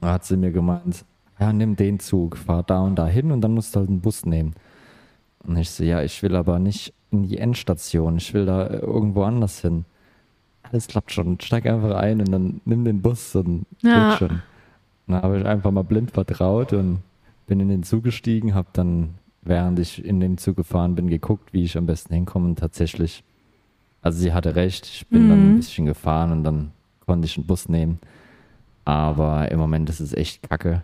Da 0.00 0.12
hat 0.12 0.24
sie 0.24 0.36
mir 0.36 0.50
gemeint, 0.52 1.04
ja, 1.40 1.52
nimm 1.52 1.76
den 1.76 1.98
Zug, 1.98 2.36
fahr 2.36 2.62
da 2.62 2.80
und 2.80 2.96
da 2.96 3.06
hin 3.06 3.32
und 3.32 3.40
dann 3.40 3.54
musst 3.54 3.74
du 3.74 3.80
halt 3.80 3.88
einen 3.88 4.00
Bus 4.00 4.26
nehmen. 4.26 4.54
Und 5.44 5.56
ich 5.56 5.70
so, 5.70 5.82
ja, 5.84 6.02
ich 6.02 6.22
will 6.22 6.36
aber 6.36 6.58
nicht 6.58 6.92
in 7.10 7.22
die 7.22 7.38
Endstation, 7.38 8.18
ich 8.18 8.34
will 8.34 8.44
da 8.44 8.68
irgendwo 8.68 9.22
anders 9.22 9.60
hin. 9.60 9.84
Alles 10.70 10.86
klappt 10.86 11.12
schon, 11.12 11.40
steig 11.40 11.66
einfach 11.66 11.96
ein 11.96 12.20
und 12.20 12.30
dann 12.30 12.60
nimm 12.64 12.84
den 12.84 13.00
Bus 13.00 13.34
und 13.34 13.64
Ja. 13.82 14.08
geht 14.08 14.18
schon. 14.18 14.42
Dann 15.06 15.22
habe 15.22 15.38
ich 15.40 15.46
einfach 15.46 15.70
mal 15.70 15.84
blind 15.84 16.10
vertraut 16.10 16.72
und 16.74 17.02
bin 17.46 17.60
in 17.60 17.68
den 17.68 17.82
Zug 17.82 18.04
gestiegen, 18.04 18.54
habe 18.54 18.68
dann, 18.74 19.14
während 19.42 19.78
ich 19.78 20.04
in 20.04 20.20
den 20.20 20.36
Zug 20.36 20.56
gefahren 20.56 20.94
bin, 20.94 21.08
geguckt, 21.08 21.52
wie 21.54 21.64
ich 21.64 21.78
am 21.78 21.86
besten 21.86 22.12
hinkomme 22.12 22.46
und 22.46 22.58
tatsächlich, 22.58 23.24
also 24.02 24.18
sie 24.18 24.32
hatte 24.34 24.54
recht, 24.56 24.84
ich 24.86 25.06
bin 25.08 25.28
dann 25.30 25.40
Mhm. 25.40 25.52
ein 25.52 25.56
bisschen 25.56 25.86
gefahren 25.86 26.32
und 26.32 26.44
dann 26.44 26.72
konnte 27.06 27.24
ich 27.26 27.38
einen 27.38 27.46
Bus 27.46 27.68
nehmen. 27.70 27.98
Aber 28.84 29.50
im 29.50 29.58
Moment 29.58 29.88
ist 29.88 30.00
es 30.00 30.12
echt 30.12 30.48
kacke, 30.48 30.82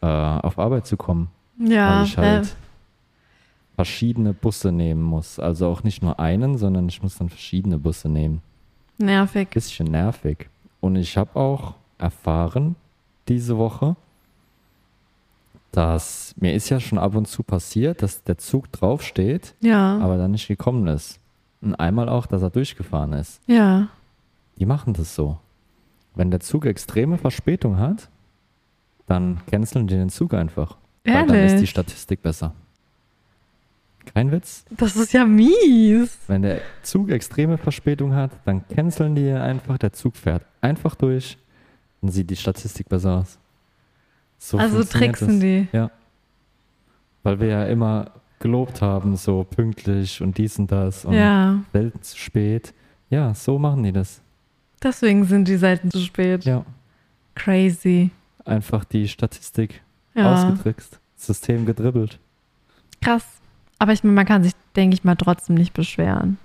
äh, 0.00 0.06
auf 0.06 0.58
Arbeit 0.60 0.86
zu 0.86 0.96
kommen 0.96 1.28
Ja. 1.58 1.88
weil 1.98 2.02
ich 2.04 2.16
halt 2.18 2.46
äh, 2.46 3.74
verschiedene 3.74 4.32
Busse 4.34 4.70
nehmen 4.70 5.02
muss. 5.02 5.38
Also 5.40 5.66
auch 5.66 5.82
nicht 5.82 6.02
nur 6.02 6.20
einen, 6.20 6.58
sondern 6.58 6.88
ich 6.88 7.02
muss 7.02 7.18
dann 7.18 7.28
verschiedene 7.28 7.78
Busse 7.78 8.08
nehmen. 8.08 8.40
Nervig. 8.98 9.50
Bisschen 9.50 9.86
nervig. 9.90 10.48
Und 10.80 10.96
ich 10.96 11.16
habe 11.16 11.36
auch 11.38 11.74
erfahren 11.98 12.76
diese 13.28 13.56
Woche, 13.58 13.96
dass 15.70 16.34
mir 16.38 16.54
ist 16.54 16.68
ja 16.68 16.80
schon 16.80 16.98
ab 16.98 17.14
und 17.14 17.26
zu 17.26 17.42
passiert, 17.42 18.02
dass 18.02 18.22
der 18.24 18.38
Zug 18.38 18.70
draufsteht, 18.72 19.54
Ja. 19.60 19.98
aber 19.98 20.16
dann 20.18 20.32
nicht 20.32 20.48
gekommen 20.48 20.86
ist. 20.86 21.18
Und 21.62 21.74
einmal 21.76 22.08
auch, 22.08 22.26
dass 22.26 22.42
er 22.42 22.50
durchgefahren 22.50 23.12
ist. 23.14 23.40
Ja. 23.46 23.88
Die 24.58 24.66
machen 24.66 24.92
das 24.92 25.14
so. 25.14 25.38
Wenn 26.14 26.30
der 26.30 26.40
Zug 26.40 26.66
extreme 26.66 27.16
Verspätung 27.16 27.78
hat, 27.78 28.08
dann 29.06 29.40
canceln 29.46 29.86
die 29.86 29.94
den 29.94 30.10
Zug 30.10 30.34
einfach. 30.34 30.76
Weil 31.04 31.26
dann 31.26 31.36
ist 31.36 31.52
die 31.52 31.54
Ehrlich. 31.56 31.70
Statistik 31.70 32.22
besser. 32.22 32.52
Kein 34.14 34.32
Witz. 34.32 34.64
Das 34.70 34.96
ist 34.96 35.12
ja 35.12 35.24
mies. 35.24 36.18
Wenn 36.26 36.42
der 36.42 36.60
Zug 36.82 37.10
extreme 37.10 37.56
Verspätung 37.58 38.14
hat, 38.14 38.30
dann 38.44 38.66
canceln 38.68 39.14
die 39.14 39.30
einfach, 39.30 39.78
der 39.78 39.92
Zug 39.92 40.16
fährt 40.16 40.44
einfach 40.60 40.94
durch, 40.94 41.38
dann 42.00 42.10
sieht 42.10 42.28
die 42.30 42.36
Statistik 42.36 42.88
besser 42.88 43.18
aus. 43.18 43.38
So 44.38 44.58
also 44.58 44.82
tricksen 44.82 45.28
das. 45.28 45.38
die. 45.40 45.68
Ja. 45.72 45.90
Weil 47.22 47.38
wir 47.40 47.46
ja 47.48 47.66
immer 47.66 48.10
gelobt 48.40 48.82
haben, 48.82 49.14
so 49.16 49.44
pünktlich 49.44 50.20
und 50.20 50.36
dies 50.36 50.58
und 50.58 50.72
das 50.72 51.04
und 51.04 51.14
Ja. 51.14 51.62
selten 51.72 52.02
zu 52.02 52.18
spät. 52.18 52.74
Ja, 53.08 53.34
so 53.34 53.58
machen 53.58 53.84
die 53.84 53.92
das. 53.92 54.20
Deswegen 54.82 55.24
sind 55.26 55.46
die 55.46 55.56
selten 55.56 55.90
zu 55.92 56.00
spät. 56.00 56.44
Ja. 56.44 56.64
Crazy. 57.36 58.10
Einfach 58.44 58.84
die 58.84 59.06
Statistik 59.06 59.80
Ja. 60.14 60.34
ausgetrickst, 60.34 60.98
System 61.14 61.64
gedribbelt. 61.66 62.18
Krass. 63.00 63.24
Aber 63.82 63.92
ich 63.92 64.04
meine, 64.04 64.14
man 64.14 64.26
kann 64.26 64.44
sich, 64.44 64.52
denke 64.76 64.94
ich 64.94 65.02
mal, 65.02 65.16
trotzdem 65.16 65.56
nicht 65.56 65.72
beschweren. 65.74 66.38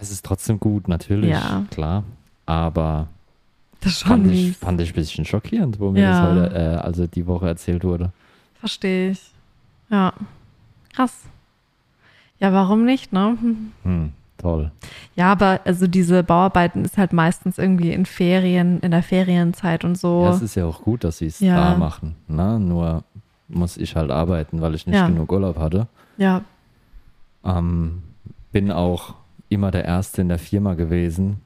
Es 0.00 0.10
ist 0.10 0.24
trotzdem 0.26 0.58
gut, 0.58 0.88
natürlich, 0.88 1.30
Ja. 1.30 1.62
klar. 1.70 2.02
Aber 2.46 3.06
Das 3.80 3.98
fand 4.02 4.26
ich, 4.26 4.56
fand 4.56 4.80
ich 4.80 4.90
ein 4.90 4.94
bisschen 4.96 5.24
schockierend, 5.24 5.78
wo 5.78 5.92
mir 5.92 6.00
Ja. 6.02 6.10
das 6.10 6.20
heute, 6.48 6.54
äh, 6.56 6.76
also 6.84 7.06
die 7.06 7.28
Woche 7.28 7.46
erzählt 7.46 7.84
wurde. 7.84 8.10
Verstehe 8.58 9.12
ich. 9.12 9.30
Ja. 9.88 10.12
Krass. 10.92 11.14
Ja, 12.40 12.52
warum 12.52 12.84
nicht, 12.84 13.12
ne? 13.12 13.38
Hm, 13.84 14.12
toll. 14.36 14.72
Ja, 15.14 15.30
aber 15.30 15.60
also 15.64 15.86
diese 15.86 16.24
Bauarbeiten 16.24 16.84
ist 16.84 16.98
halt 16.98 17.12
meistens 17.12 17.56
irgendwie 17.56 17.92
in 17.92 18.04
Ferien, 18.04 18.80
in 18.80 18.90
der 18.90 19.04
Ferienzeit 19.04 19.84
und 19.84 19.96
so. 19.96 20.24
Ja, 20.24 20.30
es 20.30 20.42
ist 20.42 20.56
ja 20.56 20.66
auch 20.66 20.82
gut, 20.82 21.04
dass 21.04 21.18
sie 21.18 21.26
es 21.26 21.38
Ja. 21.38 21.54
da 21.72 21.76
machen. 21.78 22.16
Ne? 22.26 22.58
Nur 22.58 23.04
muss 23.46 23.76
ich 23.76 23.94
halt 23.94 24.10
arbeiten, 24.10 24.60
weil 24.60 24.74
ich 24.74 24.88
nicht 24.88 24.96
Ja. 24.96 25.06
genug 25.06 25.30
Urlaub 25.30 25.56
hatte. 25.56 25.86
ja, 26.16 26.42
Ähm, 27.44 28.02
bin 28.52 28.70
auch 28.70 29.14
immer 29.48 29.70
der 29.70 29.84
Erste 29.84 30.22
in 30.22 30.28
der 30.28 30.38
Firma 30.38 30.74
gewesen 30.74 31.40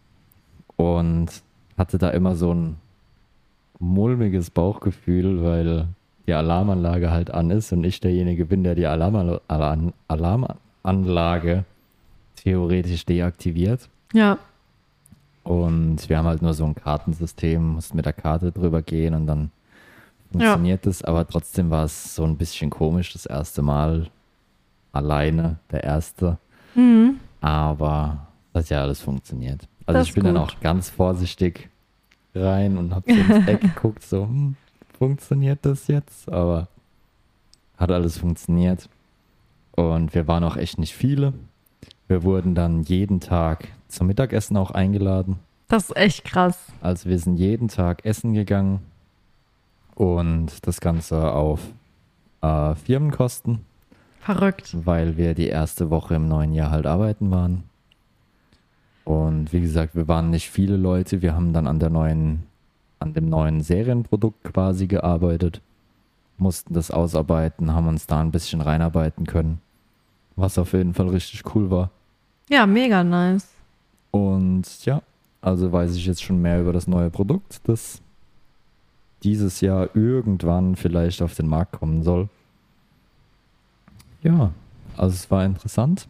und 0.76 1.28
hatte 1.76 1.98
da 1.98 2.10
immer 2.10 2.36
so 2.36 2.52
ein 2.52 2.76
mulmiges 3.78 4.50
Bauchgefühl, 4.50 5.42
weil 5.42 5.88
die 6.26 6.32
Alarmanlage 6.32 7.10
halt 7.10 7.30
an 7.32 7.50
ist 7.50 7.72
und 7.72 7.84
ich 7.84 8.00
derjenige 8.00 8.46
bin, 8.46 8.64
der 8.64 8.74
die 8.74 8.86
Alarm 8.86 9.40
Alarm 9.48 9.92
Alarmanlage 10.08 11.64
theoretisch 12.36 13.04
deaktiviert. 13.04 13.88
ja, 14.12 14.38
Und 15.42 16.08
wir 16.08 16.18
haben 16.18 16.26
halt 16.26 16.42
nur 16.42 16.54
so 16.54 16.64
ein 16.64 16.74
Kartensystem, 16.74 17.74
mussten 17.74 17.96
mit 17.96 18.06
der 18.06 18.12
Karte 18.12 18.52
drüber 18.52 18.82
gehen 18.82 19.14
und 19.14 19.26
dann 19.26 19.50
funktioniert 20.32 20.86
es. 20.86 21.02
Aber 21.02 21.26
trotzdem 21.26 21.70
war 21.70 21.84
es 21.84 22.14
so 22.14 22.24
ein 22.24 22.36
bisschen 22.36 22.70
komisch 22.70 23.12
das 23.12 23.26
erste 23.26 23.62
Mal 23.62 24.08
alleine, 24.94 25.58
der 25.70 25.84
erste. 25.84 26.38
mhm. 26.74 27.20
Aber 27.40 28.28
das 28.54 28.64
hat 28.64 28.70
ja 28.70 28.82
alles 28.82 29.00
funktioniert. 29.00 29.68
Also 29.86 29.98
Das 29.98 30.08
ich 30.08 30.14
bin 30.14 30.24
ist 30.24 30.32
dann 30.34 30.42
gut. 30.42 30.54
auch 30.54 30.60
ganz 30.60 30.88
vorsichtig 30.88 31.68
rein 32.34 32.78
und 32.78 32.94
habe 32.94 33.12
so 33.12 33.20
ins 33.34 33.46
Eck 33.48 33.60
geguckt, 33.74 34.02
so, 34.02 34.22
hm, 34.24 34.56
funktioniert 34.98 35.58
das 35.62 35.86
jetzt? 35.88 36.30
Aber 36.32 36.68
hat 37.76 37.90
alles 37.90 38.16
funktioniert. 38.18 38.88
Und 39.72 40.14
wir 40.14 40.26
waren 40.26 40.42
auch 40.44 40.56
echt 40.56 40.78
nicht 40.78 40.94
viele. 40.94 41.34
Wir 42.08 42.22
wurden 42.22 42.54
dann 42.54 42.82
jeden 42.82 43.20
Tag 43.20 43.68
zum 43.88 44.06
Mittagessen 44.06 44.56
auch 44.56 44.70
eingeladen. 44.70 45.38
das 45.68 45.90
ist 45.90 45.96
echt 45.96 46.24
krass. 46.24 46.58
Also 46.80 47.08
wir 47.10 47.18
sind 47.18 47.36
jeden 47.36 47.68
Tag 47.68 48.04
essen 48.06 48.32
gegangen 48.34 48.80
und 49.94 50.66
das 50.66 50.80
Ganze 50.80 51.32
auf 51.32 51.60
äh, 52.42 52.74
Firmenkosten, 52.74 53.60
Verrückt. 54.24 54.74
weil 54.84 55.16
wir 55.16 55.34
die 55.34 55.48
erste 55.48 55.90
Woche 55.90 56.14
im 56.14 56.28
neuen 56.28 56.52
Jahr 56.52 56.70
halt 56.70 56.86
arbeiten 56.86 57.30
waren. 57.30 57.64
Und 59.04 59.52
wie 59.52 59.60
gesagt, 59.60 59.94
wir 59.94 60.08
waren 60.08 60.30
nicht 60.30 60.50
viele 60.50 60.76
Leute. 60.76 61.20
Wir 61.20 61.34
haben 61.34 61.52
dann 61.52 61.66
an 61.66 61.78
der 61.78 61.90
neuen, 61.90 62.44
an 63.00 63.12
dem 63.12 63.28
neuen 63.28 63.60
Serienprodukt 63.60 64.42
quasi 64.44 64.86
gearbeitet, 64.86 65.60
mussten 66.38 66.72
das 66.72 66.90
ausarbeiten, 66.90 67.74
haben 67.74 67.86
uns 67.86 68.06
da 68.06 68.20
ein 68.20 68.30
bisschen 68.30 68.62
reinarbeiten 68.62 69.26
können, 69.26 69.60
was 70.36 70.56
auf 70.56 70.72
jeden 70.72 70.94
Fall 70.94 71.08
richtig 71.08 71.42
cool 71.54 71.70
war. 71.70 71.90
Ja, 72.48 72.66
mega 72.66 73.04
nice. 73.04 73.46
Und 74.10 74.86
ja, 74.86 75.02
also 75.42 75.70
weiß 75.70 75.94
ich 75.96 76.06
jetzt 76.06 76.22
schon 76.22 76.40
mehr 76.40 76.60
über 76.62 76.72
das 76.72 76.86
neue 76.86 77.10
Produkt, 77.10 77.60
das 77.64 78.00
dieses 79.22 79.60
Jahr 79.60 79.94
irgendwann 79.94 80.76
vielleicht 80.76 81.20
auf 81.20 81.34
den 81.34 81.48
Markt 81.48 81.72
kommen 81.72 82.02
soll. 82.02 82.28
Ja, 84.24 84.50
also 84.96 85.14
es 85.14 85.30
war 85.30 85.44
interessant. 85.44 86.08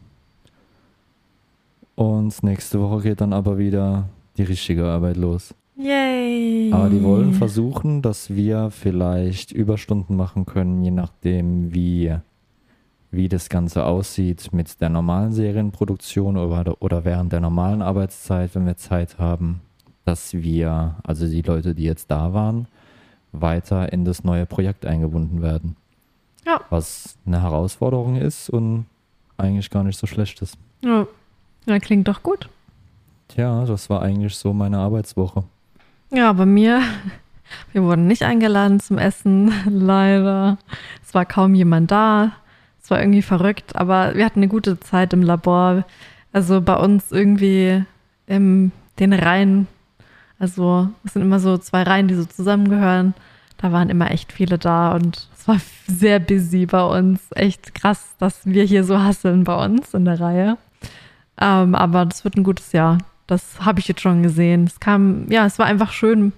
Und 1.96 2.42
nächste 2.42 2.80
Woche 2.80 3.02
geht 3.02 3.20
dann 3.20 3.32
aber 3.32 3.58
wieder 3.58 4.08
die 4.36 4.44
richtige 4.44 4.86
Arbeit 4.86 5.16
los. 5.16 5.54
Yay. 5.76 6.70
Aber 6.72 6.88
die 6.88 7.02
wollen 7.02 7.34
versuchen, 7.34 8.00
dass 8.00 8.30
wir 8.30 8.70
vielleicht 8.70 9.50
Überstunden 9.50 10.16
machen 10.16 10.46
können, 10.46 10.82
je 10.84 10.92
nachdem, 10.92 11.74
wie, 11.74 12.14
wie 13.10 13.28
das 13.28 13.48
Ganze 13.48 13.84
aussieht 13.84 14.52
mit 14.52 14.80
der 14.80 14.88
normalen 14.88 15.32
Serienproduktion 15.32 16.36
oder, 16.36 16.80
oder 16.80 17.04
während 17.04 17.32
der 17.32 17.40
normalen 17.40 17.82
Arbeitszeit, 17.82 18.54
wenn 18.54 18.66
wir 18.66 18.76
Zeit 18.76 19.18
haben, 19.18 19.60
dass 20.04 20.34
wir, 20.34 20.96
also 21.02 21.26
die 21.26 21.42
Leute, 21.42 21.74
die 21.74 21.84
jetzt 21.84 22.10
da 22.10 22.32
waren, 22.32 22.68
weiter 23.32 23.92
in 23.92 24.04
das 24.04 24.22
neue 24.22 24.46
Projekt 24.46 24.86
eingebunden 24.86 25.42
werden. 25.42 25.76
Ja. 26.46 26.60
Was 26.70 27.16
eine 27.26 27.42
Herausforderung 27.42 28.16
ist 28.16 28.50
und 28.50 28.86
eigentlich 29.36 29.70
gar 29.70 29.82
nicht 29.82 29.98
so 29.98 30.06
schlecht 30.06 30.42
ist. 30.42 30.56
Ja. 30.82 31.06
ja, 31.66 31.78
klingt 31.78 32.08
doch 32.08 32.22
gut. 32.22 32.48
Tja, 33.28 33.64
das 33.64 33.88
war 33.88 34.02
eigentlich 34.02 34.36
so 34.36 34.52
meine 34.52 34.78
Arbeitswoche. 34.78 35.44
Ja, 36.10 36.32
bei 36.32 36.46
mir, 36.46 36.82
wir 37.72 37.82
wurden 37.82 38.06
nicht 38.06 38.22
eingeladen 38.22 38.80
zum 38.80 38.98
Essen, 38.98 39.52
leider. 39.68 40.58
Es 41.02 41.14
war 41.14 41.24
kaum 41.24 41.54
jemand 41.54 41.90
da. 41.90 42.32
Es 42.82 42.90
war 42.90 43.00
irgendwie 43.00 43.22
verrückt, 43.22 43.76
aber 43.76 44.14
wir 44.14 44.26
hatten 44.26 44.40
eine 44.40 44.48
gute 44.48 44.78
Zeit 44.78 45.14
im 45.14 45.22
Labor. 45.22 45.84
Also 46.32 46.60
bei 46.60 46.76
uns 46.76 47.10
irgendwie 47.10 47.82
in 48.26 48.72
den 48.98 49.12
Reihen, 49.14 49.66
also 50.38 50.88
es 51.04 51.14
sind 51.14 51.22
immer 51.22 51.40
so 51.40 51.56
zwei 51.56 51.82
Reihen, 51.82 52.08
die 52.08 52.14
so 52.14 52.26
zusammengehören. 52.26 53.14
Da 53.56 53.72
waren 53.72 53.88
immer 53.88 54.10
echt 54.10 54.32
viele 54.32 54.58
da 54.58 54.92
und 54.92 55.28
es 55.44 55.48
war 55.48 55.60
sehr 55.86 56.20
busy 56.20 56.64
bei 56.64 56.82
uns. 56.82 57.20
Echt 57.34 57.74
krass, 57.74 58.14
dass 58.18 58.46
wir 58.46 58.64
hier 58.64 58.82
so 58.84 58.98
hasseln 58.98 59.44
bei 59.44 59.62
uns 59.62 59.92
in 59.92 60.06
der 60.06 60.18
Reihe. 60.18 60.56
Ähm, 61.38 61.74
aber 61.74 62.06
das 62.06 62.24
wird 62.24 62.36
ein 62.36 62.44
gutes 62.44 62.72
Jahr. 62.72 62.96
Das 63.26 63.60
habe 63.60 63.78
ich 63.80 63.88
jetzt 63.88 64.00
schon 64.00 64.22
gesehen. 64.22 64.64
Es 64.64 64.80
kam, 64.80 65.30
ja, 65.30 65.44
es 65.44 65.58
war 65.58 65.66
einfach 65.66 65.92
schön, 65.92 66.32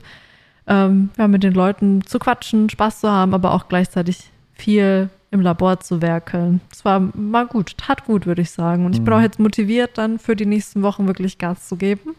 ähm, 0.67 1.11
ja, 1.17 1.29
mit 1.29 1.45
den 1.45 1.55
Leuten 1.55 2.03
zu 2.05 2.19
quatschen, 2.19 2.69
Spaß 2.69 3.01
zu 3.01 3.11
haben, 3.11 3.33
aber 3.35 3.53
auch 3.53 3.69
gleichzeitig 3.69 4.31
viel 4.55 5.09
im 5.31 5.41
Labor 5.41 5.79
zu 5.81 6.03
werkeln. 6.03 6.61
Es 6.73 6.85
war 6.85 6.99
mal 7.15 7.47
gut, 7.47 7.77
tat 7.79 8.07
gut, 8.07 8.27
würde 8.27 8.43
ich 8.43 8.51
sagen. 8.51 8.87
Und 8.87 8.95
ich 8.95 9.03
bin 9.03 9.13
Mhm. 9.13 9.21
auch 9.21 9.23
jetzt 9.23 9.39
motiviert, 9.39 9.99
dann 9.99 10.19
für 10.19 10.35
die 10.35 10.47
nächsten 10.47 10.83
Wochen 10.83 11.07
wirklich 11.07 11.39
Gas 11.39 11.69
zu 11.69 11.77
geben. 11.77 12.17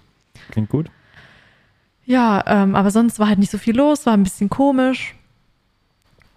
Klingt 0.51 0.69
gut? 0.69 0.89
Ja, 2.05 2.43
ähm, 2.47 2.75
aber 2.75 2.91
sonst 2.91 3.19
war 3.19 3.27
halt 3.27 3.39
nicht 3.39 3.51
so 3.51 3.57
viel 3.57 3.75
los, 3.75 4.05
war 4.05 4.13
ein 4.13 4.23
bisschen 4.23 4.49
komisch. 4.49 5.15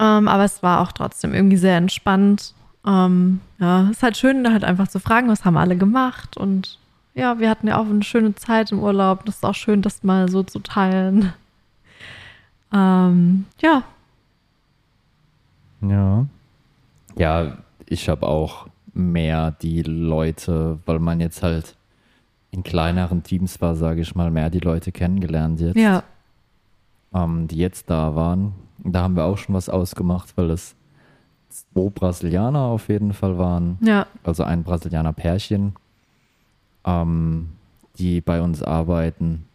Ähm, 0.00 0.28
aber 0.28 0.44
es 0.44 0.62
war 0.62 0.80
auch 0.80 0.92
trotzdem 0.92 1.34
irgendwie 1.34 1.58
sehr 1.58 1.76
entspannt. 1.76 2.54
Ähm, 2.86 3.40
ja, 3.58 3.90
ist 3.90 4.02
halt 4.02 4.16
schön, 4.16 4.42
da 4.42 4.52
halt 4.52 4.64
einfach 4.64 4.88
zu 4.88 4.98
fragen, 4.98 5.28
was 5.28 5.44
haben 5.44 5.58
alle 5.58 5.76
gemacht. 5.76 6.38
Und 6.38 6.78
ja, 7.14 7.38
wir 7.38 7.50
hatten 7.50 7.68
ja 7.68 7.76
auch 7.78 7.84
eine 7.86 8.02
schöne 8.02 8.34
Zeit 8.34 8.72
im 8.72 8.80
Urlaub. 8.80 9.26
Das 9.26 9.36
ist 9.36 9.44
auch 9.44 9.54
schön, 9.54 9.82
das 9.82 10.02
mal 10.02 10.28
so 10.30 10.42
zu 10.42 10.58
teilen. 10.60 11.32
Ähm, 12.72 13.46
ja, 13.60 13.82
Ja. 15.80 16.26
Ja, 17.16 17.58
ich 17.86 18.08
habe 18.08 18.26
auch 18.26 18.68
mehr 18.94 19.50
die 19.50 19.82
Leute, 19.82 20.78
weil 20.86 21.00
man 21.00 21.18
jetzt 21.18 21.42
halt 21.42 21.74
in 22.52 22.62
kleineren 22.62 23.24
Teams 23.24 23.60
war, 23.60 23.74
sage 23.74 24.00
ich 24.02 24.14
mal, 24.14 24.30
mehr 24.30 24.50
die 24.50 24.60
Leute 24.60 24.92
kennengelernt 24.92 25.60
jetzt, 25.60 25.76
ja, 25.76 26.04
ähm, 27.12 27.48
die 27.48 27.56
jetzt 27.56 27.90
da 27.90 28.14
waren. 28.14 28.54
Da 28.84 29.02
haben 29.02 29.16
wir 29.16 29.24
auch 29.24 29.38
schon 29.38 29.54
was 29.54 29.68
ausgemacht, 29.68 30.36
weil 30.36 30.50
es 30.50 30.74
zwei 31.48 31.90
Brasilianer 31.90 32.60
auf 32.60 32.88
jeden 32.88 33.12
Fall 33.12 33.38
waren, 33.38 33.78
ja, 33.82 34.06
also 34.24 34.44
ein 34.44 34.62
Brasilianer 34.62 35.12
Pärchen, 35.12 35.74
ähm, 36.84 37.50
die 37.98 38.20
bei 38.20 38.40
uns 38.40 38.62
arbeiten. 38.62 39.46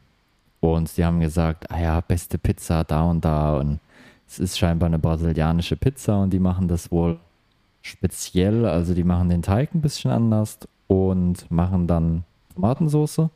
Und 0.59 0.97
die 0.97 1.05
haben 1.05 1.19
gesagt, 1.19 1.69
ah 1.71 1.79
ja, 1.79 2.01
beste 2.01 2.37
Pizza 2.37 2.83
da 2.83 3.03
und 3.03 3.23
da. 3.23 3.57
Und 3.57 3.79
es 4.27 4.39
ist 4.39 4.57
scheinbar 4.57 4.87
eine 4.87 4.99
brasilianische 4.99 5.75
Pizza 5.75 6.21
und 6.21 6.31
die 6.31 6.39
machen 6.39 6.67
das 6.67 6.91
wohl 6.91 7.19
speziell. 7.81 8.65
Also 8.65 8.93
die 8.93 9.03
machen 9.03 9.29
den 9.29 9.41
Teig 9.41 9.73
ein 9.75 9.81
bisschen 9.81 10.11
anders 10.11 10.59
und 10.87 11.49
machen 11.51 11.87
dann 11.87 12.23
Tomatensauce, 12.53 13.29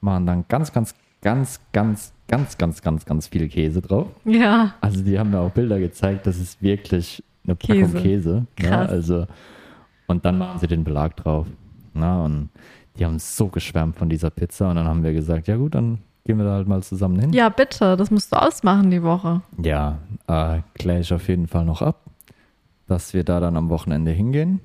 machen 0.00 0.26
dann 0.26 0.44
ganz, 0.48 0.72
ganz, 0.72 0.94
ganz, 1.22 1.60
ganz, 1.72 2.12
ganz, 2.28 2.58
ganz, 2.58 2.82
ganz, 2.82 3.04
ganz 3.06 3.28
viel 3.28 3.48
Käse 3.48 3.80
drauf. 3.80 4.08
ja, 4.24 4.74
Also 4.80 5.02
die 5.02 5.18
haben 5.18 5.30
mir 5.30 5.40
auch 5.40 5.50
Bilder 5.50 5.78
gezeigt, 5.78 6.26
das 6.26 6.38
ist 6.38 6.60
wirklich 6.62 7.22
eine 7.44 7.54
Packung 7.56 7.92
Käse. 7.94 8.02
Käse. 8.02 8.46
ja, 8.60 8.68
Krass. 8.68 8.90
also, 8.90 9.26
und 10.06 10.24
dann 10.24 10.36
machen 10.38 10.58
sie 10.60 10.66
den 10.66 10.84
Belag 10.84 11.16
drauf. 11.16 11.46
Na, 11.94 12.24
und 12.24 12.50
die 12.98 13.04
haben 13.04 13.18
so 13.18 13.46
geschwärmt 13.48 13.96
von 13.96 14.08
dieser 14.08 14.30
Pizza 14.30 14.68
und 14.70 14.76
dann 14.76 14.86
haben 14.86 15.02
wir 15.02 15.12
gesagt, 15.12 15.48
ja 15.48 15.56
gut, 15.56 15.74
dann 15.74 15.98
gehen 16.24 16.38
wir 16.38 16.44
da 16.44 16.52
halt 16.54 16.68
mal 16.68 16.82
zusammen 16.82 17.18
hin. 17.18 17.32
ja, 17.32 17.48
bitte, 17.48 17.96
das 17.96 18.10
musst 18.10 18.32
du 18.32 18.36
ausmachen 18.36 18.90
die 18.90 19.02
Woche. 19.02 19.42
Ja, 19.62 19.98
äh, 20.26 20.60
kläre 20.74 21.00
ich 21.00 21.12
auf 21.12 21.28
jeden 21.28 21.48
Fall 21.48 21.64
noch 21.64 21.82
ab, 21.82 22.00
dass 22.86 23.12
wir 23.14 23.24
da 23.24 23.40
dann 23.40 23.56
am 23.56 23.70
Wochenende 23.70 24.10
hingehen. 24.10 24.60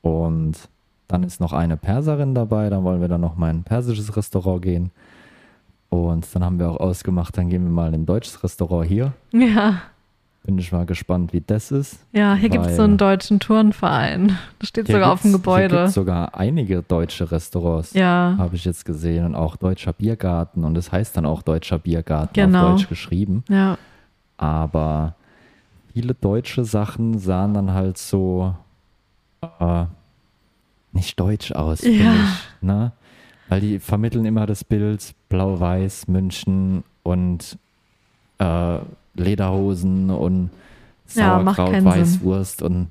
Und 0.00 0.68
dann 1.08 1.22
ist 1.22 1.40
noch 1.40 1.52
eine 1.52 1.76
Perserin 1.76 2.34
dabei, 2.34 2.70
dann 2.70 2.84
wollen 2.84 3.00
wir 3.00 3.08
dann 3.08 3.20
noch 3.20 3.36
mal 3.36 3.50
in 3.50 3.58
ein 3.58 3.64
persisches 3.64 4.16
Restaurant 4.16 4.62
gehen. 4.62 4.90
Und 5.92 6.26
dann 6.34 6.42
haben 6.42 6.58
wir 6.58 6.70
auch 6.70 6.80
ausgemacht, 6.80 7.36
dann 7.36 7.50
gehen 7.50 7.64
wir 7.64 7.70
mal 7.70 7.88
in 7.88 7.94
ein 8.02 8.06
deutsches 8.06 8.42
Restaurant 8.42 8.88
hier. 8.88 9.12
Ja. 9.32 9.82
Bin 10.44 10.56
ich 10.56 10.72
mal 10.72 10.86
gespannt, 10.86 11.34
wie 11.34 11.42
das 11.46 11.70
ist. 11.70 11.98
Ja, 12.12 12.34
hier 12.34 12.48
gibt 12.48 12.64
es 12.64 12.76
so 12.76 12.82
einen 12.82 12.96
deutschen 12.96 13.40
Turnverein. 13.40 14.38
Das 14.58 14.70
steht 14.70 14.86
sogar 14.86 15.12
auf 15.12 15.20
dem 15.20 15.32
gibt's- 15.32 15.44
Hier 15.46 15.54
Gebäude. 15.68 15.82
gibt 15.82 15.92
sogar 15.92 16.34
einige 16.34 16.82
deutsche 16.82 17.30
Restaurants, 17.30 17.92
Ja. 17.92 18.36
habe 18.38 18.56
ich 18.56 18.64
jetzt 18.64 18.86
gesehen. 18.86 19.26
Und 19.26 19.34
auch 19.34 19.54
deutscher 19.56 19.92
Biergarten. 19.92 20.64
Und 20.64 20.78
es 20.78 20.90
heißt 20.90 21.14
dann 21.16 21.26
auch 21.26 21.42
deutscher 21.42 21.78
Biergarten 21.78 22.32
Genau. 22.32 22.68
auf 22.68 22.70
Deutsch 22.78 22.88
geschrieben. 22.88 23.44
Ja. 23.50 23.76
Aber 24.38 25.14
viele 25.92 26.14
deutsche 26.14 26.64
Sachen 26.64 27.18
sahen 27.18 27.52
dann 27.52 27.72
halt 27.74 27.98
so 27.98 28.54
äh, 29.60 29.84
nicht 30.92 31.20
deutsch 31.20 31.52
aus, 31.52 31.80
finde 31.82 32.02
Ja. 32.04 32.14
ich. 32.14 32.62
Ne? 32.62 32.92
Weil 33.48 33.60
die 33.60 33.78
vermitteln 33.78 34.24
immer 34.24 34.46
das 34.46 34.64
Bild 34.64 35.14
Blau-Weiß, 35.28 36.08
München 36.08 36.84
und 37.02 37.58
äh, 38.38 38.78
Lederhosen 39.14 40.10
und 40.10 40.50
Ja, 41.14 41.38
Sauerkraut, 41.40 41.74
Sinn. 41.74 41.84
Weißwurst 41.84 42.62
und 42.62 42.88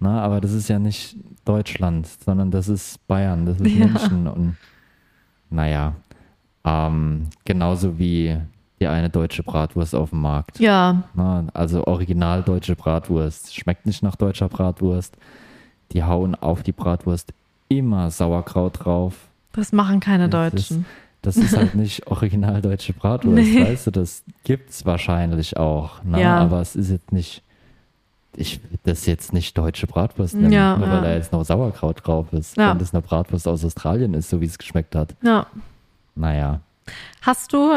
na, 0.00 0.20
aber 0.20 0.40
das 0.40 0.52
ist 0.52 0.68
ja 0.68 0.78
nicht 0.80 1.16
Deutschland, 1.44 2.08
sondern 2.24 2.50
das 2.50 2.68
ist 2.68 3.06
Bayern, 3.06 3.46
das 3.46 3.60
ist 3.60 3.66
Ja. 3.74 3.86
München 3.86 4.26
und 4.26 4.56
naja, 5.48 5.94
ähm, 6.64 7.28
genauso 7.44 7.98
wie 7.98 8.36
die 8.80 8.86
eine 8.88 9.10
deutsche 9.10 9.42
Bratwurst 9.44 9.94
auf 9.94 10.10
dem 10.10 10.22
Markt. 10.22 10.58
Ja. 10.58 11.04
Na, 11.14 11.44
also 11.54 11.86
original 11.86 12.42
deutsche 12.42 12.74
Bratwurst. 12.74 13.54
Schmeckt 13.54 13.86
nicht 13.86 14.02
nach 14.02 14.16
deutscher 14.16 14.48
Bratwurst. 14.48 15.16
Die 15.92 16.02
hauen 16.02 16.34
auf 16.34 16.62
die 16.64 16.72
Bratwurst 16.72 17.32
immer 17.68 18.10
Sauerkraut 18.10 18.84
drauf. 18.84 19.28
Das 19.52 19.72
machen 19.72 20.00
keine 20.00 20.28
Das 20.28 20.52
Deutschen. 20.52 20.86
Das 21.22 21.36
ist 21.36 21.56
halt 21.56 21.74
nicht 21.74 22.06
original 22.08 22.60
deutsche 22.62 22.92
Bratwurst, 22.92 23.36
Nee. 23.36 23.62
weißt 23.64 23.86
du, 23.86 23.90
das 23.92 24.24
gibt's 24.44 24.84
wahrscheinlich 24.84 25.56
auch. 25.56 26.02
Ne? 26.04 26.20
Ja. 26.20 26.38
Aber 26.38 26.60
es 26.60 26.74
ist 26.74 26.90
jetzt 26.90 27.12
nicht, 27.12 27.42
ich 28.34 28.60
will 28.62 28.78
das 28.84 29.06
jetzt 29.06 29.32
nicht 29.32 29.56
deutsche 29.56 29.86
Bratwurst 29.86 30.34
nennen, 30.34 30.52
Ja, 30.52 30.76
nur 30.76 30.88
ja. 30.88 30.94
weil 30.94 31.02
da 31.02 31.14
jetzt 31.14 31.32
noch 31.32 31.44
Sauerkraut 31.44 32.04
drauf 32.06 32.32
ist. 32.32 32.56
Ja. 32.56 32.70
Wenn 32.72 32.78
das 32.78 32.92
eine 32.92 33.02
Bratwurst 33.02 33.46
aus 33.46 33.64
Australien 33.64 34.14
ist, 34.14 34.30
so 34.30 34.40
wie 34.40 34.46
es 34.46 34.58
geschmeckt 34.58 34.94
hat. 34.96 35.14
Ja. 35.22 35.46
Naja, 36.14 36.60
Hast 37.20 37.52
du 37.52 37.70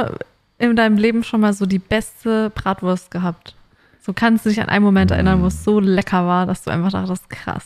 in 0.58 0.76
deinem 0.76 0.98
Leben 0.98 1.24
schon 1.24 1.42
mal 1.42 1.54
so 1.54 1.66
die 1.68 1.78
beste 1.80 2.50
Bratwurst 2.50 3.12
gehabt? 3.12 3.54
So 4.02 4.14
kannst 4.14 4.46
du 4.46 4.50
dich 4.50 4.60
an 4.62 4.70
einen 4.70 4.84
Moment 4.84 5.12
erinnern, 5.12 5.42
wo 5.44 5.48
es 5.48 5.64
so 5.64 5.80
lecker 5.80 6.26
war, 6.26 6.46
dass 6.48 6.64
du 6.64 6.72
einfach 6.72 6.92
dachtest, 6.92 7.30
krass. 7.30 7.66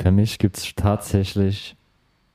Für 0.00 0.10
mich 0.10 0.38
gibt's 0.38 0.74
tatsächlich 0.74 1.76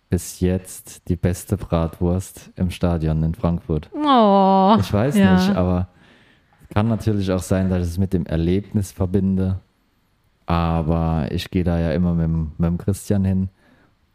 bis 0.10 0.40
jetzt 0.40 1.10
die 1.10 1.16
beste 1.16 1.58
Bratwurst 1.58 2.52
im 2.56 2.70
Stadion 2.70 3.24
in 3.24 3.34
Frankfurt. 3.36 3.90
Oh. 3.94 4.78
Ich 4.80 4.94
weiß 4.94 5.18
ja. 5.18 5.34
nicht, 5.36 5.56
aber 5.56 5.88
kann 6.74 6.88
natürlich 6.88 7.32
auch 7.32 7.42
sein, 7.42 7.70
dass 7.70 7.84
ich 7.86 7.94
es 7.94 7.98
mit 7.98 8.14
dem 8.14 8.26
Erlebnis 8.26 8.92
verbinde. 8.92 9.60
Aber 10.46 11.28
ich 11.32 11.50
gehe 11.50 11.64
da 11.64 11.80
ja 11.80 11.92
immer 11.92 12.14
mit, 12.14 12.26
dem- 12.26 12.52
mit 12.58 12.68
dem 12.68 12.78
Christian 12.78 13.26
hin. 13.26 13.50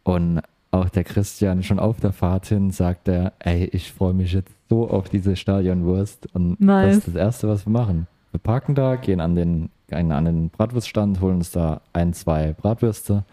Und 0.03 0.41
auch 0.71 0.87
der 0.89 1.03
Christian 1.03 1.63
schon 1.63 1.79
auf 1.79 1.99
der 1.99 2.13
Fahrt 2.13 2.45
hin 2.47 2.71
sagt 2.71 3.07
er, 3.09 3.33
ey, 3.39 3.65
ich 3.65 3.91
freue 3.91 4.13
mich 4.13 4.31
jetzt 4.33 4.53
so 4.69 4.89
auf 4.89 5.09
diese 5.09 5.35
Stadionwurst. 5.35 6.33
Und 6.33 6.51
das 6.51 6.59
Nice. 6.65 6.97
ist 6.99 7.07
das 7.09 7.15
Erste, 7.15 7.49
was 7.49 7.65
wir 7.65 7.71
machen. 7.73 8.07
Wir 8.31 8.39
parken 8.39 8.75
da, 8.75 8.95
gehen 8.95 9.19
an 9.19 9.35
den, 9.35 9.69
gehen 9.87 10.13
an 10.13 10.23
den 10.23 10.49
Bratwurststand, 10.49 11.19
holen 11.19 11.35
uns 11.35 11.51
da 11.51 11.81
ein, 11.91 12.13
zwei 12.13 12.53
Bratwürste. 12.53 13.25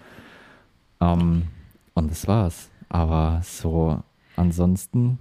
Ähm, 1.01 1.45
und 1.95 2.11
das 2.11 2.27
war's. 2.29 2.71
Aber 2.89 3.41
so 3.45 4.03
ansonsten 4.37 5.19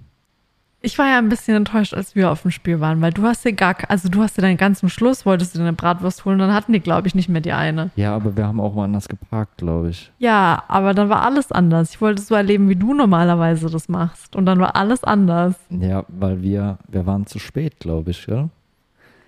Ich 0.80 0.96
war 0.96 1.06
ja 1.08 1.18
ein 1.18 1.28
bisschen 1.28 1.56
enttäuscht, 1.56 1.92
als 1.92 2.14
wir 2.14 2.30
auf 2.30 2.42
dem 2.42 2.52
Spiel 2.52 2.78
waren, 2.80 3.00
weil 3.00 3.12
du 3.12 3.24
hast 3.24 3.44
dir 3.44 3.52
gar, 3.52 3.76
also 3.88 4.08
du 4.08 4.22
hast 4.22 4.38
dir 4.38 4.42
dann 4.42 4.56
ganz 4.56 4.78
zum 4.78 4.88
Schluss, 4.88 5.26
wolltest 5.26 5.54
du 5.54 5.58
dir 5.58 5.64
eine 5.64 5.72
Bratwurst 5.72 6.24
holen, 6.24 6.38
dann 6.38 6.54
hatten 6.54 6.72
die, 6.72 6.80
glaube 6.80 7.08
ich, 7.08 7.16
nicht 7.16 7.28
mehr 7.28 7.40
die 7.40 7.52
eine. 7.52 7.90
Ja, 7.96 8.14
aber 8.14 8.36
wir 8.36 8.46
haben 8.46 8.60
auch 8.60 8.74
woanders 8.76 9.08
geparkt, 9.08 9.58
glaube 9.58 9.90
ich. 9.90 10.12
Ja, 10.18 10.62
aber 10.68 10.94
dann 10.94 11.08
war 11.08 11.22
alles 11.22 11.50
anders. 11.50 11.90
Ich 11.90 12.00
wollte 12.00 12.22
es 12.22 12.28
so 12.28 12.36
erleben, 12.36 12.68
wie 12.68 12.76
du 12.76 12.94
normalerweise 12.94 13.68
das 13.68 13.88
machst. 13.88 14.36
Und 14.36 14.46
dann 14.46 14.60
war 14.60 14.76
alles 14.76 15.02
anders. 15.02 15.56
Ja, 15.70 16.04
weil 16.08 16.42
wir, 16.42 16.78
wir 16.86 17.06
waren 17.06 17.26
zu 17.26 17.40
spät, 17.40 17.80
glaube 17.80 18.12
ich, 18.12 18.24
gell? 18.24 18.48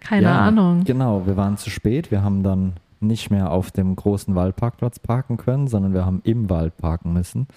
Keine 0.01 0.28
ja, 0.28 0.40
Ahnung. 0.40 0.84
Genau, 0.84 1.26
wir 1.26 1.36
waren 1.36 1.57
zu 1.59 1.68
spät. 1.68 2.11
Wir 2.11 2.22
haben 2.22 2.42
dann 2.42 2.74
nicht 3.01 3.30
mehr 3.30 3.51
auf 3.51 3.70
dem 3.70 3.96
großen 3.96 4.34
Waldparkplatz 4.34 4.98
parken 4.98 5.36
können, 5.36 5.68
sondern 5.68 5.94
wir 5.94 6.05
haben 6.05 6.20
im 6.24 6.51
Wald 6.51 6.76
parken 6.76 7.12
müssen. 7.12 7.48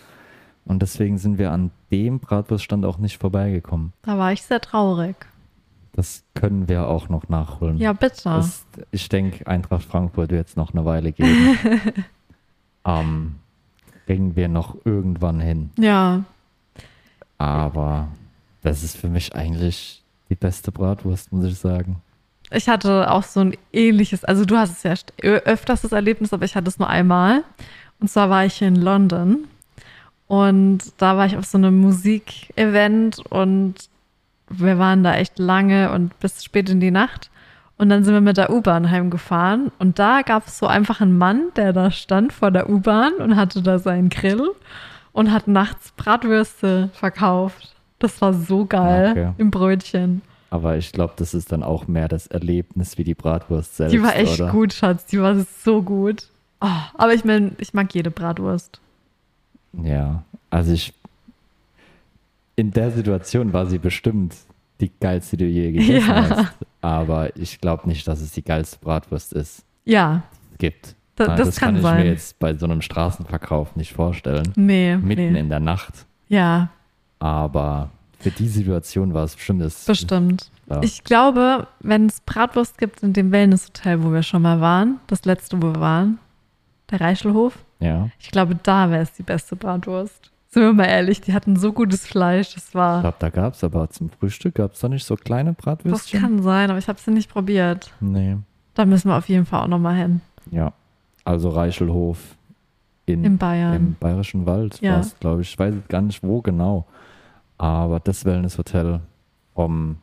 Und 0.66 0.82
deswegen 0.82 1.18
sind 1.18 1.38
wir 1.38 1.52
an 1.52 1.72
dem 1.92 2.20
Bratwurststand 2.20 2.86
auch 2.86 2.98
nicht 2.98 3.18
vorbeigekommen. 3.18 3.94
Da 4.04 4.18
war 4.18 4.32
ich 4.32 4.44
sehr 4.44 4.62
traurig. 4.62 5.16
Das 5.92 6.24
können 6.34 6.68
wir 6.68 6.88
auch 6.88 7.10
noch 7.10 7.30
nachholen. 7.30 7.78
Ja, 7.78 7.94
bitte. 7.94 8.24
Das, 8.24 8.66
ich 8.92 9.10
denke, 9.10 9.46
Eintracht 9.46 9.84
Frankfurt 9.84 10.32
wird 10.32 10.48
es 10.48 10.56
noch 10.56 10.74
eine 10.74 10.86
Weile 10.86 11.12
geben. 11.12 11.58
ähm, 12.86 13.36
kriegen 14.06 14.36
wir 14.36 14.48
noch 14.48 14.76
irgendwann 14.86 15.40
hin. 15.40 15.70
ja, 15.78 16.24
Aber 17.38 18.08
das 18.62 18.84
ist 18.84 18.98
für 18.98 19.10
mich 19.10 19.36
eigentlich 19.36 20.02
die 20.30 20.36
beste 20.36 20.72
Bratwurst, 20.72 21.32
muss 21.32 21.46
ich 21.46 21.60
sagen. 21.60 22.02
Ich 22.54 22.70
hatte 22.70 23.12
auch 23.12 23.24
so 23.24 23.40
ein 23.42 23.58
ähnliches, 23.72 24.24
also 24.24 24.46
du 24.46 24.58
hast 24.58 24.72
es 24.72 24.84
ja 24.84 24.94
öfters 25.22 25.82
das 25.82 25.92
Erlebnis, 25.92 26.34
aber 26.34 26.46
ich 26.46 26.56
hatte 26.56 26.68
es 26.70 26.80
nur 26.80 26.90
einmal. 26.90 27.44
Und 28.00 28.10
zwar 28.10 28.30
war 28.30 28.46
ich 28.46 28.62
in 28.62 28.76
London 28.76 29.46
und 30.28 30.80
da 30.98 31.18
war 31.18 31.26
ich 31.26 31.38
auf 31.38 31.46
so 31.46 31.58
einem 31.58 31.80
Musikevent 31.80 33.20
und 33.30 33.76
wir 34.50 34.78
waren 34.78 35.04
da 35.04 35.16
echt 35.16 35.40
lange 35.40 35.92
und 35.92 36.18
bis 36.20 36.44
spät 36.44 36.70
in 36.70 36.80
die 36.80 36.92
Nacht. 36.92 37.30
Und 37.78 37.90
dann 37.90 38.04
sind 38.04 38.14
wir 38.14 38.22
mit 38.22 38.38
der 38.38 38.52
U-Bahn 38.52 38.92
heimgefahren 38.92 39.72
und 39.80 39.98
da 40.00 40.22
gab 40.22 40.48
es 40.48 40.60
so 40.60 40.68
einfach 40.68 41.02
einen 41.02 41.18
Mann, 41.18 41.46
der 41.56 41.74
da 41.74 41.92
stand 41.92 42.32
vor 42.32 42.52
der 42.52 42.70
U-Bahn 42.70 43.14
und 43.14 43.36
hatte 43.36 43.62
da 43.62 43.80
seinen 43.80 44.10
Grill 44.10 44.50
und 45.12 45.32
hat 45.32 45.48
nachts 45.48 45.92
Bratwürste 45.98 46.90
verkauft. 46.94 47.76
Das 48.00 48.22
war 48.22 48.34
so 48.34 48.66
geil 48.66 49.12
Okay. 49.12 49.32
im 49.38 49.50
Brötchen. 49.50 50.22
Aber 50.54 50.78
ich 50.78 50.92
glaube, 50.92 51.14
das 51.16 51.34
ist 51.34 51.52
dann 51.52 51.64
auch 51.64 51.88
mehr 51.88 52.08
das 52.08 52.28
Erlebnis 52.28 53.00
wie 53.00 53.04
die 53.04 53.16
Bratwurst 53.16 53.76
selbst. 53.76 53.92
Die 53.92 54.04
war 54.04 54.16
echt 54.16 54.40
oder? 54.40 54.52
gut, 54.52 54.72
Schatz. 54.72 55.04
Die 55.08 55.20
war 55.20 55.36
so 55.64 55.82
gut. 55.82 56.28
Oh, 56.62 56.68
aber 56.94 57.16
ich 57.16 57.26
meine, 57.26 57.54
ich 57.58 57.74
mag 57.74 57.92
jede 57.96 58.12
Bratwurst. 58.12 58.80
Ja, 59.82 60.24
also 60.52 60.72
ich. 60.72 60.94
In 62.56 62.70
der 62.70 62.92
Situation 62.92 63.52
war 63.52 63.66
sie 63.66 63.80
bestimmt 63.80 64.36
die 64.80 64.92
geilste, 65.00 65.38
die 65.38 65.46
du 65.46 65.50
je 65.50 65.72
gegessen 65.72 66.08
Ja. 66.08 66.30
hast. 66.30 66.54
Aber 66.82 67.36
ich 67.36 67.60
glaube 67.60 67.88
nicht, 67.90 68.08
dass 68.08 68.22
es 68.22 68.32
die 68.34 68.44
geilste 68.44 68.78
Bratwurst 68.78 69.34
ist, 69.34 69.64
Ja, 69.86 70.22
die 70.52 70.54
es 70.54 70.58
gibt. 70.60 70.96
da, 71.16 71.30
Ah, 71.30 71.36
das, 71.36 71.56
kann, 71.56 71.70
kann 71.70 71.76
ich 71.78 71.82
sein. 71.82 71.98
mir 72.04 72.06
jetzt 72.12 72.38
bei 72.38 72.54
so 72.54 72.66
einem 72.68 72.84
Straßenverkauf 72.84 73.76
nicht 73.76 73.94
vorstellen. 73.94 74.54
nee, 74.56 74.96
Mitten 74.98 75.34
nee. 75.34 75.40
in 75.40 75.50
der 75.50 75.60
Nacht. 75.62 76.06
Ja, 76.30 76.70
Aber 77.18 77.90
für 78.24 78.32
die 78.32 78.48
Situation 78.48 79.14
war 79.14 79.24
es 79.24 79.36
bestimmt 79.36 79.62
das. 79.62 79.86
bestimmt. 79.86 80.50
Ja. 80.70 80.82
Ich 80.82 81.04
glaube, 81.04 81.68
wenn 81.82 82.08
es 82.08 82.22
Bratwurst 82.22 82.78
gibt 82.78 83.04
in 83.04 83.14
dem 83.14 83.32
Wellnesshotel, 83.32 84.04
wo 84.04 84.12
wir 84.12 84.24
schon 84.24 84.42
mal 84.42 84.62
waren, 84.62 85.00
das 85.08 85.26
letzte, 85.26 85.62
wo 85.62 85.68
wir 85.74 85.80
waren, 85.80 86.20
der 86.90 87.02
Reichelhof, 87.02 87.58
ja. 87.80 88.10
ich 88.20 88.32
glaube, 88.32 88.56
da 88.64 88.90
wäre 88.90 89.02
es 89.04 89.12
die 89.14 89.24
beste 89.24 89.56
Bratwurst. 89.56 90.32
Sind 90.50 90.64
wir 90.64 90.74
mal 90.74 90.86
ehrlich, 90.86 91.20
die 91.22 91.34
hatten 91.34 91.56
so 91.58 91.74
gutes 91.74 92.06
Fleisch, 92.06 92.54
das 92.54 92.70
Ich 92.70 92.76
war. 92.76 93.02
glaube, 93.02 93.18
da 93.20 93.30
gab 93.30 93.54
es 93.56 93.64
aber 93.64 93.90
zum 93.90 94.10
Frühstück, 94.12 94.56
gab 94.56 94.74
es 94.74 94.80
da 94.80 94.88
nicht 94.88 95.04
so 95.06 95.16
kleine 95.16 95.54
Das 95.54 95.64
Bratwürstchen? 95.64 96.22
kann 96.22 96.44
sein, 96.44 96.70
aber 96.70 96.78
ich 96.80 96.88
habe 96.88 97.00
sie 97.00 97.12
nicht 97.12 97.30
probiert. 97.32 97.92
Nee. 98.00 98.38
Da 98.76 98.86
müssen 98.86 99.10
wir 99.10 99.18
auf 99.18 99.28
jeden 99.30 99.46
Fall 99.46 99.62
auch 99.64 99.68
nochmal 99.68 99.96
hin. 99.96 100.22
Ja. 100.52 100.74
Also 101.26 101.50
Reichelhof 101.50 102.18
in, 103.06 103.24
In 103.24 103.38
Bayern. 103.38 103.76
im 103.76 103.96
Bayerischen 104.00 104.46
Wald 104.46 104.80
Ja. 104.82 105.02
glaube 105.20 105.42
ich. 105.42 105.50
Ich 105.52 105.60
weiß 105.60 105.74
gar 105.90 106.02
nicht, 106.02 106.22
wo 106.24 106.42
genau. 106.42 106.86
Aber 107.64 108.02
das 108.02 108.26
Wellnesshotel 108.26 109.00
vom, 109.56 109.96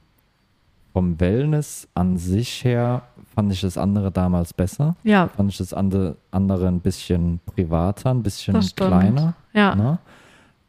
vom 0.95 1.21
Wellness 1.21 1.87
an 1.93 2.17
sich 2.17 2.65
her 2.65 3.03
fand 3.35 3.53
ich 3.53 3.61
das 3.61 3.77
andere 3.77 4.11
damals 4.11 4.55
besser. 4.55 4.97
Ja, 5.05 5.29
Fand 5.29 5.51
ich 5.53 5.59
das 5.59 5.75
ande, 5.75 6.17
andere 6.31 6.69
ein 6.69 6.81
bisschen 6.81 7.39
privater, 7.45 8.11
ein 8.15 8.23
bisschen 8.23 8.59
kleiner. 8.75 9.35
ja. 9.53 9.75
Ne? 9.75 9.99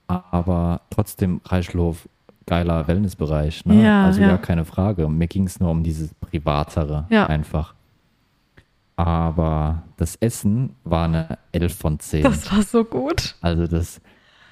Aber 0.07 0.81
trotzdem 0.89 1.39
Reichelhof, 1.45 2.09
geiler 2.45 2.85
Wellnessbereich. 2.89 3.65
Ne? 3.65 3.81
Ja, 3.85 4.03
also 4.03 4.19
ja. 4.19 4.27
gar 4.27 4.39
keine 4.39 4.65
Frage. 4.65 5.07
Mir 5.07 5.27
ging 5.27 5.45
es 5.45 5.61
nur 5.61 5.71
um 5.71 5.83
dieses 5.83 6.13
Privatere 6.15 7.05
Ja. 7.09 7.27
einfach. 7.27 7.73
Aber 8.97 9.83
das 9.95 10.17
Essen 10.17 10.75
war 10.83 11.05
eine 11.05 11.37
11 11.53 11.73
von 11.73 11.99
10. 11.99 12.23
Das 12.23 12.51
war 12.51 12.61
so 12.63 12.83
gut. 12.83 13.35
also 13.39 13.65
das, 13.67 14.01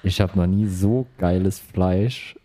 ich 0.02 0.20
habe 0.20 0.38
noch 0.38 0.46
nie 0.46 0.66
so 0.66 1.06
geiles 1.18 1.58
Fleisch 1.58 2.36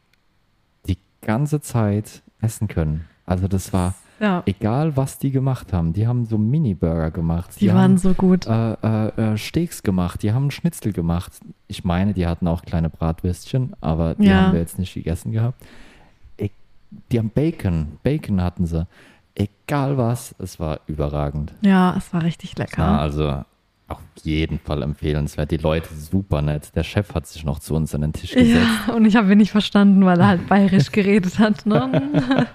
die 0.87 0.97
ganze 1.21 1.61
Zeit 1.61 2.21
essen 2.41 2.67
können. 2.67 3.05
Also 3.25 3.47
das 3.47 3.73
war 3.73 3.95
Ja. 4.19 4.43
Egal, 4.45 4.95
was 4.95 5.19
die 5.19 5.29
gemacht 5.31 5.73
haben. 5.73 5.91
Die 5.91 6.07
haben 6.07 6.25
so 6.25 6.37
Mini-Burger 6.37 7.11
gemacht. 7.11 7.51
Die 7.59 7.67
waren 7.67 7.77
haben, 7.77 7.97
so 7.97 8.13
gut. 8.13 8.47
äh, 8.47 8.73
äh, 8.73 9.07
äh, 9.33 9.37
Steaks 9.37 9.83
gemacht. 9.83 10.23
Die 10.23 10.31
haben 10.31 10.51
Schnitzel 10.51 10.93
gemacht. 10.93 11.33
Ich 11.67 11.83
meine, 11.83 12.13
die 12.13 12.25
hatten 12.25 12.47
auch 12.47 12.61
kleine 12.61 12.89
Bratwürstchen, 12.89 13.73
aber 13.81 14.15
die 14.15 14.27
Ja. 14.27 14.43
haben 14.43 14.53
wir 14.53 14.59
jetzt 14.61 14.79
nicht 14.79 14.93
gegessen 14.93 15.33
gehabt. 15.33 15.61
E 16.37 16.49
die 17.11 17.19
haben 17.19 17.29
Bacon. 17.29 17.97
Bacon 18.03 18.41
hatten 18.41 18.65
sie. 18.65 18.87
Egal 19.35 19.97
was, 19.97 20.33
es 20.39 20.61
war 20.61 20.79
überragend. 20.87 21.53
Ja, 21.61 21.93
es 21.97 22.13
war 22.13 22.23
richtig 22.23 22.51
Ja, 22.57 22.63
lecker. 22.63 22.99
also 22.99 23.43
auf 23.87 23.99
jeden 24.23 24.59
Fall 24.59 24.81
empfehlenswert. 24.81 25.51
Die 25.51 25.57
Leute 25.57 25.93
super 25.93 26.41
nett. 26.41 26.75
Der 26.75 26.83
Chef 26.83 27.13
hat 27.13 27.27
sich 27.27 27.43
noch 27.43 27.59
zu 27.59 27.75
uns 27.75 27.93
an 27.93 28.01
den 28.01 28.13
Tisch 28.13 28.33
gesetzt. 28.33 28.67
Ja, 28.87 28.93
und 28.93 29.05
ich 29.05 29.15
habe 29.15 29.31
ihn 29.31 29.37
nicht 29.37 29.51
verstanden, 29.51 30.05
weil 30.05 30.19
er 30.19 30.27
halt 30.27 30.47
bayerisch 30.47 30.91
geredet 30.91 31.37
hat. 31.39 31.65
Ne? 31.65 32.47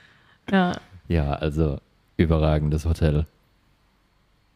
ja, 0.50 0.72
Ja, 1.08 1.32
also 1.32 1.78
überragendes 2.16 2.86
Hotel. 2.86 3.26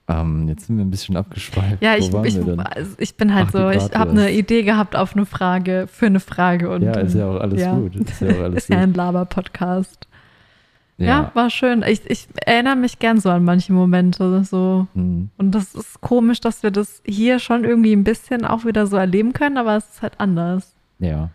Ähm, 0.09 0.49
jetzt 0.49 0.67
sind 0.67 0.77
wir 0.79 0.85
ein 0.85 0.91
bisschen 0.91 1.17
abgeschweift. 1.17 1.83
ja 1.83 1.93
Wo 1.93 1.99
ich, 1.99 2.13
waren 2.13 2.25
ich, 2.25 2.37
also 2.77 2.91
ich 2.99 3.17
bin 3.17 3.35
halt 3.35 3.49
Ach, 3.49 3.53
so, 3.53 3.71
ich 3.71 3.95
habe 3.95 4.11
eine 4.11 4.33
Idee 4.33 4.63
gehabt 4.63 4.97
auf 4.97 5.15
eine 5.15 5.27
Frage, 5.27 5.87
für 5.91 6.07
eine 6.07 6.21
Frage. 6.21 6.71
Und, 6.71 6.83
Ja, 6.83 6.93
ist 6.99 7.15
ja 7.15 7.29
auch 7.29 7.41
alles 7.41 7.61
ja. 7.61 7.75
gut. 7.75 7.95
Ist 7.97 8.21
ja 8.21 8.31
auch 8.31 8.41
alles 8.43 8.65
ist 8.65 8.69
ja 8.69 8.77
gut. 8.77 8.83
ein 8.83 8.95
Laber-Podcast. 8.95 10.09
Ja. 11.03 11.23
Ja. 11.23 11.31
war 11.35 11.51
schön. 11.51 11.83
Ich, 11.87 12.09
ich 12.11 12.29
erinnere 12.47 12.77
mich 12.77 12.99
gern 12.99 13.21
so 13.21 13.31
an 13.31 13.45
manche 13.45 13.73
Momente. 13.73 14.45
So. 14.45 14.87
Hm. 14.95 15.31
Und 15.39 15.51
das 15.53 15.75
ist 15.75 16.01
komisch, 16.01 16.41
dass 16.41 16.63
wir 16.63 16.71
das 16.71 17.03
hier 17.05 17.39
schon 17.39 17.65
irgendwie 17.65 17.93
ein 17.93 18.05
bisschen 18.05 18.45
auch 18.45 18.65
wieder 18.65 18.87
so 18.87 18.97
erleben 18.97 19.33
können, 19.33 19.57
aber 19.59 19.77
es 19.77 19.89
ist 19.89 20.03
halt 20.03 20.15
anders. 20.19 20.75
ja. 20.99 21.29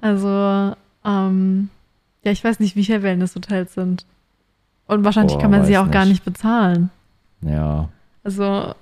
Also, 0.00 0.76
ähm, 1.04 1.68
ja, 2.24 2.30
ich 2.30 2.44
weiß 2.44 2.60
nicht, 2.60 2.76
wie 2.76 2.84
viele 2.84 3.02
Wellness-Hotels 3.02 3.74
sind. 3.74 4.06
Und 4.86 5.04
wahrscheinlich 5.04 5.34
Boah, 5.34 5.42
kann 5.42 5.50
man 5.50 5.64
sie 5.64 5.76
auch 5.78 5.90
gar 5.90 6.04
nicht. 6.04 6.10
nicht 6.12 6.24
bezahlen. 6.24 6.90
Ja. 7.40 7.88
Also, 8.22 8.74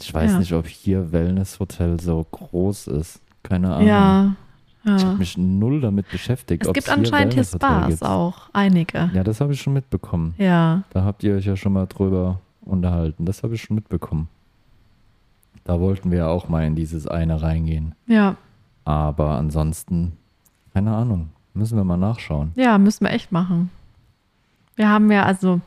Ich 0.00 0.12
weiß 0.14 0.32
Ja. 0.32 0.38
nicht, 0.38 0.52
ob 0.52 0.66
hier 0.68 1.10
Wellness-Hotel 1.12 1.98
so 2.00 2.24
groß 2.30 2.88
ist. 2.88 3.20
Keine 3.42 3.74
Ahnung. 3.74 3.88
ja. 3.88 4.34
Ich 4.84 4.90
ja. 5.02 5.08
habe 5.08 5.18
mich 5.18 5.38
null 5.38 5.80
damit 5.80 6.10
beschäftigt. 6.10 6.66
Es 6.66 6.72
gibt 6.72 6.90
anscheinend 6.90 7.34
hier 7.34 7.44
Spas 7.44 7.88
gibt. 7.88 8.02
auch, 8.02 8.50
einige. 8.52 9.10
Ja, 9.14 9.24
das 9.24 9.40
habe 9.40 9.54
ich 9.54 9.60
schon 9.62 9.72
mitbekommen. 9.72 10.34
Ja. 10.36 10.82
Da 10.90 11.04
habt 11.04 11.22
ihr 11.24 11.34
euch 11.36 11.46
ja 11.46 11.56
schon 11.56 11.72
mal 11.72 11.86
drüber 11.86 12.40
unterhalten. 12.60 13.24
Das 13.24 13.42
habe 13.42 13.54
ich 13.54 13.62
schon 13.62 13.76
mitbekommen. 13.76 14.28
Da 15.64 15.80
wollten 15.80 16.10
wir 16.10 16.18
ja 16.18 16.28
auch 16.28 16.50
mal 16.50 16.64
in 16.66 16.74
dieses 16.74 17.06
eine 17.06 17.40
reingehen. 17.40 17.94
Ja, 18.06 18.36
Aber 18.84 19.30
ansonsten, 19.30 20.12
keine 20.74 20.94
Ahnung. 20.94 21.30
Müssen 21.54 21.76
wir 21.76 21.84
mal 21.84 21.96
nachschauen. 21.96 22.52
ja, 22.56 22.76
müssen 22.78 23.04
wir 23.04 23.12
echt 23.12 23.32
machen. 23.32 23.70
Wir 24.76 24.88
haben 24.90 25.10
ja, 25.10 25.22
also, 25.22 25.60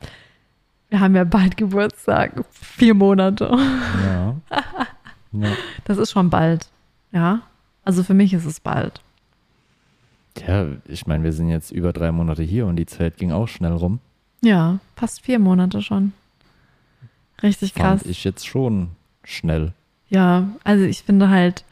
wir 0.90 1.00
haben 1.00 1.16
ja 1.16 1.24
bald 1.24 1.58
Geburtstag. 1.58 2.44
Vier 2.52 2.94
Monate. 2.94 3.50
Ja. 4.06 4.36
ja. 5.32 5.50
Das 5.86 5.98
ist 5.98 6.12
schon 6.12 6.30
bald. 6.30 6.68
Ja. 7.12 7.40
Also 7.86 8.04
für 8.04 8.14
mich 8.14 8.34
ist 8.34 8.46
es 8.46 8.60
bald. 8.60 9.02
Ja, 10.46 10.66
ich 10.88 11.08
meine, 11.08 11.24
wir 11.24 11.34
sind 11.34 11.50
jetzt 11.50 11.72
über 11.72 11.94
drei 11.94 12.12
Monate 12.12 12.44
hier 12.44 12.66
und 12.68 12.76
die 12.76 12.86
Zeit 12.86 13.18
ging 13.18 13.32
auch 13.32 13.48
schnell 13.48 13.72
rum. 13.74 14.00
Ja, 14.42 14.80
fast 14.96 15.22
vier 15.22 15.40
Monate 15.40 15.82
schon. 15.82 16.14
Richtig 17.42 17.74
krass. 17.74 18.02
Fand 18.02 18.06
ich 18.12 18.24
jetzt 18.24 18.48
schon 18.48 18.90
schnell. 19.24 19.74
Ja, 20.10 20.48
also 20.64 20.86
ich 20.86 21.04
finde 21.04 21.30
halt, 21.30 21.64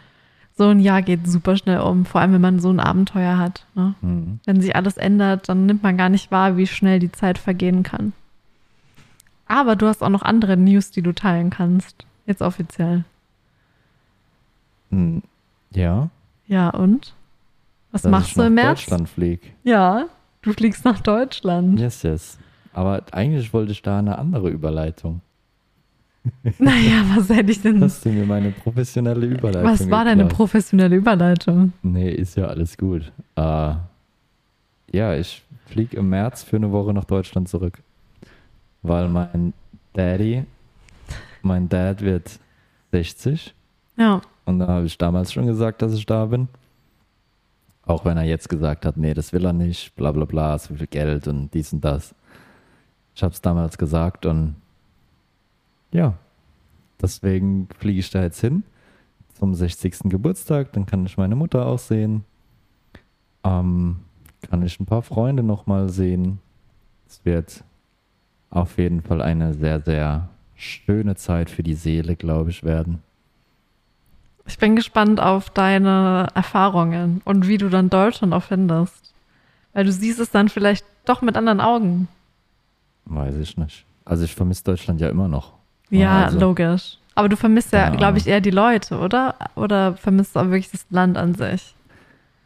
so 0.58 0.66
ein 0.70 0.80
Jahr 0.80 1.02
geht 1.02 1.28
super 1.28 1.58
schnell 1.58 1.80
um, 1.82 2.06
vor 2.06 2.22
allem 2.22 2.34
wenn 2.34 2.42
man 2.42 2.60
so 2.60 2.70
ein 2.70 2.80
Abenteuer 2.80 3.38
hat. 3.38 3.66
Ne? 3.76 3.94
Mhm. 4.02 4.40
Wenn 4.46 4.62
sich 4.62 4.76
alles 4.76 4.98
ändert, 4.98 5.50
dann 5.50 5.66
nimmt 5.66 5.84
man 5.84 5.98
gar 5.98 6.10
nicht 6.10 6.32
wahr, 6.32 6.56
wie 6.58 6.68
schnell 6.68 7.00
die 7.00 7.12
Zeit 7.12 7.38
vergehen 7.38 7.84
kann. 7.84 8.14
Aber 9.48 9.76
du 9.76 9.88
hast 9.88 10.02
auch 10.02 10.10
noch 10.10 10.24
andere 10.24 10.58
News, 10.58 10.92
die 10.92 11.02
du 11.02 11.14
teilen 11.14 11.50
kannst. 11.50 12.06
Jetzt 12.26 12.42
offiziell. 12.42 13.04
Hm, 14.90 15.22
Ja, 15.72 16.10
Ja, 16.48 16.70
und? 16.70 17.14
Was 17.96 18.02
dass 18.02 18.12
machst 18.12 18.28
ich 18.30 18.34
du 18.36 18.42
im 18.44 18.54
März? 18.56 18.80
Deutschland 18.82 19.08
flieg. 19.10 19.54
Ja, 19.64 20.08
du 20.42 20.52
fliegst 20.52 20.84
nach 20.84 21.00
Deutschland. 21.00 21.80
Yes, 21.80 22.04
yes. 22.04 22.38
Aber 22.74 23.02
eigentlich 23.12 23.54
wollte 23.54 23.72
ich 23.72 23.82
da 23.82 24.00
eine 24.00 24.18
andere 24.18 24.50
Überleitung. 24.50 25.22
Naja, 26.60 27.06
was 27.16 27.30
hätte 27.30 27.52
ich 27.52 27.62
denn? 27.62 27.82
Hast 27.82 28.04
du 28.04 28.10
mir 28.10 28.26
meine 28.26 28.52
professionelle 28.52 29.26
Überleitung 29.28 29.64
Was 29.72 29.90
war 29.90 30.04
deine 30.06 30.24
geklaut? 30.24 30.38
professionelle 30.38 30.96
Überleitung? 30.96 31.72
Nee, 31.84 32.10
ist 32.12 32.36
ja 32.36 32.48
alles 32.48 32.78
gut. 32.78 33.12
Äh, 33.36 33.76
ja, 34.92 35.16
ich 35.16 35.44
fliege 35.68 35.96
im 35.98 36.10
März 36.10 36.44
für 36.44 36.56
eine 36.58 36.72
Woche 36.72 36.94
nach 36.94 37.06
Deutschland 37.06 37.48
zurück. 37.48 37.82
Weil 38.82 39.08
mein 39.08 39.54
Daddy, 39.94 40.44
mein 41.44 41.70
Dad 41.70 42.02
wird 42.02 42.40
60 42.92 43.54
Ja, 43.98 44.20
und 44.46 44.60
da 44.60 44.68
habe 44.68 44.86
ich 44.88 44.98
damals 44.98 45.32
schon 45.32 45.46
gesagt, 45.48 45.82
dass 45.82 45.94
ich 45.94 46.06
da 46.06 46.26
bin. 46.26 46.48
Auch 47.86 48.06
wenn 48.06 48.18
er 48.18 48.24
jetzt 48.24 48.50
gesagt 48.50 48.86
hat, 48.86 48.98
nee, 48.98 49.14
das 49.14 49.32
will 49.32 49.46
er 49.46 49.54
nicht, 49.54 49.96
bla 49.96 50.12
bla 50.12 50.26
bla, 50.26 50.58
so 50.58 50.74
viel 50.74 50.88
Geld 50.88 51.28
und 51.28 51.54
dies 51.54 51.72
und 51.72 51.86
das. 51.86 52.16
Ich 53.14 53.24
habe 53.24 53.34
es 53.34 53.42
damals 53.42 53.78
gesagt 53.78 54.26
und 54.26 54.56
ja, 55.92 56.16
deswegen 57.02 57.68
fliege 57.78 58.00
ich 58.00 58.10
da 58.10 58.24
jetzt 58.24 58.42
hin 58.42 58.64
zum 59.36 59.54
60. 59.54 60.10
Geburtstag, 60.10 60.74
dann 60.74 60.86
kann 60.86 61.06
ich 61.06 61.18
meine 61.18 61.36
Mutter 61.36 61.66
auch 61.66 61.80
sehen. 61.80 62.24
Ähm, 63.44 63.98
kann 64.42 64.64
ich 64.64 64.80
ein 64.80 64.86
paar 64.86 65.02
Freunde 65.02 65.44
nochmal 65.44 65.90
sehen. 65.90 66.40
Es 67.08 67.24
wird 67.26 67.64
auf 68.50 68.78
jeden 68.78 69.02
Fall 69.02 69.22
eine 69.22 69.54
sehr, 69.54 69.82
sehr 69.82 70.30
schöne 70.56 71.16
Zeit 71.16 71.50
für 71.50 71.64
die 71.64 71.74
Seele, 71.74 72.16
glaube 72.16 72.50
ich, 72.50 72.64
werden. 72.64 73.02
Ich 74.48 74.58
bin 74.58 74.76
gespannt 74.76 75.20
auf 75.20 75.50
deine 75.50 76.28
Erfahrungen 76.36 77.22
und 77.26 77.48
wie 77.48 77.58
du 77.58 77.70
dann 77.70 77.90
Deutschland 77.90 78.34
auch 78.34 78.44
findest. 78.44 79.14
Weil 79.74 79.86
du 79.86 79.92
siehst 79.92 80.20
es 80.20 80.32
dann 80.32 80.50
vielleicht 80.50 80.86
doch 81.06 81.22
mit 81.22 81.36
anderen 81.36 81.62
Augen. 81.62 82.08
Weiß 83.06 83.36
ich 83.36 83.58
nicht. 83.58 83.86
Also 84.06 84.24
ich 84.24 84.36
vermisse 84.36 84.64
Deutschland 84.64 85.02
ja 85.02 85.10
immer 85.10 85.28
noch. 85.28 85.54
Ja, 85.90 86.26
also, 86.26 86.40
logisch. 86.40 86.98
Aber 87.16 87.30
du 87.30 87.38
vermisst 87.38 87.74
ja, 87.74 87.86
Keine 87.86 87.98
glaube 87.98 88.18
ich, 88.18 88.28
eher 88.28 88.42
die 88.42 88.52
Leute, 88.52 89.00
oder? 89.00 89.36
Oder 89.56 89.96
vermisst 89.96 90.36
du 90.36 90.40
auch 90.40 90.46
wirklich 90.46 90.72
das 90.72 90.86
Land 90.90 91.18
an 91.18 91.34
sich? 91.34 91.76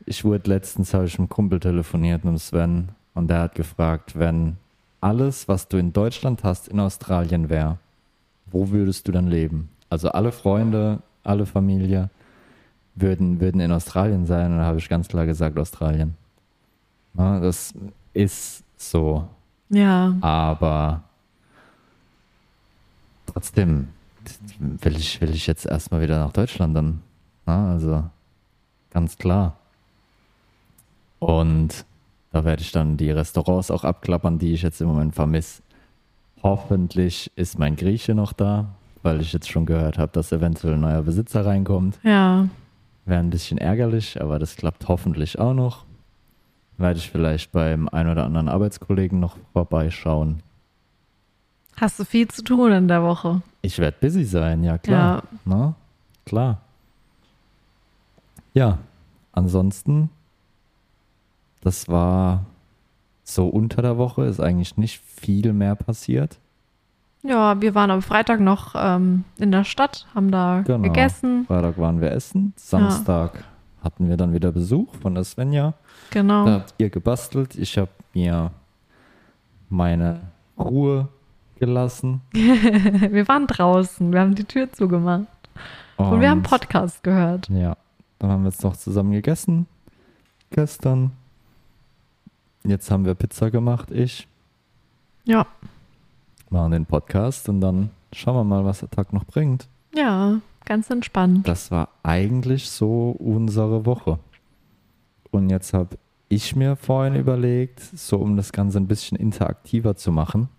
Ich 0.06 0.24
wurde 0.24 0.50
letztens, 0.50 0.93
habe 0.93 1.06
ich 1.06 1.14
mit 1.14 1.20
einem 1.20 1.30
Kumpel 1.30 1.60
telefoniert, 1.60 2.24
mit 2.24 2.39
Sven, 2.39 2.89
und 3.14 3.28
der 3.30 3.39
hat 3.41 3.56
gefragt, 3.56 4.18
wenn 4.18 4.58
alles, 5.02 5.47
was 5.47 5.68
du 5.68 5.78
in 5.78 5.93
Deutschland 5.93 6.43
hast, 6.43 6.68
in 6.68 6.80
Australien 6.80 7.50
wäre, 7.50 7.78
wo 8.45 8.70
würdest 8.70 9.08
du 9.08 9.12
dann 9.12 9.28
leben? 9.28 9.70
Also 9.89 10.10
alle 10.10 10.32
Freunde, 10.32 11.00
alle 11.30 11.46
Familie 11.46 12.10
würden, 12.96 13.40
würden 13.40 13.62
in 13.62 13.72
Australien 13.72 14.26
sein, 14.26 14.52
und 14.52 14.58
da 14.58 14.66
habe 14.66 14.80
ich 14.80 14.90
ganz 14.90 15.08
klar 15.08 15.26
gesagt, 15.26 15.58
Australien. 15.58 16.16
Na, 17.14 17.40
das 17.40 17.74
ist 18.14 18.64
so. 18.78 19.28
Ja, 19.70 20.16
Aber 20.22 21.04
trotzdem 23.28 23.90
will 24.60 24.96
ich, 24.96 25.22
will 25.22 25.30
ich 25.30 25.46
jetzt 25.48 25.66
erstmal 25.66 26.02
wieder 26.02 26.20
nach 26.20 26.34
Deutschland 26.34 26.76
dann. 26.76 27.02
Na, 27.46 27.72
also 27.72 28.04
ganz 28.92 29.18
klar. 29.18 29.58
Und 31.20 31.86
da 32.32 32.44
werde 32.46 32.62
ich 32.62 32.72
dann 32.72 32.98
die 32.98 33.12
Restaurants 33.12 33.72
auch 33.72 33.84
abklappern, 33.84 34.40
die 34.40 34.54
ich 34.54 34.62
jetzt 34.62 34.82
im 34.82 34.88
Moment 34.88 35.16
vermisse. 35.16 35.62
Hoffentlich 36.42 37.32
ist 37.36 37.60
mein 37.60 37.76
Grieche 37.76 38.16
noch 38.16 38.34
da, 38.34 38.70
weil 39.04 39.22
ich 39.22 39.34
jetzt 39.34 39.50
schon 39.50 39.66
gehört 39.66 39.97
habe, 39.97 40.12
dass 40.12 40.32
eventuell 40.32 40.74
ein 40.74 40.82
neuer 40.82 41.02
Besitzer 41.02 41.45
reinkommt. 41.45 42.00
ja. 42.04 42.47
Wäre 43.06 43.22
ein 43.22 43.32
bisschen 43.32 43.58
ärgerlich, 43.58 44.22
aber 44.22 44.38
das 44.38 44.56
klappt 44.56 44.88
hoffentlich 44.88 45.39
auch 45.39 45.56
noch. 45.56 45.86
Werde 46.78 47.00
ich 47.00 47.10
vielleicht 47.10 47.52
beim 47.52 47.89
ein 47.89 48.08
oder 48.08 48.24
anderen 48.24 48.47
Arbeitskollegen 48.47 49.20
noch 49.20 49.36
vorbeischauen. 49.52 50.43
Hast 51.76 52.00
du 52.00 52.06
viel 52.06 52.28
zu 52.28 52.43
tun 52.43 52.72
in 52.72 52.88
der 52.88 53.02
Woche? 53.02 53.41
Ich 53.64 53.80
werde 53.80 53.97
busy 54.00 54.26
sein, 54.26 54.64
ja 54.64 54.78
klar. 54.78 55.24
Na, 55.43 55.74
klar. 56.26 56.62
Ja, 58.54 58.78
ansonsten, 59.32 60.10
das 61.62 61.88
war 61.88 62.45
so 63.24 63.47
unter 63.47 63.82
der 63.82 63.97
Woche, 63.97 64.26
ist 64.26 64.39
eigentlich 64.39 64.78
nicht 64.78 65.00
viel 65.00 65.52
mehr 65.54 65.76
passiert. 65.76 66.38
Ja, 67.22 67.61
wir 67.61 67.76
waren 67.76 67.91
am 67.91 68.01
Freitag 68.01 68.39
noch 68.39 68.76
ähm, 68.78 69.26
in 69.38 69.51
der 69.51 69.65
Stadt, 69.65 70.07
haben 70.15 70.32
da 70.32 70.61
Genau. 70.65 70.82
gegessen. 70.84 71.45
Freitag 71.47 71.78
waren 71.78 71.99
wir 71.99 72.11
essen, 72.11 72.53
Samstag 72.55 73.43
hatten 73.84 74.09
wir 74.09 74.17
dann 74.17 74.34
wieder 74.34 74.51
Besuch 74.51 74.93
von 74.95 75.15
der 75.15 75.24
Svenja. 75.24 75.74
Genau. 76.11 76.45
Da 76.45 76.53
habt 76.53 76.74
ihr 76.78 76.89
gebastelt, 76.89 77.55
ich 77.55 77.78
habe 77.78 77.91
mir 78.13 78.51
meine 79.70 80.22
Ruhe 80.57 81.07
gelassen. 81.59 82.22
wir 82.32 83.28
waren 83.28 83.47
draußen, 83.47 84.11
wir 84.11 84.20
haben 84.20 84.36
die 84.36 84.45
Tür 84.45 84.72
zugemacht. 84.72 85.28
Und, 85.97 86.22
wir 86.22 86.30
haben 86.30 86.43
Podcast 86.43 87.03
gehört. 87.03 87.49
Ja, 87.49 87.76
dann 88.20 88.32
haben 88.32 88.43
wir 88.43 88.49
jetzt 88.49 88.63
noch 88.63 88.78
zusammen 88.78 89.11
gegessen. 89.11 89.67
Gestern. 90.51 91.11
Jetzt 92.63 92.89
haben 92.89 93.05
wir 93.05 93.15
Pizza 93.15 93.51
gemacht, 93.51 93.91
ich. 93.91 94.28
Ja. 95.26 95.45
Machen 96.52 96.72
den 96.72 96.86
Podcast 96.86 97.50
und 97.50 97.62
dann 97.62 97.89
schauen 98.14 98.36
wir 98.36 98.43
mal, 98.43 98.66
was 98.66 98.80
der 98.80 98.89
Tag 98.89 99.14
noch 99.14 99.26
bringt. 99.26 99.68
Ja, 99.95 100.39
ganz 100.66 100.89
entspannt. 100.89 101.47
Das 101.47 101.72
war 101.72 101.89
eigentlich 102.04 102.70
so 102.70 103.12
unsere 103.12 103.86
Woche. 103.86 104.20
Und 105.32 105.50
jetzt 105.50 105.74
habe 105.74 105.97
ich 106.28 106.56
mir 106.56 106.76
vorhin 106.76 107.16
überlegt, 107.16 107.80
so 107.80 108.18
um 108.18 108.38
das 108.38 108.52
Ganze 108.52 108.80
ein 108.80 108.88
bisschen 108.88 109.18
interaktiver 109.18 109.95
zu 109.95 110.12
machen. 110.12 110.50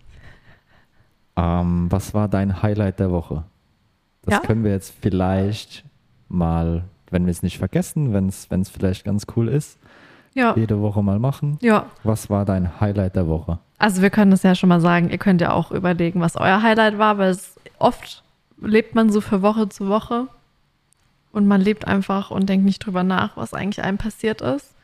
Ähm, 1.36 1.86
was 1.90 2.12
war 2.14 2.28
dein 2.28 2.62
Highlight 2.62 2.98
der 3.00 3.10
Woche? 3.10 3.44
Das 4.22 4.34
Ja. 4.34 4.40
können 4.40 4.64
wir 4.64 4.72
jetzt 4.72 4.94
vielleicht 5.00 5.84
mal, 6.28 6.84
wenn 7.10 7.24
wir 7.26 7.30
es 7.30 7.42
nicht 7.42 7.58
vergessen, 7.58 8.12
wenn 8.12 8.28
es 8.28 8.50
wenn 8.50 8.60
es 8.60 8.68
vielleicht 8.68 9.04
ganz 9.04 9.26
cool 9.36 9.48
ist, 9.48 9.78
Ja. 10.34 10.54
jede 10.56 10.80
Woche 10.80 11.02
mal 11.02 11.18
machen. 11.18 11.58
Ja. 11.62 11.86
Was 12.04 12.30
war 12.30 12.44
dein 12.44 12.80
Highlight 12.80 13.16
der 13.16 13.26
Woche? 13.28 13.58
Also 13.80 14.02
wir 14.02 14.10
können 14.10 14.30
das 14.30 14.42
ja 14.42 14.54
schon 14.54 14.68
mal 14.68 14.82
sagen, 14.82 15.08
ihr 15.08 15.16
könnt 15.16 15.40
ja 15.40 15.52
auch 15.52 15.72
überlegen, 15.72 16.20
was 16.20 16.36
euer 16.36 16.62
Highlight 16.62 16.98
war, 16.98 17.16
weil 17.16 17.30
es 17.30 17.56
oft 17.78 18.22
lebt 18.60 18.94
man 18.94 19.10
so 19.10 19.22
für 19.22 19.40
Woche 19.40 19.70
zu 19.70 19.88
Woche 19.88 20.26
und 21.32 21.46
man 21.48 21.62
lebt 21.62 21.88
einfach 21.88 22.30
und 22.30 22.46
denkt 22.46 22.66
nicht 22.66 22.80
drüber 22.80 23.04
nach, 23.04 23.38
was 23.38 23.54
eigentlich 23.54 23.82
einem 23.82 23.96
passiert 23.96 24.42
ist. 24.42 24.74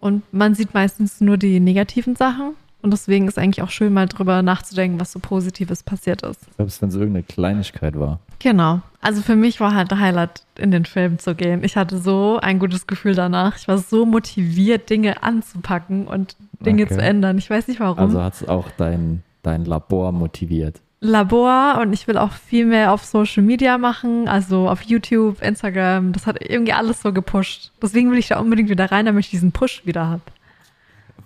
Und 0.00 0.22
man 0.32 0.54
sieht 0.54 0.72
meistens 0.72 1.20
nur 1.20 1.36
die 1.36 1.60
negativen 1.60 2.16
Sachen 2.16 2.54
und 2.82 2.90
deswegen 2.92 3.28
ist 3.28 3.38
eigentlich 3.38 3.62
auch 3.62 3.70
schön, 3.70 3.92
mal 3.92 4.06
drüber 4.06 4.42
nachzudenken, 4.42 5.00
was 5.00 5.12
so 5.12 5.18
Positives 5.20 5.82
passiert 5.82 6.22
ist. 6.22 6.40
Selbst 6.56 6.82
wenn 6.82 6.88
es 6.88 6.94
irgendeine 6.94 7.22
Kleinigkeit 7.22 7.98
war. 7.98 8.18
Genau. 8.38 8.80
Also 9.00 9.22
für 9.22 9.36
mich 9.36 9.60
war 9.60 9.74
halt 9.74 9.90
der 9.90 10.00
Highlight, 10.00 10.42
in 10.58 10.70
den 10.70 10.84
Film 10.84 11.18
zu 11.18 11.34
gehen. 11.34 11.62
Ich 11.64 11.76
hatte 11.76 11.98
so 11.98 12.38
ein 12.42 12.58
gutes 12.58 12.86
Gefühl 12.86 13.14
danach. 13.14 13.56
Ich 13.56 13.68
war 13.68 13.78
so 13.78 14.04
motiviert, 14.04 14.90
Dinge 14.90 15.22
anzupacken 15.22 16.06
und 16.06 16.36
Dinge 16.60 16.84
Okay. 16.84 16.94
zu 16.94 17.02
ändern. 17.02 17.38
Ich 17.38 17.48
weiß 17.48 17.68
nicht 17.68 17.80
warum. 17.80 17.98
Also 17.98 18.20
hat 18.22 18.34
es 18.34 18.48
auch 18.48 18.68
dein, 18.76 19.22
dein 19.42 19.64
Labor 19.64 20.12
motiviert. 20.12 20.80
Labor 21.00 21.78
und 21.80 21.92
ich 21.92 22.06
will 22.06 22.16
auch 22.16 22.30
viel 22.32 22.64
mehr 22.64 22.92
auf 22.92 23.04
Social 23.04 23.42
Media 23.42 23.76
machen, 23.76 24.28
also 24.28 24.68
auf 24.68 24.82
YouTube, 24.82 25.42
Instagram. 25.42 26.12
Das 26.12 26.26
hat 26.28 26.40
irgendwie 26.40 26.72
alles 26.72 27.02
so 27.02 27.12
gepusht. 27.12 27.72
Deswegen 27.82 28.12
will 28.12 28.18
ich 28.18 28.28
da 28.28 28.38
unbedingt 28.38 28.70
wieder 28.70 28.90
rein, 28.92 29.06
damit 29.06 29.24
ich 29.24 29.30
diesen 29.30 29.50
Push 29.50 29.84
wieder 29.84 30.08
habe. 30.08 30.22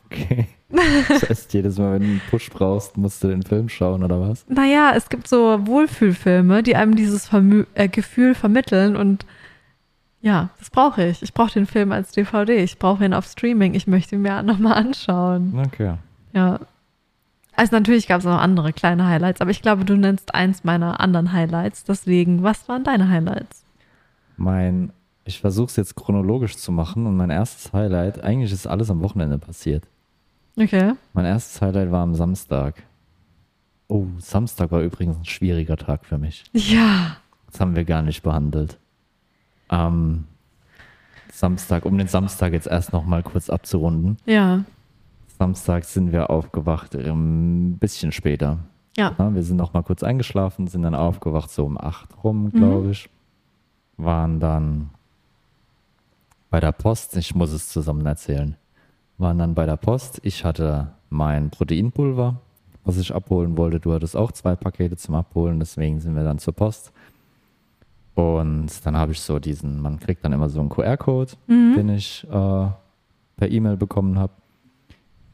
Okay. 0.06 0.46
Das 1.08 1.28
heißt, 1.28 1.54
jedes 1.54 1.78
Mal, 1.78 1.94
wenn 1.94 2.02
du 2.02 2.08
einen 2.08 2.22
Push 2.28 2.50
brauchst, 2.50 2.96
musst 2.96 3.22
du 3.22 3.28
den 3.28 3.42
Film 3.42 3.68
schauen, 3.68 4.02
oder 4.02 4.20
was? 4.20 4.44
Naja, 4.48 4.92
es 4.96 5.08
gibt 5.08 5.28
so 5.28 5.66
Wohlfühlfilme, 5.66 6.62
die 6.62 6.76
einem 6.76 6.96
dieses 6.96 7.28
Vermü 7.28 7.66
äh, 7.74 7.88
Gefühl 7.88 8.34
vermitteln 8.34 8.96
und 8.96 9.24
ja, 10.22 10.48
das 10.58 10.70
brauche 10.70 11.04
ich. 11.04 11.22
Ich 11.22 11.32
brauche 11.34 11.52
den 11.52 11.66
Film 11.66 11.92
als 11.92 12.10
DVD. 12.10 12.56
Ich 12.56 12.80
brauche 12.80 13.04
ihn 13.04 13.14
auf 13.14 13.26
Streaming. 13.26 13.74
Ich 13.74 13.86
möchte 13.86 14.16
ihn 14.16 14.22
mir 14.22 14.42
nochmal 14.42 14.72
anschauen. 14.74 15.56
Okay. 15.66 15.94
Ja. 16.32 16.58
Also 17.54 17.76
natürlich 17.76 18.08
gab 18.08 18.18
es 18.18 18.24
noch 18.24 18.38
andere 18.38 18.72
kleine 18.72 19.06
Highlights, 19.06 19.40
aber 19.40 19.50
ich 19.50 19.62
glaube, 19.62 19.84
du 19.84 19.96
nennst 19.96 20.34
eins 20.34 20.64
meiner 20.64 20.98
anderen 21.00 21.32
Highlights. 21.32 21.84
Deswegen, 21.84 22.42
was 22.42 22.68
waren 22.68 22.82
deine 22.82 23.08
Highlights? 23.08 23.62
Mein, 24.36 24.92
ich 25.24 25.40
versuche 25.40 25.68
es 25.68 25.76
jetzt 25.76 25.94
chronologisch 25.94 26.56
zu 26.56 26.72
machen 26.72 27.06
und 27.06 27.16
mein 27.16 27.30
erstes 27.30 27.72
Highlight, 27.72 28.22
eigentlich 28.24 28.52
ist 28.52 28.66
alles 28.66 28.90
am 28.90 29.02
Wochenende 29.02 29.38
passiert. 29.38 29.84
Okay. 30.56 30.94
Mein 31.12 31.24
erstes 31.24 31.60
Highlight 31.60 31.90
war 31.90 32.02
am 32.02 32.14
Samstag. 32.14 32.82
Oh, 33.88 34.06
Samstag 34.18 34.72
war 34.72 34.80
übrigens 34.80 35.18
ein 35.18 35.24
schwieriger 35.24 35.76
Tag 35.76 36.04
für 36.04 36.18
mich. 36.18 36.44
Ja. 36.52 37.18
Das 37.50 37.60
haben 37.60 37.76
wir 37.76 37.84
gar 37.84 38.02
nicht 38.02 38.22
behandelt. 38.22 38.78
Am 39.68 40.26
Samstag, 41.32 41.84
um 41.84 41.98
den 41.98 42.08
Samstag 42.08 42.52
jetzt 42.52 42.66
erst 42.66 42.92
noch 42.92 43.04
mal 43.04 43.22
kurz 43.22 43.50
abzurunden. 43.50 44.16
Ja. 44.24 44.64
Samstag 45.38 45.84
sind 45.84 46.12
wir 46.12 46.30
aufgewacht, 46.30 46.94
ähm, 46.94 47.70
ein 47.70 47.78
bisschen 47.78 48.10
später. 48.10 48.58
Ja. 48.96 49.14
Ja, 49.18 49.34
wir 49.34 49.42
sind 49.42 49.58
noch 49.58 49.74
mal 49.74 49.82
kurz 49.82 50.02
eingeschlafen, 50.02 50.66
sind 50.66 50.82
dann 50.82 50.94
aufgewacht, 50.94 51.50
so 51.50 51.66
um 51.66 51.78
acht 51.78 52.08
rum, 52.24 52.50
glaube 52.50 52.90
ich. 52.92 53.10
Waren 53.98 54.40
dann 54.40 54.90
bei 56.48 56.60
der 56.60 56.72
Post, 56.72 57.16
ich 57.16 57.34
muss 57.34 57.52
es 57.52 57.68
zusammen 57.68 58.06
erzählen, 58.06 58.56
waren 59.18 59.38
dann 59.38 59.54
bei 59.54 59.66
der 59.66 59.76
Post. 59.76 60.20
Ich 60.22 60.44
hatte 60.44 60.92
mein 61.10 61.50
Proteinpulver, 61.50 62.40
was 62.84 62.98
ich 62.98 63.14
abholen 63.14 63.56
wollte. 63.56 63.80
Du 63.80 63.92
hattest 63.92 64.16
auch 64.16 64.32
zwei 64.32 64.56
Pakete 64.56 64.96
zum 64.96 65.14
Abholen, 65.14 65.58
deswegen 65.58 66.00
sind 66.00 66.14
wir 66.16 66.24
dann 66.24 66.38
zur 66.38 66.54
Post. 66.54 66.92
Und 68.14 68.68
dann 68.84 68.96
habe 68.96 69.12
ich 69.12 69.20
so 69.20 69.38
diesen, 69.38 69.80
man 69.80 70.00
kriegt 70.00 70.24
dann 70.24 70.32
immer 70.32 70.48
so 70.48 70.60
einen 70.60 70.70
QR-Code, 70.70 71.32
den 71.48 71.88
ich 71.90 72.24
äh, 72.24 72.30
per 72.30 73.50
E-Mail 73.50 73.76
bekommen 73.76 74.18
habe 74.18 74.32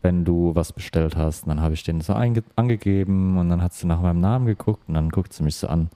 wenn 0.03 0.25
du 0.25 0.55
was 0.55 0.73
bestellt 0.73 1.17
hast. 1.17 1.45
Und 1.45 1.51
dann 1.51 1.61
habe 1.61 1.75
ich 1.75 1.85
den 1.85 2.01
so 2.01 2.13
angegeben 2.13 3.39
und 3.39 3.49
dann 3.49 3.63
hat 3.63 3.73
sie 3.73 3.87
nach 3.87 4.01
meinem 4.01 4.21
Namen 4.21 4.47
geguckt 4.47 4.89
und 4.89 4.95
dann 4.95 5.09
guckt 5.09 5.33
sie 5.33 5.45
mich 5.45 5.57
so 5.57 5.69
an. 5.69 5.89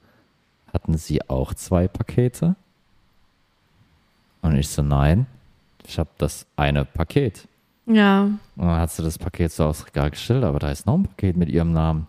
Hatten 0.72 0.97
sie 0.97 1.28
auch 1.28 1.53
zwei 1.55 1.89
Pakete? 1.89 2.57
Und 4.43 4.57
ich 4.57 4.68
so, 4.68 4.82
nein, 4.82 5.26
ich 5.84 5.99
habe 5.99 6.11
das 6.18 6.47
eine 6.57 6.84
Paket. 6.84 7.49
Ja. 7.87 8.22
Und 8.24 8.41
dann 8.57 8.80
hat 8.80 8.91
sie 8.91 9.03
das 9.03 9.18
Paket 9.18 9.53
so 9.53 9.64
aufs 9.64 9.87
Regal 9.87 10.11
gestellt, 10.11 10.45
aber 10.45 10.59
da 10.59 10.70
ist 10.70 10.87
noch 10.87 10.95
ein 10.95 11.05
Paket 11.05 11.37
mit 11.37 11.49
ihrem 11.49 11.72
Namen. 11.72 12.07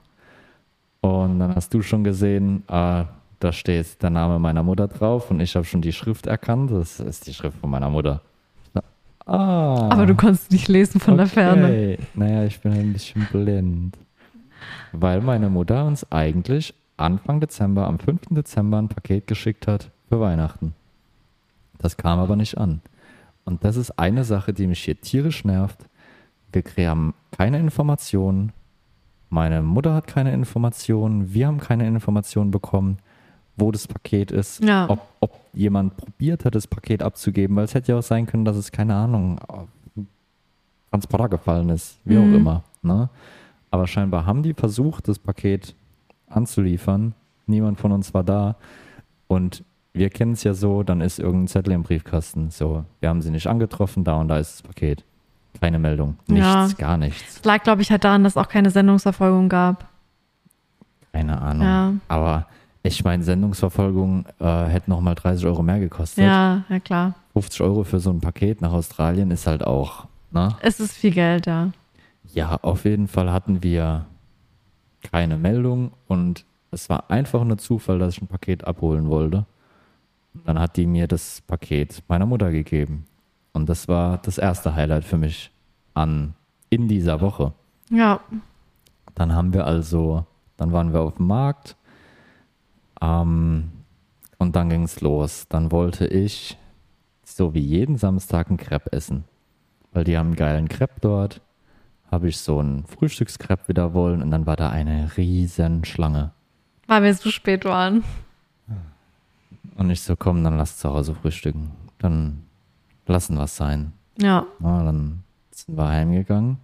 Und 1.01 1.39
dann 1.39 1.55
hast 1.55 1.73
du 1.73 1.82
schon 1.82 2.03
gesehen, 2.03 2.63
äh, 2.67 3.05
da 3.39 3.53
steht 3.53 4.01
der 4.01 4.09
Name 4.09 4.39
meiner 4.39 4.63
Mutter 4.63 4.88
drauf 4.88 5.30
und 5.30 5.39
ich 5.39 5.55
habe 5.55 5.65
schon 5.65 5.82
die 5.82 5.93
Schrift 5.93 6.25
erkannt. 6.25 6.71
Das 6.71 6.99
ist 6.99 7.28
die 7.28 7.34
Schrift 7.34 7.57
von 7.59 7.69
meiner 7.69 7.89
Mutter. 7.89 8.21
Ah. 9.28 9.89
Aber 9.91 10.05
du 10.05 10.15
konntest 10.15 10.51
nicht 10.51 10.69
lesen 10.69 11.01
von 11.01 11.17
der 11.17 11.28
Ferne. 11.28 11.65
Okay. 11.65 11.97
Naja, 12.15 12.45
ich 12.45 12.61
bin 12.61 12.71
ein 12.71 12.93
bisschen 12.93 13.28
blind. 13.30 13.97
Weil 14.93 15.21
meine 15.21 15.49
Mutter 15.49 15.86
uns 15.86 16.09
eigentlich 16.11 16.73
Anfang 16.95 17.41
Dezember, 17.41 17.88
am 17.88 17.99
5. 17.99 18.21
Dezember 18.30 18.78
ein 18.78 18.88
Paket 18.88 19.28
geschickt 19.28 19.67
hat 19.67 19.91
für 20.07 20.19
Weihnachten. 20.21 20.73
Das 21.78 21.97
kam 21.97 22.19
aber 22.19 22.38
nicht 22.38 22.57
an. 22.57 22.82
Und 23.47 23.63
das 23.63 23.77
ist 23.77 23.91
eine 23.97 24.25
Sache, 24.25 24.51
die 24.53 24.67
mich 24.67 24.83
hier 24.83 24.99
tierisch 24.99 25.45
nervt. 25.45 25.85
Wir 26.75 26.89
haben 26.89 27.13
keine 27.31 27.59
Informationen. 27.59 28.51
Meine 29.29 29.61
Mutter 29.61 29.93
hat 29.93 30.05
keine 30.07 30.33
Informationen. 30.33 31.33
Wir 31.33 31.47
haben 31.47 31.61
keine 31.61 31.87
Informationen 31.87 32.51
bekommen, 32.51 32.97
wo 33.55 33.71
das 33.71 33.87
Paket 33.87 34.31
ist. 34.31 34.61
Ja. 34.61 34.89
Ob, 34.89 34.99
ob 35.21 35.39
jemand 35.53 35.95
probiert 35.95 36.43
hat, 36.43 36.55
das 36.55 36.67
Paket 36.67 37.01
abzugeben. 37.01 37.55
Weil 37.55 37.63
es 37.63 37.73
hätte 37.73 37.93
ja 37.93 37.97
auch 37.99 38.03
sein 38.03 38.25
können, 38.25 38.43
dass 38.43 38.57
es, 38.57 38.69
keine 38.73 38.95
Ahnung, 38.95 39.39
Transporter 40.91 41.29
gefallen 41.29 41.69
ist. 41.69 41.99
Wie 42.03 42.17
auch 42.17 42.23
Mhm. 42.23 42.35
immer. 42.35 42.63
Ne? 42.81 43.09
Aber 43.71 43.87
scheinbar 43.87 44.25
haben 44.25 44.43
die 44.43 44.53
versucht, 44.55 45.07
das 45.07 45.19
Paket 45.19 45.73
anzuliefern. 46.27 47.13
Niemand 47.45 47.79
von 47.79 47.93
uns 47.93 48.13
war 48.13 48.25
da. 48.25 48.57
Und 49.27 49.63
wir 49.97 50.09
kennen 50.09 50.33
es 50.33 50.43
ja 50.43 50.53
so, 50.53 50.83
dann 50.83 51.01
ist 51.01 51.19
irgendein 51.19 51.47
Zettel 51.47 51.73
im 51.73 51.83
Briefkasten. 51.83 52.49
So, 52.51 52.85
wir 52.99 53.09
haben 53.09 53.21
sie 53.21 53.31
nicht 53.31 53.47
angetroffen, 53.47 54.03
da 54.03 54.15
und 54.15 54.27
da 54.27 54.37
ist 54.37 54.55
das 54.55 54.61
Paket. 54.63 55.03
Keine 55.59 55.79
Meldung. 55.79 56.17
Nichts, 56.27 56.45
Ja. 56.45 56.67
gar 56.77 56.97
nichts. 56.97 57.37
Es 57.37 57.43
lag, 57.45 57.63
glaube 57.63 57.81
ich, 57.81 57.89
halt 57.91 58.03
daran, 58.03 58.23
dass 58.23 58.33
es 58.33 58.37
auch 58.37 58.47
keine 58.49 58.69
Sendungsverfolgung 58.69 59.49
gab. 59.49 59.87
Keine 61.11 61.41
Ahnung. 61.41 61.63
Ja. 61.65 61.93
Aber 62.07 62.45
ich 62.83 63.03
meine, 63.03 63.23
Sendungsverfolgung 63.23 64.25
äh, 64.39 64.65
hätte 64.65 64.89
nochmal 64.89 65.15
30 65.15 65.45
Euro 65.45 65.63
mehr 65.63 65.79
gekostet. 65.79 66.23
Ja, 66.23 66.63
ja 66.69 66.79
klar. 66.79 67.15
50 67.33 67.61
Euro 67.61 67.83
für 67.83 67.99
so 67.99 68.11
ein 68.11 68.21
Paket 68.21 68.61
nach 68.61 68.71
Australien 68.71 69.31
ist 69.31 69.47
halt 69.47 69.65
auch, 69.65 70.05
ne? 70.31 70.55
Es 70.61 70.79
ist 70.79 70.95
viel 70.95 71.11
Geld, 71.11 71.47
ja. 71.47 71.71
Ja, 72.33 72.57
auf 72.61 72.85
jeden 72.85 73.07
Fall 73.07 73.31
hatten 73.31 73.63
wir 73.63 74.05
keine 75.11 75.37
Meldung 75.37 75.91
und 76.07 76.45
es 76.71 76.89
war 76.89 77.09
einfach 77.09 77.43
nur 77.43 77.57
Zufall, 77.57 77.99
dass 77.99 78.15
ich 78.15 78.21
ein 78.21 78.27
Paket 78.27 78.65
abholen 78.67 79.07
wollte. 79.09 79.45
Dann 80.45 80.59
hat 80.59 80.77
die 80.77 80.85
mir 80.85 81.07
das 81.07 81.41
Paket 81.41 82.03
meiner 82.07 82.25
Mutter 82.25 82.51
gegeben. 82.51 83.05
Und 83.53 83.67
das 83.69 83.88
war 83.88 84.17
das 84.19 84.38
erste 84.38 84.75
Highlight 84.75 85.03
für 85.03 85.17
mich 85.17 85.51
an 85.93 86.33
in 86.69 86.88
dieser 86.88 87.21
Woche. 87.21 87.53
Ja. 87.89 88.19
Dann 89.15 89.33
haben 89.33 89.53
wir 89.53 89.65
also, 89.65 90.25
dann 90.57 90.71
waren 90.71 90.93
wir 90.93 91.01
auf 91.01 91.15
dem 91.15 91.27
Markt 91.27 91.75
ähm, 93.01 93.71
und 94.38 94.55
dann 94.55 94.69
ging 94.69 94.83
es 94.83 95.01
los. 95.01 95.47
Dann 95.49 95.71
wollte 95.71 96.05
ich 96.05 96.57
so 97.23 97.53
wie 97.53 97.61
jeden 97.61 97.97
Samstag 97.97 98.49
einen 98.49 98.57
Crepe 98.57 98.91
essen, 98.93 99.23
weil 99.91 100.03
die 100.03 100.17
haben 100.17 100.27
einen 100.27 100.35
geilen 100.35 100.69
Crepe 100.69 100.99
dort. 101.01 101.41
Habe 102.11 102.29
ich 102.29 102.38
so 102.38 102.59
einen 102.59 102.85
Frühstückskrepp 102.85 103.67
wieder 103.67 103.93
wollen 103.93 104.21
und 104.21 104.31
dann 104.31 104.45
war 104.45 104.55
da 104.55 104.69
eine 104.69 105.17
riesen 105.17 105.83
Schlange. 105.83 106.31
Weil 106.88 107.03
wir 107.03 107.13
so 107.13 107.31
spät 107.31 107.65
waren. 107.65 108.03
Und 109.78 109.89
ich 109.91 110.01
so, 110.01 110.15
komm, 110.15 110.43
dann 110.43 110.57
lass 110.57 110.78
zu 110.78 110.89
Hause 110.89 111.13
frühstücken. 111.15 111.71
Dann 111.99 112.43
lassen 113.05 113.38
wir 113.38 113.43
es 113.43 113.55
sein. 113.55 113.93
Ja. 114.19 114.45
Ja, 114.59 114.84
dann 114.84 115.23
sind 115.51 115.78
wir 115.78 115.88
heimgegangen. 115.88 116.57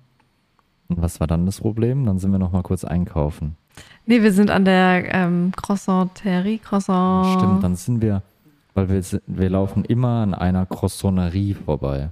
Und 0.89 1.01
was 1.01 1.19
war 1.19 1.27
dann 1.27 1.45
das 1.45 1.61
Problem? 1.61 2.05
Dann 2.05 2.19
sind 2.19 2.31
wir 2.31 2.39
noch 2.39 2.51
mal 2.51 2.63
kurz 2.63 2.83
einkaufen. 2.83 3.55
Nee, 4.05 4.21
wir 4.21 4.33
sind 4.33 4.51
an 4.51 4.65
der 4.65 5.13
ähm, 5.13 5.51
Croissanterie, 5.55 6.57
Croissant. 6.59 7.39
Stimmt, 7.39 7.63
dann 7.63 7.75
sind 7.75 8.01
wir, 8.01 8.21
weil 8.73 8.89
wir, 8.89 9.21
wir 9.27 9.49
laufen 9.49 9.85
immer 9.85 10.21
an 10.23 10.33
einer 10.33 10.65
Croissonnerie 10.65 11.53
vorbei. 11.53 12.09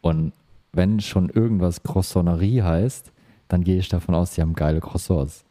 Und 0.00 0.32
wenn 0.72 1.00
schon 1.00 1.28
irgendwas 1.28 1.82
Croissonnerie 1.82 2.62
heißt, 2.62 3.12
dann 3.48 3.64
gehe 3.64 3.78
ich 3.78 3.88
davon 3.88 4.14
aus, 4.14 4.32
die 4.32 4.40
haben 4.40 4.54
geile 4.54 4.80
Croissants. 4.80 5.44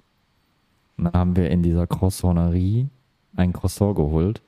Und 0.98 1.06
dann 1.06 1.14
haben 1.14 1.36
wir 1.36 1.50
in 1.50 1.64
dieser 1.64 1.88
Croissanterie 1.88 2.88
ein 3.36 3.54
Croissant 3.54 3.96
geholt. 3.96 4.42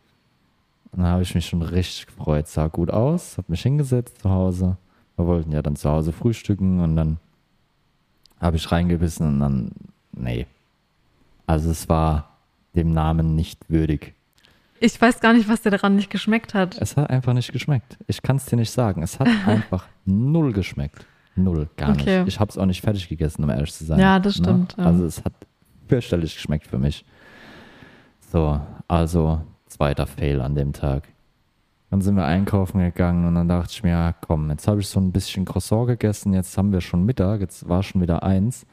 Und 0.92 1.00
dann 1.04 1.08
habe 1.12 1.22
ich 1.22 1.36
mich 1.36 1.46
schon 1.46 1.62
richtig 1.62 2.08
gefreut. 2.08 2.48
Sah 2.48 2.68
gut 2.68 2.90
aus, 2.90 3.38
habe 3.38 3.52
mich 3.52 3.62
hingesetzt 3.62 4.22
zu 4.22 4.30
Hause. 4.30 4.78
Wir 5.16 5.26
wollten 5.28 5.52
ja 5.52 5.62
dann 5.62 5.76
zu 5.76 5.90
Hause 5.90 6.12
frühstücken 6.12 6.80
und 6.80 6.96
dann 6.96 7.18
habe 8.40 8.56
ich 8.58 8.72
reingebissen 8.72 9.28
und 9.28 9.40
dann, 9.40 9.72
nee. 10.14 10.46
Also 11.46 11.70
es 11.72 11.90
war 11.90 12.38
dem 12.76 12.94
Namen 12.94 13.36
nicht 13.36 13.70
würdig. 13.70 14.14
Ich 14.80 15.00
weiß 15.00 15.20
gar 15.20 15.34
nicht, 15.34 15.50
was 15.50 15.62
dir 15.62 15.72
daran 15.72 15.96
nicht 15.98 16.10
geschmeckt 16.10 16.54
hat. 16.54 16.78
Es 16.82 16.96
hat 16.96 17.10
einfach 17.10 17.34
nicht 17.34 17.52
geschmeckt. 17.52 17.98
Ich 18.08 18.22
kann 18.22 18.38
es 18.38 18.46
dir 18.46 18.56
nicht 18.56 18.72
sagen. 18.72 19.04
Es 19.04 19.20
hat 19.20 19.28
einfach 19.46 19.88
null 20.06 20.54
geschmeckt. 20.54 21.06
Null, 21.36 21.70
gar 21.76 21.92
Okay. 21.92 22.20
nicht. 22.24 22.36
Ich 22.36 22.40
habe 22.40 22.50
es 22.50 22.58
auch 22.58 22.66
nicht 22.66 22.82
fertig 22.82 23.10
gegessen, 23.10 23.44
um 23.44 23.50
ehrlich 23.50 23.74
zu 23.74 23.84
sein. 23.84 24.00
Ja, 24.00 24.20
das 24.20 24.38
stimmt, 24.38 24.76
ja. 24.78 24.86
Also 24.86 25.06
es 25.06 25.24
hat 25.24 25.34
fürchterlich 25.88 26.34
geschmeckt 26.36 26.68
für 26.68 26.78
mich. 26.78 27.04
So, 28.32 28.60
also 28.88 29.42
zweiter 29.70 30.08
Fail 30.08 30.42
an 30.42 30.56
dem 30.56 30.74
Tag. 30.74 31.04
Dann 31.92 32.02
sind 32.02 32.16
wir 32.16 32.26
einkaufen 32.26 32.80
gegangen 32.82 33.26
und 33.26 33.34
dann 33.36 33.48
dachte 33.48 33.70
ich 33.72 33.82
mir, 33.84 33.90
ja, 33.92 34.14
komm, 34.14 34.50
jetzt 34.52 34.68
habe 34.68 34.80
ich 34.80 34.88
so 34.88 35.00
ein 35.00 35.12
bisschen 35.12 35.46
Croissant 35.46 35.88
gegessen, 35.88 36.34
jetzt 36.34 36.56
haben 36.58 36.72
wir 36.72 36.82
schon 36.82 37.04
Mittag, 37.06 37.40
jetzt 37.42 37.68
war 37.68 37.82
schon 37.82 38.02
wieder 38.02 38.22
eins. 38.22 38.68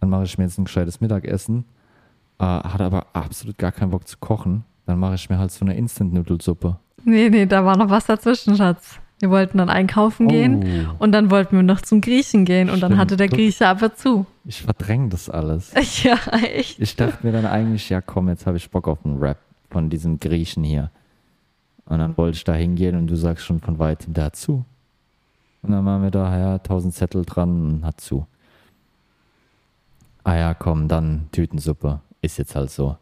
Dann 0.00 0.10
mache 0.10 0.24
ich 0.24 0.36
mir 0.36 0.44
jetzt 0.44 0.58
ein 0.58 0.64
gescheites 0.64 1.00
Mittagessen. 1.00 1.64
Äh, 2.38 2.44
hatte 2.44 2.84
aber 2.84 3.06
absolut 3.12 3.56
gar 3.56 3.72
keinen 3.72 3.90
Bock 3.90 4.06
zu 4.08 4.16
kochen. 4.18 4.64
Dann 4.84 4.98
mache 4.98 5.14
ich 5.14 5.30
mir 5.30 5.38
halt 5.38 5.52
so 5.52 5.64
eine 5.64 5.76
Instant-Nudelsuppe. 5.76 6.76
Nee, 7.04 7.28
nee, 7.30 7.46
da 7.46 7.64
war 7.64 7.76
noch 7.76 7.88
was 7.88 8.06
dazwischen, 8.06 8.56
Schatz. 8.56 8.98
Wir 9.20 9.30
wollten 9.30 9.56
dann 9.58 9.70
einkaufen 9.70 10.28
gehen 10.28 10.86
Oh. 10.90 11.04
und 11.04 11.12
dann 11.12 11.30
wollten 11.30 11.56
wir 11.56 11.62
noch 11.62 11.80
zum 11.80 12.02
Griechen 12.02 12.44
gehen 12.44 12.68
und 12.68 12.80
dann 12.82 12.98
hatte 12.98 13.16
der 13.16 13.28
Grieche 13.28 13.66
aber 13.66 13.94
zu. 13.94 14.26
Ich 14.44 14.60
verdränge 14.62 15.08
das 15.08 15.30
alles. 15.30 15.72
Ja, 16.02 16.18
echt. 16.42 16.78
Ich 16.80 16.96
dachte 16.96 17.24
mir 17.26 17.32
dann 17.32 17.46
eigentlich, 17.46 17.88
ja 17.88 18.00
komm, 18.02 18.28
jetzt 18.28 18.46
habe 18.46 18.58
ich 18.58 18.70
Bock 18.70 18.86
auf 18.88 18.98
einen 19.06 19.18
Rap 19.18 19.38
von 19.70 19.90
diesem 19.90 20.20
Griechen 20.20 20.64
hier. 20.64 20.90
Und 21.86 21.98
dann 21.98 22.16
wollte 22.16 22.36
ich 22.36 22.44
da 22.44 22.54
hingehen 22.54 22.96
und 22.96 23.06
du 23.06 23.16
sagst 23.16 23.44
schon 23.44 23.60
von 23.60 23.78
weitem, 23.78 24.12
der 24.14 24.24
hat 24.24 24.36
zu. 24.36 24.64
Und 25.62 25.72
dann 25.72 25.84
waren 25.84 26.02
wir 26.02 26.10
da, 26.10 26.38
ja, 26.38 26.58
tausend 26.58 26.94
Zettel 26.94 27.24
dran 27.24 27.74
und 27.74 27.84
hat 27.84 28.00
zu. 28.00 28.26
Ah 30.24 30.36
ja, 30.36 30.54
komm, 30.54 30.88
dann 30.88 31.28
Tütensuppe. 31.32 32.00
Ist 32.20 32.38
jetzt 32.38 32.56
halt 32.56 32.70
so. 32.70 32.96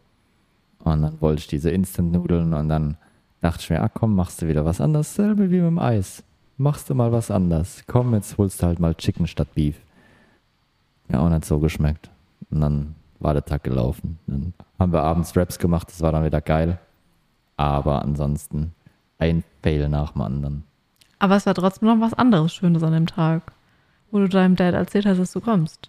Und 0.81 1.03
dann 1.03 1.21
wollte 1.21 1.41
ich 1.41 1.47
diese 1.47 1.71
Instant-Nudeln 1.71 2.53
und 2.53 2.69
dann 2.69 2.97
dachte 3.41 3.61
ich 3.63 3.71
mir, 3.71 3.83
ah 3.83 3.89
komm, 3.89 4.15
machst 4.15 4.43
du 4.43 4.49
wieder 4.49 4.65
was 4.65 4.81
anderes. 4.81 5.15
Selbe 5.15 5.51
wie 5.51 5.57
mit 5.57 5.67
dem 5.67 5.79
Eis. 5.79 6.23
Machst 6.57 6.89
du 6.91 6.95
mal 6.95 7.13
was 7.13 7.31
anderes. 7.31 7.83
Komm, 7.87 8.15
jetzt 8.15 8.37
holst 8.39 8.63
du 8.63 8.67
halt 8.67 8.79
mal 8.79 8.95
Chicken 8.95 9.27
statt 9.27 9.49
Beef. 9.55 9.77
Ja, 11.09 11.21
auch 11.21 11.29
nicht 11.29 11.45
so 11.45 11.59
geschmeckt. 11.59 12.11
Und 12.51 12.61
dann 12.61 12.95
war 13.25 13.33
der 13.33 13.45
Tag 13.45 13.65
gelaufen. 13.65 14.19
Dann 14.27 14.53
haben 14.79 14.93
wir 14.93 15.03
abends 15.03 15.37
Raps 15.37 15.59
gemacht, 15.59 15.89
das 15.89 16.01
war 16.03 16.13
dann 16.13 16.25
wieder 16.25 16.41
geil. 16.41 16.79
Aber 17.57 18.03
ansonsten 18.03 18.75
ein 19.19 19.43
Fail 19.63 19.89
nach 19.89 20.13
dem 20.13 20.23
anderen. 20.23 20.65
Aber 21.19 21.37
es 21.37 21.47
war 21.47 21.55
trotzdem 21.55 21.89
noch 21.89 22.01
was 22.01 22.15
anderes 22.15 22.53
Schönes 22.55 22.83
an 22.83 22.93
dem 22.93 23.07
Tag, 23.07 23.53
wo 24.11 24.19
du 24.19 24.29
deinem 24.29 24.57
Dad 24.57 24.75
erzählt 24.75 25.07
hast, 25.07 25.19
dass 25.19 25.33
du 25.33 25.41
kommst. 25.41 25.89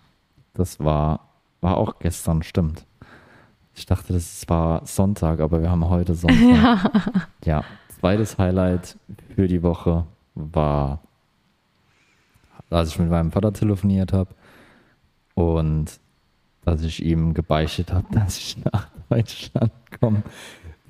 Das 0.53 0.79
war, 0.79 1.19
war 1.61 1.77
auch 1.77 1.99
gestern, 1.99 2.41
stimmt. 2.41 2.86
Ich 3.73 3.86
dachte, 3.86 4.13
das 4.13 4.47
war 4.47 4.86
Sonntag, 4.86 5.41
aber 5.41 5.61
wir 5.61 5.69
haben 5.69 5.89
heute 5.89 6.15
Sonntag. 6.15 6.91
Ja. 7.43 7.63
zweites 7.99 8.38
Highlight 8.38 8.97
für 9.36 9.47
die 9.47 9.61
Woche 9.61 10.05
war, 10.36 10.99
als 12.69 12.89
ich 12.89 12.99
mit 12.99 13.09
meinem 13.09 13.31
Vater 13.31 13.51
telefoniert 13.53 14.13
habe 14.13 14.33
und 15.36 15.99
dass 16.66 16.82
ich 16.82 17.03
ihm 17.03 17.34
gebeichtet 17.34 17.93
habe, 17.93 18.07
dass 18.11 18.38
ich 18.38 18.57
nach 18.66 18.88
Deutschland 19.09 19.72
komme 19.99 20.24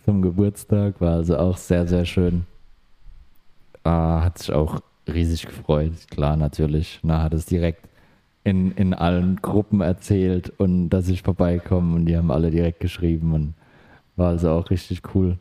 zum 0.03 0.21
Geburtstag. 0.21 0.99
War 1.01 1.15
also 1.15 1.37
auch 1.37 1.57
sehr, 1.57 1.87
sehr 1.87 2.05
schön. 2.05 2.45
Äh, 3.83 3.89
hat 3.89 4.39
sich 4.39 4.51
auch 4.51 4.79
riesig 5.07 5.45
gefreut, 5.45 5.91
klar, 6.09 6.37
natürlich. 6.37 6.99
Na, 7.03 7.21
hat 7.21 7.33
es 7.33 7.45
direkt 7.45 7.87
in, 8.43 8.71
in 8.71 8.93
allen 8.93 9.37
Gruppen 9.41 9.81
erzählt 9.81 10.53
und 10.57 10.89
dass 10.89 11.09
ich 11.09 11.23
vorbeikomme 11.23 11.95
und 11.95 12.05
die 12.05 12.15
haben 12.15 12.31
alle 12.31 12.51
direkt 12.51 12.79
geschrieben 12.79 13.33
und 13.33 13.53
war 14.15 14.29
also 14.29 14.51
auch 14.51 14.69
richtig 14.69 15.01
cool. 15.13 15.37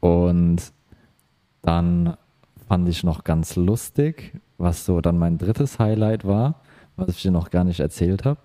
Und 0.00 0.72
dann 1.62 2.16
fand 2.68 2.88
ich 2.88 3.04
noch 3.04 3.24
ganz 3.24 3.56
lustig, 3.56 4.32
was 4.58 4.84
so 4.84 5.00
dann 5.00 5.18
mein 5.18 5.38
drittes 5.38 5.78
Highlight 5.78 6.24
war, 6.24 6.60
was 6.98 7.16
ich 7.16 7.22
dir 7.22 7.30
noch 7.30 7.50
gar 7.50 7.64
nicht 7.64 7.80
erzählt 7.80 8.24
habe. 8.24 8.40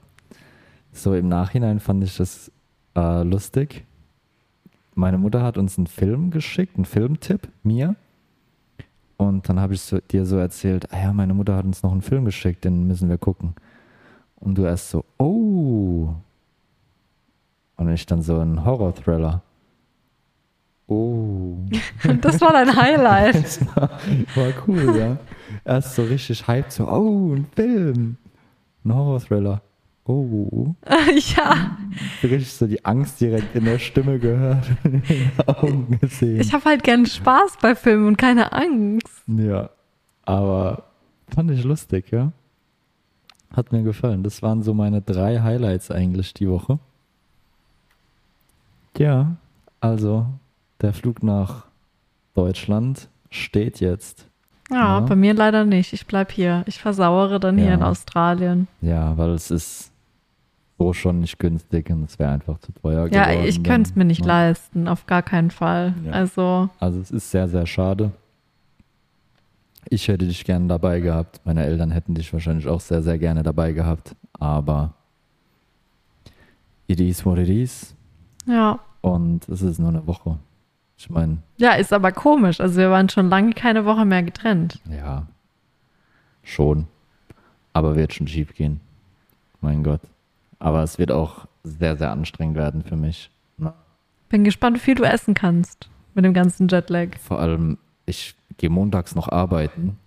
So 0.91 1.15
im 1.15 1.27
Nachhinein 1.27 1.79
fand 1.79 2.03
ich 2.03 2.15
das 2.15 2.51
äh, 2.95 3.23
lustig. 3.23 3.85
Meine 4.95 5.17
Mutter 5.17 5.41
hat 5.41 5.57
uns 5.57 5.77
einen 5.77 5.87
Film 5.87 6.29
geschickt, 6.29 6.75
einen 6.75 6.85
Filmtipp, 6.85 7.49
mir. 7.63 7.95
Und 9.17 9.49
dann 9.49 9.59
habe 9.59 9.73
ich 9.73 9.81
so, 9.81 9.99
dir 9.99 10.25
so 10.25 10.37
erzählt, 10.37 10.91
ah 10.93 11.01
ja, 11.01 11.13
meine 11.13 11.33
Mutter 11.33 11.55
hat 11.55 11.65
uns 11.65 11.81
noch 11.81 11.91
einen 11.91 12.01
Film 12.01 12.25
geschickt, 12.25 12.63
den 12.63 12.87
müssen 12.87 13.09
wir 13.09 13.17
gucken. 13.17 13.55
Und 14.35 14.57
du 14.57 14.65
erst 14.65 14.91
so, 14.91 15.03
oh. 15.17 16.13
Und 17.77 17.89
ich 17.89 18.05
dann 18.05 18.21
so 18.21 18.37
ein 18.39 18.63
Horror-Thriller. 18.63 19.41
Oh. 20.87 21.57
Das 22.21 22.39
war 22.41 22.51
dein 22.51 22.75
Highlight. 22.75 23.59
War 23.75 24.53
cool, 24.67 24.95
ja. 24.97 25.17
Erst 25.63 25.95
so 25.95 26.03
richtig 26.03 26.45
hyped, 26.47 26.71
so, 26.71 26.87
oh, 26.87 27.33
ein 27.33 27.47
Film. 27.55 28.17
Ein 28.85 28.93
Horror-Thriller. 28.93 29.61
Oh. 30.05 30.75
ja, 31.37 31.77
Richtig 32.21 32.51
so 32.51 32.67
die 32.67 32.83
Angst 32.83 33.21
direkt 33.21 33.55
in 33.55 33.63
der 33.63 33.79
Stimme 33.79 34.19
gehört 34.19 34.65
in 34.83 35.01
den 35.01 35.31
Augen 35.47 35.97
gesehen. 36.01 36.41
ich 36.41 36.53
habe 36.53 36.65
halt 36.65 36.83
gern 36.83 37.05
Spaß 37.05 37.57
bei 37.61 37.73
Filmen 37.73 38.07
und 38.07 38.17
keine 38.17 38.51
Angst. 38.51 39.23
Ja, 39.27 39.69
aber 40.23 40.83
fand 41.33 41.51
ich 41.51 41.63
lustig, 41.63 42.11
ja. 42.11 42.33
Hat 43.55 43.71
mir 43.71 43.83
gefallen. 43.83 44.23
Das 44.23 44.41
waren 44.41 44.61
so 44.61 44.73
meine 44.73 45.01
drei 45.01 45.39
Highlights 45.39 45.89
eigentlich 45.89 46.33
die 46.33 46.49
Woche. 46.49 46.79
Ja, 48.97 49.37
also 49.79 50.25
der 50.81 50.91
Flug 50.93 51.23
nach 51.23 51.67
Deutschland 52.33 53.09
steht 53.29 53.79
jetzt. 53.79 54.27
Ja, 54.71 54.77
Ja. 54.77 54.99
bei 55.01 55.15
mir 55.15 55.33
leider 55.33 55.65
nicht. 55.65 55.93
Ich 55.93 56.05
bleib 56.07 56.31
hier. 56.31 56.63
Ich 56.67 56.79
versauere 56.79 57.39
dann 57.39 57.57
hier 57.57 57.67
Ja. 57.69 57.73
in 57.75 57.83
Australien. 57.83 58.67
Ja, 58.81 59.17
weil 59.17 59.31
es 59.31 59.51
ist 59.51 59.91
so 60.79 60.93
schon 60.93 61.19
nicht 61.19 61.37
günstig 61.39 61.89
und 61.89 62.09
es 62.09 62.17
wäre 62.19 62.31
einfach 62.31 62.57
zu 62.59 62.71
teuer 62.73 63.07
Ja, 63.11 63.25
geworden. 63.25 63.47
ich 63.47 63.63
könnte 63.63 63.89
es 63.89 63.95
mir 63.95 64.05
nicht 64.05 64.21
Ja. 64.21 64.27
leisten, 64.27 64.87
auf 64.87 65.05
gar 65.05 65.21
keinen 65.21 65.51
Fall. 65.51 65.93
Ja. 66.05 66.11
Also, 66.13 66.69
Also 66.79 66.99
es 66.99 67.11
ist 67.11 67.29
sehr, 67.31 67.47
sehr 67.47 67.65
schade. 67.65 68.11
Ich 69.89 70.07
hätte 70.07 70.25
dich 70.27 70.43
gerne 70.45 70.67
dabei 70.67 71.01
gehabt. 71.01 71.41
Meine 71.45 71.63
Eltern 71.65 71.91
hätten 71.91 72.15
dich 72.15 72.31
wahrscheinlich 72.31 72.67
auch 72.67 72.79
sehr, 72.79 73.01
sehr 73.03 73.17
gerne 73.17 73.43
dabei 73.43 73.73
gehabt. 73.73 74.15
Aber 74.39 74.93
it 76.87 76.99
is 76.99 77.25
what 77.25 77.37
it 77.37 77.49
is. 77.49 77.93
ja. 78.45 78.79
Und 79.01 79.49
es 79.49 79.61
ist 79.61 79.79
nur 79.79 79.89
eine 79.89 80.07
Woche. 80.07 80.37
Ich 80.97 81.09
meine, 81.09 81.37
Ja, 81.57 81.73
ist 81.73 81.91
aber 81.93 82.11
komisch. 82.11 82.59
Also, 82.61 82.77
wir 82.77 82.89
waren 82.91 83.09
schon 83.09 83.29
lange 83.29 83.53
keine 83.53 83.85
Woche 83.85 84.05
mehr 84.05 84.23
getrennt. 84.23 84.79
ja, 84.89 85.27
schon. 86.43 86.87
Aber 87.73 87.95
wird 87.95 88.13
schon 88.13 88.27
schief 88.27 88.53
gehen. 88.53 88.79
Mein 89.61 89.83
Gott. 89.83 90.01
Aber 90.59 90.83
es 90.83 90.99
wird 90.99 91.11
auch 91.11 91.47
sehr, 91.63 91.97
sehr 91.97 92.11
anstrengend 92.11 92.55
werden 92.57 92.83
für 92.83 92.95
mich. 92.95 93.29
Bin 94.29 94.43
gespannt, 94.43 94.77
wie 94.77 94.81
viel 94.81 94.95
du 94.95 95.03
essen 95.03 95.33
kannst 95.33 95.89
mit 96.13 96.23
dem 96.25 96.33
ganzen 96.33 96.67
Jetlag. 96.67 97.17
Vor 97.19 97.39
allem, 97.39 97.77
ich 98.05 98.35
gehe 98.57 98.69
montags 98.69 99.15
noch 99.15 99.29
arbeiten 99.29 99.97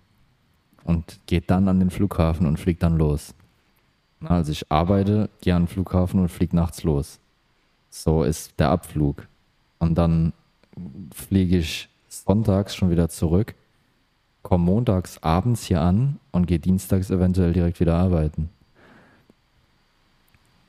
und 0.83 1.19
gehe 1.27 1.41
dann 1.41 1.67
an 1.67 1.79
den 1.79 1.89
Flughafen 1.89 2.45
und 2.47 2.57
fliege 2.57 2.79
dann 2.79 2.97
los. 2.97 3.33
Also 4.23 4.51
ich 4.51 4.69
arbeite, 4.71 5.29
gehe 5.41 5.55
an 5.55 5.63
den 5.63 5.67
Flughafen 5.67 6.19
und 6.19 6.29
fliege 6.29 6.55
nachts 6.55 6.83
los. 6.83 7.19
So 7.89 8.23
ist 8.23 8.59
der 8.59 8.69
Abflug. 8.69 9.27
Und 9.79 9.97
dann 9.97 10.33
fliege 11.13 11.57
ich 11.57 11.89
sonntags 12.09 12.75
schon 12.75 12.89
wieder 12.89 13.09
zurück, 13.09 13.55
komme 14.43 14.65
montags 14.65 15.21
abends 15.23 15.65
hier 15.65 15.81
an 15.81 16.19
und 16.31 16.45
gehe 16.47 16.59
dienstags 16.59 17.09
eventuell 17.09 17.53
direkt 17.53 17.79
wieder 17.79 17.95
arbeiten. 17.95 18.49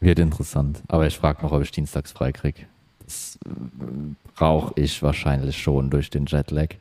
Wird 0.00 0.18
interessant. 0.18 0.82
Aber 0.88 1.06
ich 1.06 1.16
frage 1.16 1.42
noch, 1.42 1.52
ob 1.52 1.62
ich 1.62 1.70
dienstags 1.70 2.12
frei 2.12 2.32
kriege. 2.32 2.66
Das 3.04 3.38
brauche 4.34 4.72
ich 4.76 5.02
wahrscheinlich 5.02 5.60
schon 5.60 5.90
durch 5.90 6.10
den 6.10 6.26
Jetlag. 6.26 6.74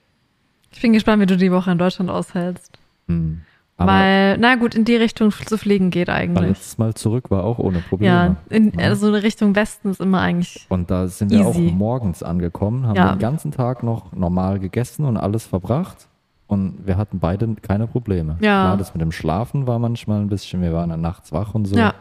Ich 0.71 0.81
bin 0.81 0.93
gespannt, 0.93 1.21
wie 1.21 1.25
du 1.25 1.37
die 1.37 1.51
Woche 1.51 1.71
in 1.71 1.77
Deutschland 1.77 2.09
aushältst. 2.09 2.77
Hm. 3.07 3.41
Aber 3.79 3.91
Weil, 3.91 4.37
na 4.39 4.55
gut, 4.55 4.73
in 4.73 4.85
die 4.85 4.95
Richtung 4.95 5.29
zu 5.31 5.55
fliegen 5.55 5.91
geht 5.91 6.07
weil 6.07 6.15
eigentlich. 6.15 6.47
letztes 6.49 6.77
Mal 6.79 6.95
zurück 6.95 7.29
war 7.29 7.43
auch 7.43 7.59
ohne 7.59 7.77
Probleme. 7.79 8.11
Ja, 8.11 8.35
in, 8.49 8.71
Ja. 8.71 8.85
also 8.87 9.11
Richtung 9.11 9.55
Westen 9.55 9.91
ist 9.91 10.01
immer 10.01 10.19
eigentlich. 10.19 10.65
Und 10.69 10.89
da 10.89 11.07
sind 11.07 11.29
wir 11.29 11.41
Easy. 11.41 11.67
auch 11.69 11.73
morgens 11.73 12.23
angekommen, 12.23 12.87
haben 12.87 12.95
Ja. 12.95 13.13
den 13.13 13.19
ganzen 13.19 13.51
Tag 13.51 13.83
noch 13.83 14.11
normal 14.13 14.57
gegessen 14.59 15.05
und 15.05 15.17
alles 15.17 15.45
verbracht. 15.45 16.07
und 16.49 16.87
wir 16.87 16.95
hatten 16.95 17.19
beide 17.19 17.55
keine 17.61 17.87
Probleme. 17.87 18.37
Ja. 18.39 18.63
Klar, 18.63 18.77
das 18.77 18.93
mit 18.93 19.01
dem 19.01 19.11
Schlafen 19.11 19.67
war 19.67 19.79
manchmal 19.79 20.21
ein 20.21 20.29
bisschen, 20.29 20.61
wir 20.61 20.71
waren 20.71 20.89
dann 20.89 21.01
nachts 21.01 21.33
wach 21.33 21.53
und 21.53 21.65
so. 21.65 21.75
Ja. 21.75 21.93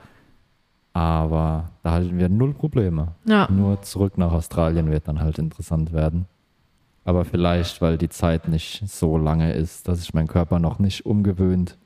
Aber 0.92 1.64
da 1.82 1.92
hatten 1.94 2.16
wir 2.16 2.28
null 2.28 2.54
Probleme. 2.54 3.08
Ja. 3.26 3.48
Nur 3.50 3.82
zurück 3.82 4.16
nach 4.16 4.32
Australien 4.32 4.90
wird 4.90 5.08
dann 5.08 5.20
halt 5.20 5.38
interessant 5.38 5.92
werden. 5.92 6.26
Aber 7.06 7.24
vielleicht, 7.24 7.80
weil 7.80 7.98
die 7.98 8.08
Zeit 8.08 8.48
nicht 8.48 8.82
so 8.88 9.16
lange 9.16 9.52
ist, 9.52 9.86
dass 9.86 10.00
sich 10.00 10.12
mein 10.12 10.26
Körper 10.26 10.58
noch 10.58 10.80
nicht 10.80 11.06
umgewöhnt. 11.06 11.78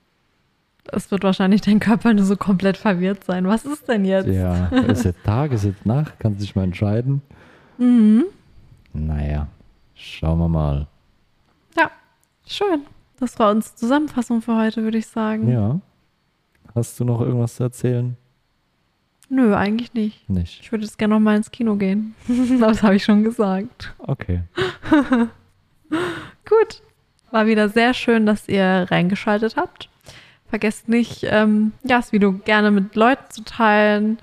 Es 0.87 1.11
wird 1.11 1.25
wahrscheinlich 1.25 1.61
dein 1.61 1.79
Körper 1.79 2.15
nur 2.15 2.25
so 2.25 2.37
komplett 2.37 2.79
verwirrt 2.79 3.25
sein. 3.25 3.47
Was 3.47 3.67
ist 3.67 3.87
denn 3.87 4.07
jetzt? 4.07 4.29
Ja, 4.29 4.69
ist 4.89 5.05
jetzt 5.05 5.23
Tag, 5.23 5.53
ist 5.53 5.65
jetzt 5.65 5.85
Nacht, 5.85 6.19
kann 6.19 6.39
sich 6.39 6.57
mal 6.57 6.65
entscheiden. 6.65 7.21
Mhm. 7.77 8.25
Naja, 8.95 9.49
schauen 9.95 10.39
wir 10.39 10.49
mal. 10.49 10.87
Ja, 11.77 11.91
schön. 12.47 12.87
Das 13.19 13.39
war 13.39 13.51
unsere 13.51 13.75
Zusammenfassung 13.75 14.41
für 14.41 14.57
heute, 14.57 14.83
würde 14.83 14.97
ich 14.97 15.07
sagen. 15.07 15.51
Ja. 15.51 15.81
Hast 16.75 16.99
du 16.99 17.05
noch 17.05 17.21
irgendwas 17.21 17.57
zu 17.57 17.65
erzählen? 17.65 18.17
Nö, 19.31 19.55
eigentlich 19.55 19.95
nicht. 19.95 20.29
Nicht. 20.29 20.61
Ich 20.61 20.73
würde 20.73 20.85
jetzt 20.85 20.99
gerne 20.99 21.15
noch 21.15 21.21
mal 21.21 21.37
ins 21.37 21.53
Kino 21.53 21.77
gehen. 21.77 22.15
das 22.61 22.83
habe 22.83 22.97
ich 22.97 23.05
schon 23.05 23.23
gesagt. 23.23 23.95
Okay. 23.99 24.43
Gut. 26.49 26.83
War 27.31 27.47
wieder 27.47 27.69
sehr 27.69 27.95
schön, 27.95 28.27
dass 28.27 28.49
ihr 28.49 28.89
reingeschaltet 28.91 29.57
habt. 29.57 29.89
Vergesst 30.49 30.89
nicht, 30.89 31.25
ähm, 31.31 31.73
ja, 31.85 31.99
das 31.99 32.13
Video 32.13 32.33
gerne 32.33 32.73
mit 32.73 32.97
Leuten 32.97 33.31
zu 33.31 33.45
teilen, 33.45 34.19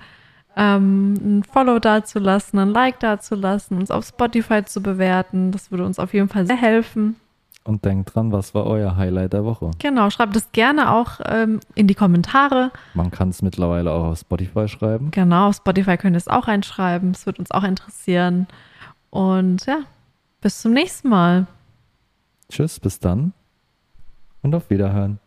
ähm, 0.56 1.14
ein 1.14 1.42
Follow 1.42 1.78
dazulassen, 1.78 2.58
ein 2.58 2.68
Like 2.68 3.00
dazulassen, 3.00 3.78
uns 3.78 3.90
auf 3.90 4.04
Spotify 4.04 4.62
zu 4.62 4.82
bewerten. 4.82 5.52
Das 5.52 5.70
würde 5.70 5.86
uns 5.86 5.98
auf 5.98 6.12
jeden 6.12 6.28
Fall 6.28 6.46
sehr 6.46 6.60
helfen. 6.60 7.16
Und 7.64 7.84
denkt 7.84 8.14
dran, 8.14 8.32
was 8.32 8.54
war 8.54 8.64
euer 8.64 8.96
Highlight 8.96 9.34
der 9.34 9.44
Woche? 9.44 9.70
Genau, 9.78 10.08
schreibt 10.08 10.34
es 10.36 10.52
gerne 10.52 10.90
auch 10.92 11.20
ähm, 11.26 11.60
in 11.74 11.86
die 11.86 11.94
Kommentare. 11.94 12.70
Man 12.94 13.10
kann 13.10 13.28
es 13.28 13.42
mittlerweile 13.42 13.92
auch 13.92 14.04
auf 14.04 14.20
Spotify 14.20 14.68
schreiben. 14.68 15.10
Genau, 15.10 15.48
auf 15.48 15.56
Spotify 15.56 15.98
könnt 15.98 16.14
ihr 16.14 16.18
es 16.18 16.28
auch 16.28 16.48
reinschreiben. 16.48 17.10
Es 17.10 17.26
wird 17.26 17.38
uns 17.38 17.50
auch 17.50 17.64
interessieren. 17.64 18.46
Und 19.10 19.66
ja, 19.66 19.80
bis 20.40 20.62
zum 20.62 20.72
nächsten 20.72 21.10
Mal. 21.10 21.46
Tschüss, 22.48 22.80
bis 22.80 23.00
dann 23.00 23.34
und 24.42 24.54
auf 24.54 24.70
Wiederhören. 24.70 25.18